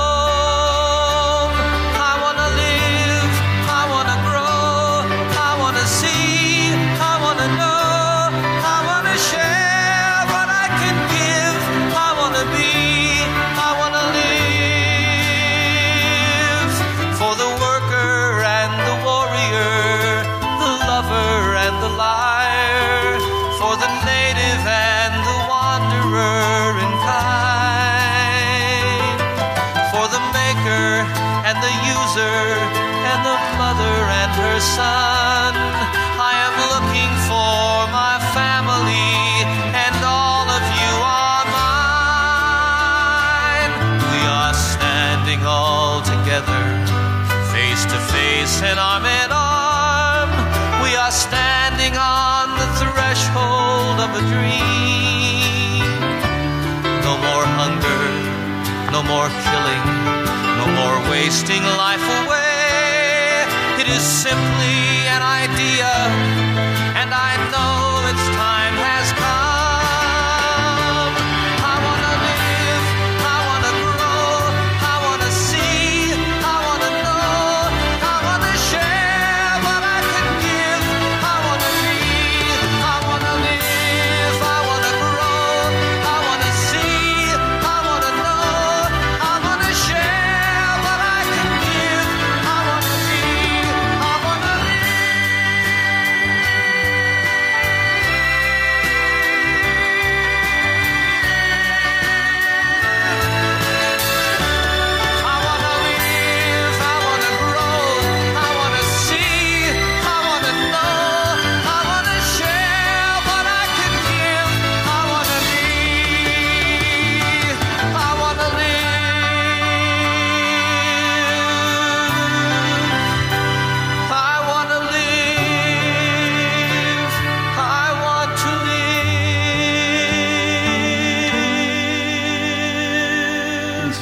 Face 47.76 47.86
to 47.86 47.99
face 47.99 48.61
and 48.61 48.80
arm 48.80 49.03
in 49.03 49.32
arm. 49.32 50.30
We 50.84 50.95
are 50.95 51.11
standing 51.11 51.93
on 51.97 52.55
the 52.61 52.69
threshold 52.80 53.99
of 53.99 54.11
a 54.15 54.23
dream. 54.32 55.84
No 57.03 57.13
more 57.28 57.45
hunger, 57.59 58.03
no 58.95 59.01
more 59.03 59.28
killing, 59.43 59.84
no 60.61 60.67
more 60.80 60.97
wasting 61.11 61.63
life 61.84 62.05
away. 62.23 63.43
It 63.82 63.88
is 63.89 64.01
simply 64.01 64.94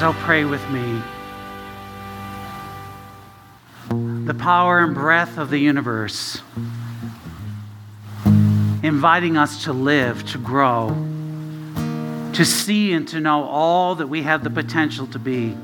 So 0.04 0.12
pray 0.12 0.44
with 0.44 0.70
me. 0.70 1.02
The 4.26 4.34
power 4.34 4.80
and 4.80 4.94
breath 4.94 5.38
of 5.38 5.50
the 5.50 5.58
universe, 5.58 6.42
inviting 8.84 9.38
us 9.38 9.64
to 9.64 9.72
live, 9.72 10.30
to 10.32 10.38
grow, 10.38 10.90
to 12.34 12.44
see 12.44 12.92
and 12.92 13.08
to 13.08 13.22
know 13.22 13.46
all 13.46 13.96
that 13.96 14.08
we 14.08 14.24
have 14.24 14.44
the 14.44 14.50
potential 14.50 15.08
to 15.08 15.20
be. 15.20 15.56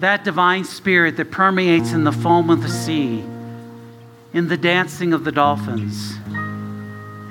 That 0.00 0.22
divine 0.22 0.64
spirit 0.64 1.16
that 1.16 1.30
permeates 1.30 1.92
in 1.92 2.04
the 2.04 2.12
foam 2.12 2.50
of 2.50 2.60
the 2.60 2.68
sea, 2.68 3.24
in 4.34 4.48
the 4.48 4.58
dancing 4.58 5.14
of 5.14 5.24
the 5.24 5.32
dolphins, 5.32 6.18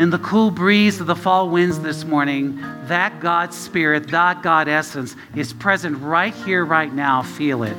in 0.02 0.10
the 0.10 0.18
cool 0.18 0.50
breeze 0.50 1.00
of 1.00 1.06
the 1.06 1.16
fall 1.16 1.48
winds 1.48 1.80
this 1.82 2.06
morning, 2.06 2.60
that 2.88 3.20
God 3.20 3.54
spirit, 3.54 4.08
that 4.08 4.42
God 4.42 4.68
essence 4.68 5.16
is 5.36 5.54
present 5.54 5.96
right 6.02 6.34
here, 6.34 6.66
right 6.66 6.92
now. 6.92 7.22
Feel 7.22 7.62
it. 7.62 7.78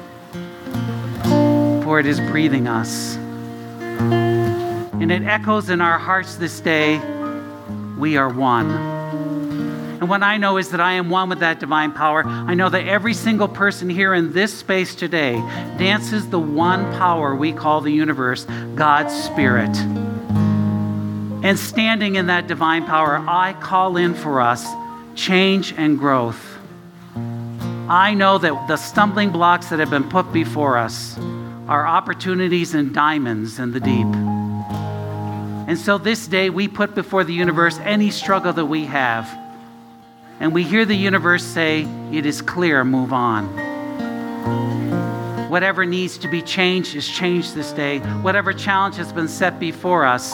For 1.83 1.99
it 1.99 2.07
is 2.07 2.21
breathing 2.21 2.69
us. 2.69 3.17
And 3.17 5.11
it 5.11 5.25
echoes 5.25 5.69
in 5.69 5.81
our 5.81 5.99
hearts 5.99 6.37
this 6.37 6.61
day 6.61 6.99
we 7.99 8.17
are 8.17 8.33
one. 8.33 8.71
And 8.71 10.09
what 10.09 10.23
I 10.23 10.37
know 10.37 10.59
is 10.59 10.71
that 10.71 10.81
I 10.81 10.93
am 10.93 11.11
one 11.11 11.29
with 11.29 11.41
that 11.41 11.59
divine 11.59 11.91
power. 11.91 12.25
I 12.25 12.55
know 12.55 12.69
that 12.69 12.87
every 12.87 13.15
single 13.15 13.49
person 13.49 13.91
here 13.91 14.15
in 14.15 14.33
this 14.33 14.57
space 14.57 14.95
today 14.95 15.35
dances 15.77 16.29
the 16.29 16.39
one 16.39 16.85
power 16.99 17.35
we 17.35 17.53
call 17.53 17.81
the 17.81 17.91
universe, 17.91 18.45
God's 18.77 19.13
Spirit. 19.13 20.12
And 21.43 21.59
standing 21.59 22.15
in 22.15 22.27
that 22.27 22.47
divine 22.47 22.87
power, 22.87 23.17
I 23.27 23.55
call 23.55 23.97
in 23.97 24.15
for 24.15 24.41
us 24.41 24.67
change 25.15 25.75
and 25.77 25.99
growth. 25.99 26.41
I 27.17 28.15
know 28.15 28.39
that 28.39 28.69
the 28.69 28.77
stumbling 28.77 29.31
blocks 29.31 29.69
that 29.69 29.81
have 29.81 29.91
been 29.91 30.09
put 30.09 30.33
before 30.33 30.79
us 30.79 31.19
are 31.69 31.87
opportunities 31.87 32.75
and 32.75 32.95
diamonds 32.95 33.59
in 33.59 33.73
the 33.73 33.81
deep. 33.81 34.07
And 35.69 35.77
so 35.79 35.99
this 35.99 36.27
day 36.29 36.49
we 36.49 36.69
put 36.69 36.95
before 36.95 37.25
the 37.25 37.35
universe 37.35 37.79
any 37.81 38.11
struggle 38.11 38.53
that 38.53 38.67
we 38.67 38.85
have. 38.85 39.29
And 40.39 40.55
we 40.55 40.63
hear 40.63 40.85
the 40.85 40.95
universe 40.97 41.45
say, 41.45 41.87
It 42.13 42.25
is 42.25 42.41
clear, 42.41 42.85
move 42.85 43.13
on. 43.13 43.47
Whatever 45.51 45.85
needs 45.85 46.19
to 46.19 46.29
be 46.29 46.41
changed 46.41 46.95
is 46.95 47.07
changed 47.07 47.55
this 47.55 47.73
day. 47.73 47.99
Whatever 47.99 48.53
challenge 48.53 48.97
has 48.97 49.13
been 49.13 49.29
set 49.29 49.61
before 49.61 50.05
us, 50.05 50.33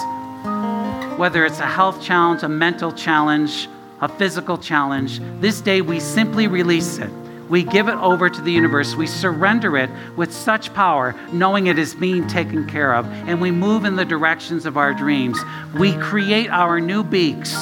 whether 1.18 1.44
it's 1.44 1.58
a 1.58 1.66
health 1.66 2.00
challenge, 2.00 2.44
a 2.44 2.48
mental 2.48 2.92
challenge, 2.92 3.68
a 4.00 4.08
physical 4.08 4.56
challenge, 4.56 5.20
this 5.40 5.60
day 5.60 5.80
we 5.80 5.98
simply 5.98 6.46
release 6.46 6.98
it. 6.98 7.10
We 7.48 7.64
give 7.64 7.88
it 7.88 7.96
over 7.96 8.30
to 8.30 8.40
the 8.40 8.52
universe. 8.52 8.94
We 8.94 9.08
surrender 9.08 9.76
it 9.76 9.90
with 10.16 10.32
such 10.32 10.72
power, 10.74 11.16
knowing 11.32 11.66
it 11.66 11.78
is 11.78 11.94
being 11.94 12.28
taken 12.28 12.68
care 12.68 12.94
of, 12.94 13.06
and 13.06 13.40
we 13.40 13.50
move 13.50 13.84
in 13.84 13.96
the 13.96 14.04
directions 14.04 14.64
of 14.64 14.76
our 14.76 14.94
dreams. 14.94 15.38
We 15.76 15.92
create 15.94 16.50
our 16.50 16.78
new 16.78 17.02
beaks. 17.02 17.56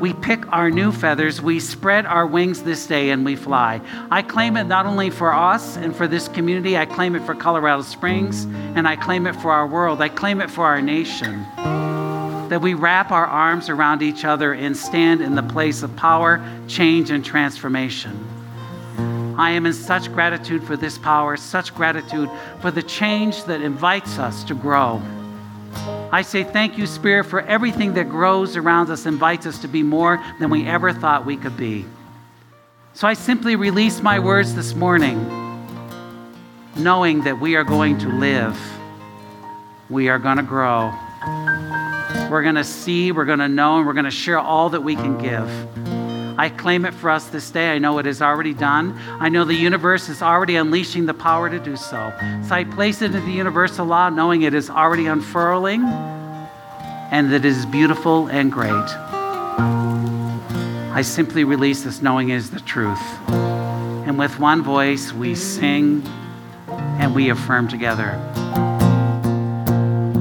We 0.00 0.12
pick 0.12 0.52
our 0.52 0.68
new 0.68 0.90
feathers, 0.90 1.40
we 1.40 1.60
spread 1.60 2.06
our 2.06 2.26
wings 2.26 2.64
this 2.64 2.88
day, 2.88 3.10
and 3.10 3.24
we 3.24 3.36
fly. 3.36 3.80
I 4.10 4.22
claim 4.22 4.56
it 4.56 4.64
not 4.64 4.84
only 4.84 5.10
for 5.10 5.32
us 5.32 5.76
and 5.76 5.94
for 5.94 6.08
this 6.08 6.26
community, 6.26 6.76
I 6.76 6.86
claim 6.86 7.14
it 7.14 7.22
for 7.22 7.36
Colorado 7.36 7.82
Springs, 7.82 8.44
and 8.74 8.88
I 8.88 8.96
claim 8.96 9.28
it 9.28 9.36
for 9.36 9.52
our 9.52 9.66
world. 9.66 10.02
I 10.02 10.08
claim 10.08 10.40
it 10.40 10.50
for 10.50 10.64
our 10.64 10.82
nation 10.82 11.46
that 12.52 12.60
we 12.60 12.74
wrap 12.74 13.10
our 13.10 13.24
arms 13.24 13.70
around 13.70 14.02
each 14.02 14.26
other 14.26 14.52
and 14.52 14.76
stand 14.76 15.22
in 15.22 15.34
the 15.34 15.42
place 15.42 15.82
of 15.82 15.96
power, 15.96 16.38
change, 16.68 17.08
and 17.08 17.24
transformation. 17.24 18.12
I 19.38 19.52
am 19.52 19.64
in 19.64 19.72
such 19.72 20.12
gratitude 20.12 20.62
for 20.62 20.76
this 20.76 20.98
power, 20.98 21.38
such 21.38 21.74
gratitude 21.74 22.28
for 22.60 22.70
the 22.70 22.82
change 22.82 23.44
that 23.44 23.62
invites 23.62 24.18
us 24.18 24.44
to 24.44 24.54
grow. 24.54 25.00
I 26.12 26.20
say 26.20 26.44
thank 26.44 26.76
you, 26.76 26.86
Spirit, 26.86 27.24
for 27.24 27.40
everything 27.40 27.94
that 27.94 28.10
grows 28.10 28.54
around 28.54 28.90
us, 28.90 29.06
invites 29.06 29.46
us 29.46 29.58
to 29.60 29.66
be 29.66 29.82
more 29.82 30.22
than 30.38 30.50
we 30.50 30.66
ever 30.66 30.92
thought 30.92 31.24
we 31.24 31.38
could 31.38 31.56
be. 31.56 31.86
So 32.92 33.08
I 33.08 33.14
simply 33.14 33.56
release 33.56 34.02
my 34.02 34.18
words 34.18 34.54
this 34.54 34.74
morning, 34.74 35.16
knowing 36.76 37.22
that 37.22 37.40
we 37.40 37.56
are 37.56 37.64
going 37.64 37.96
to 38.00 38.10
live, 38.10 38.60
we 39.88 40.10
are 40.10 40.18
going 40.18 40.36
to 40.36 40.42
grow. 40.42 40.92
We're 42.30 42.42
going 42.42 42.54
to 42.54 42.64
see, 42.64 43.12
we're 43.12 43.24
going 43.24 43.40
to 43.40 43.48
know, 43.48 43.78
and 43.78 43.86
we're 43.86 43.92
going 43.92 44.04
to 44.04 44.10
share 44.10 44.38
all 44.38 44.70
that 44.70 44.80
we 44.82 44.94
can 44.94 45.18
give. 45.18 45.48
I 46.38 46.48
claim 46.48 46.84
it 46.84 46.94
for 46.94 47.10
us 47.10 47.26
this 47.26 47.50
day. 47.50 47.72
I 47.72 47.78
know 47.78 47.98
it 47.98 48.06
is 48.06 48.22
already 48.22 48.54
done. 48.54 48.98
I 49.06 49.28
know 49.28 49.44
the 49.44 49.54
universe 49.54 50.08
is 50.08 50.22
already 50.22 50.56
unleashing 50.56 51.06
the 51.06 51.14
power 51.14 51.50
to 51.50 51.58
do 51.58 51.76
so. 51.76 52.12
So 52.46 52.54
I 52.54 52.64
place 52.64 53.02
it 53.02 53.14
in 53.14 53.24
the 53.24 53.32
universal 53.32 53.86
law, 53.86 54.08
knowing 54.08 54.42
it 54.42 54.54
is 54.54 54.70
already 54.70 55.06
unfurling 55.06 55.84
and 55.84 57.30
that 57.30 57.36
it 57.36 57.44
is 57.44 57.66
beautiful 57.66 58.28
and 58.28 58.50
great. 58.50 58.72
I 60.94 61.02
simply 61.02 61.44
release 61.44 61.82
this 61.82 62.00
knowing 62.00 62.30
it 62.30 62.36
is 62.36 62.50
the 62.50 62.60
truth. 62.60 63.02
And 63.28 64.18
with 64.18 64.38
one 64.38 64.62
voice, 64.62 65.12
we 65.12 65.34
sing 65.34 66.02
and 66.68 67.14
we 67.14 67.28
affirm 67.28 67.68
together. 67.68 68.18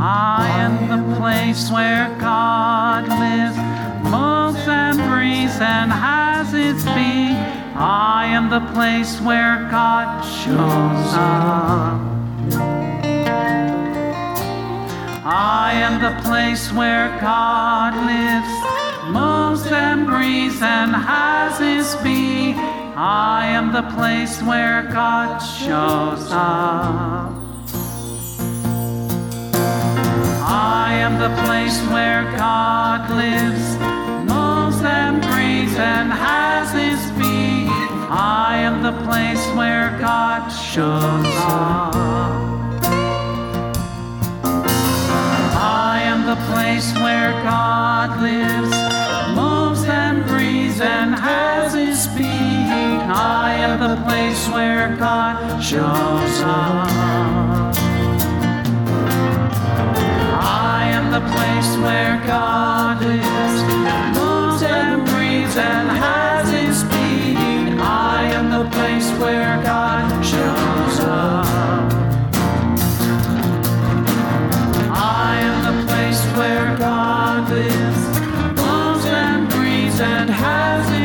I 0.04 0.48
am 0.58 0.88
the 0.88 1.16
place 1.16 1.70
where 1.70 2.10
God 2.20 3.08
lives, 3.08 3.56
moves 4.04 4.68
and 4.68 4.98
breathes 4.98 5.60
and 5.62 5.92
has 5.92 6.56
its 6.56 6.84
being. 6.86 7.36
I 7.76 8.26
am 8.26 8.50
the 8.50 8.62
place 8.74 9.22
where 9.22 9.68
God 9.70 10.24
shows 10.24 11.14
up. 11.14 12.02
I 15.24 15.74
am 15.76 16.02
the 16.02 16.20
place 16.24 16.74
where 16.74 17.10
God 17.22 17.94
lives, 18.08 19.14
moves 19.14 19.72
and 19.72 20.08
breathes 20.08 20.64
and 20.64 20.96
has 20.96 21.60
his 21.60 21.96
being. 22.02 22.56
I 22.98 23.46
am 23.46 23.72
the 23.72 23.84
place 23.96 24.42
where 24.42 24.82
God 24.82 25.38
shows 25.38 26.32
up. 26.32 27.41
I 30.54 30.96
am 30.96 31.18
the 31.18 31.34
place 31.46 31.80
where 31.94 32.24
God 32.36 33.10
lives, 33.10 33.78
moves 34.30 34.84
and 34.84 35.22
breathes 35.22 35.78
and 35.78 36.12
has 36.12 36.74
his 36.74 37.00
being. 37.12 37.70
I 38.12 38.58
am 38.58 38.84
the 38.84 38.92
place 39.06 39.40
where 39.56 39.98
God 40.00 40.50
shows 40.50 41.36
up. 41.48 41.96
I 45.56 46.02
am 46.04 46.26
the 46.26 46.36
place 46.52 46.92
where 46.96 47.32
God 47.44 48.22
lives, 48.22 48.76
moves 49.34 49.86
and 49.86 50.26
breathes 50.28 50.82
and 50.82 51.16
has 51.16 51.74
his 51.74 52.08
being. 52.18 53.00
I 53.10 53.54
am 53.54 53.80
the 53.80 54.04
place 54.04 54.50
where 54.50 54.98
God 54.98 55.62
shows 55.64 56.42
up. 56.44 57.71
Place 61.34 61.78
where 61.78 62.18
God 62.26 63.02
lives, 63.02 63.62
moves 64.18 64.64
and 64.64 65.06
breathes 65.10 65.58
and 65.58 65.90
has 65.90 66.50
his 66.50 66.84
being. 66.86 67.80
I 67.80 68.24
am 68.38 68.50
the 68.50 68.70
place 68.76 69.10
where 69.20 69.62
God 69.64 70.06
shows 70.24 71.00
up. 71.02 71.46
I 74.94 75.40
am 75.50 75.58
the 75.70 75.78
place 75.92 76.22
where 76.38 76.78
God 76.78 77.50
lives, 77.50 78.02
moves 78.62 79.06
and 79.06 79.50
breathes 79.50 80.00
and 80.00 80.30
has 80.30 80.90
his 80.90 81.01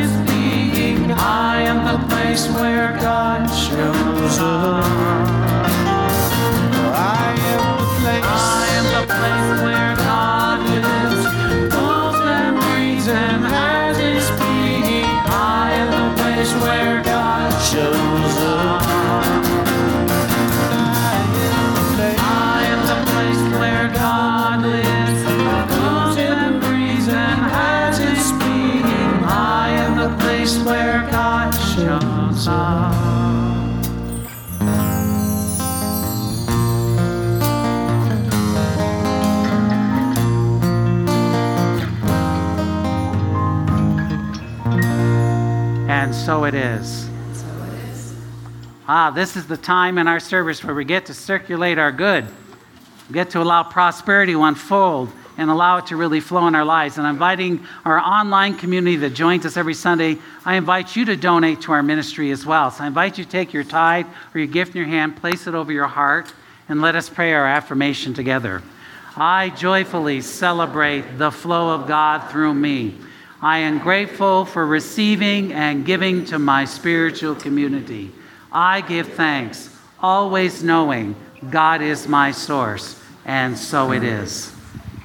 So 46.27 46.43
it 46.43 46.55
is. 46.55 47.09
Ah, 48.85 49.11
this 49.11 49.37
is 49.37 49.47
the 49.47 49.55
time 49.55 49.97
in 49.97 50.09
our 50.09 50.19
service 50.19 50.61
where 50.61 50.75
we 50.75 50.83
get 50.83 51.05
to 51.05 51.13
circulate 51.13 51.77
our 51.77 51.93
good, 51.93 52.25
we 53.07 53.13
get 53.13 53.29
to 53.29 53.41
allow 53.41 53.63
prosperity 53.63 54.33
to 54.33 54.43
unfold 54.43 55.09
and 55.37 55.49
allow 55.49 55.77
it 55.77 55.85
to 55.85 55.95
really 55.95 56.19
flow 56.19 56.45
in 56.47 56.53
our 56.53 56.65
lives. 56.65 56.97
And 56.97 57.07
I'm 57.07 57.13
inviting 57.13 57.65
our 57.85 57.97
online 57.97 58.57
community 58.57 58.97
that 58.97 59.11
joins 59.11 59.45
us 59.45 59.55
every 59.55 59.73
Sunday, 59.73 60.17
I 60.43 60.55
invite 60.55 60.97
you 60.97 61.05
to 61.05 61.15
donate 61.15 61.61
to 61.61 61.71
our 61.71 61.81
ministry 61.81 62.31
as 62.31 62.45
well. 62.45 62.71
So 62.71 62.83
I 62.83 62.87
invite 62.87 63.17
you 63.17 63.23
to 63.23 63.29
take 63.29 63.53
your 63.53 63.63
tithe 63.63 64.07
or 64.35 64.39
your 64.39 64.47
gift 64.47 64.75
in 64.75 64.79
your 64.79 64.89
hand, 64.89 65.15
place 65.15 65.47
it 65.47 65.55
over 65.55 65.71
your 65.71 65.87
heart, 65.87 66.33
and 66.67 66.81
let 66.81 66.97
us 66.97 67.07
pray 67.07 67.31
our 67.31 67.47
affirmation 67.47 68.13
together. 68.13 68.61
I 69.15 69.47
joyfully 69.51 70.19
celebrate 70.19 71.17
the 71.17 71.31
flow 71.31 71.73
of 71.73 71.87
God 71.87 72.29
through 72.29 72.53
me. 72.53 72.95
I 73.41 73.59
am 73.59 73.77
grateful 73.77 74.45
for 74.45 74.65
receiving 74.65 75.53
and 75.53 75.85
giving 75.85 76.25
to 76.25 76.39
my 76.39 76.65
spiritual 76.65 77.35
community. 77.35 78.11
I 78.51 78.81
give 78.81 79.09
thanks, 79.09 79.75
always 79.99 80.63
knowing 80.63 81.15
God 81.51 81.83
is 81.83 82.07
my 82.07 82.31
source, 82.31 82.99
and 83.25 83.55
so 83.55 83.91
it 83.91 84.03
is. 84.03 84.56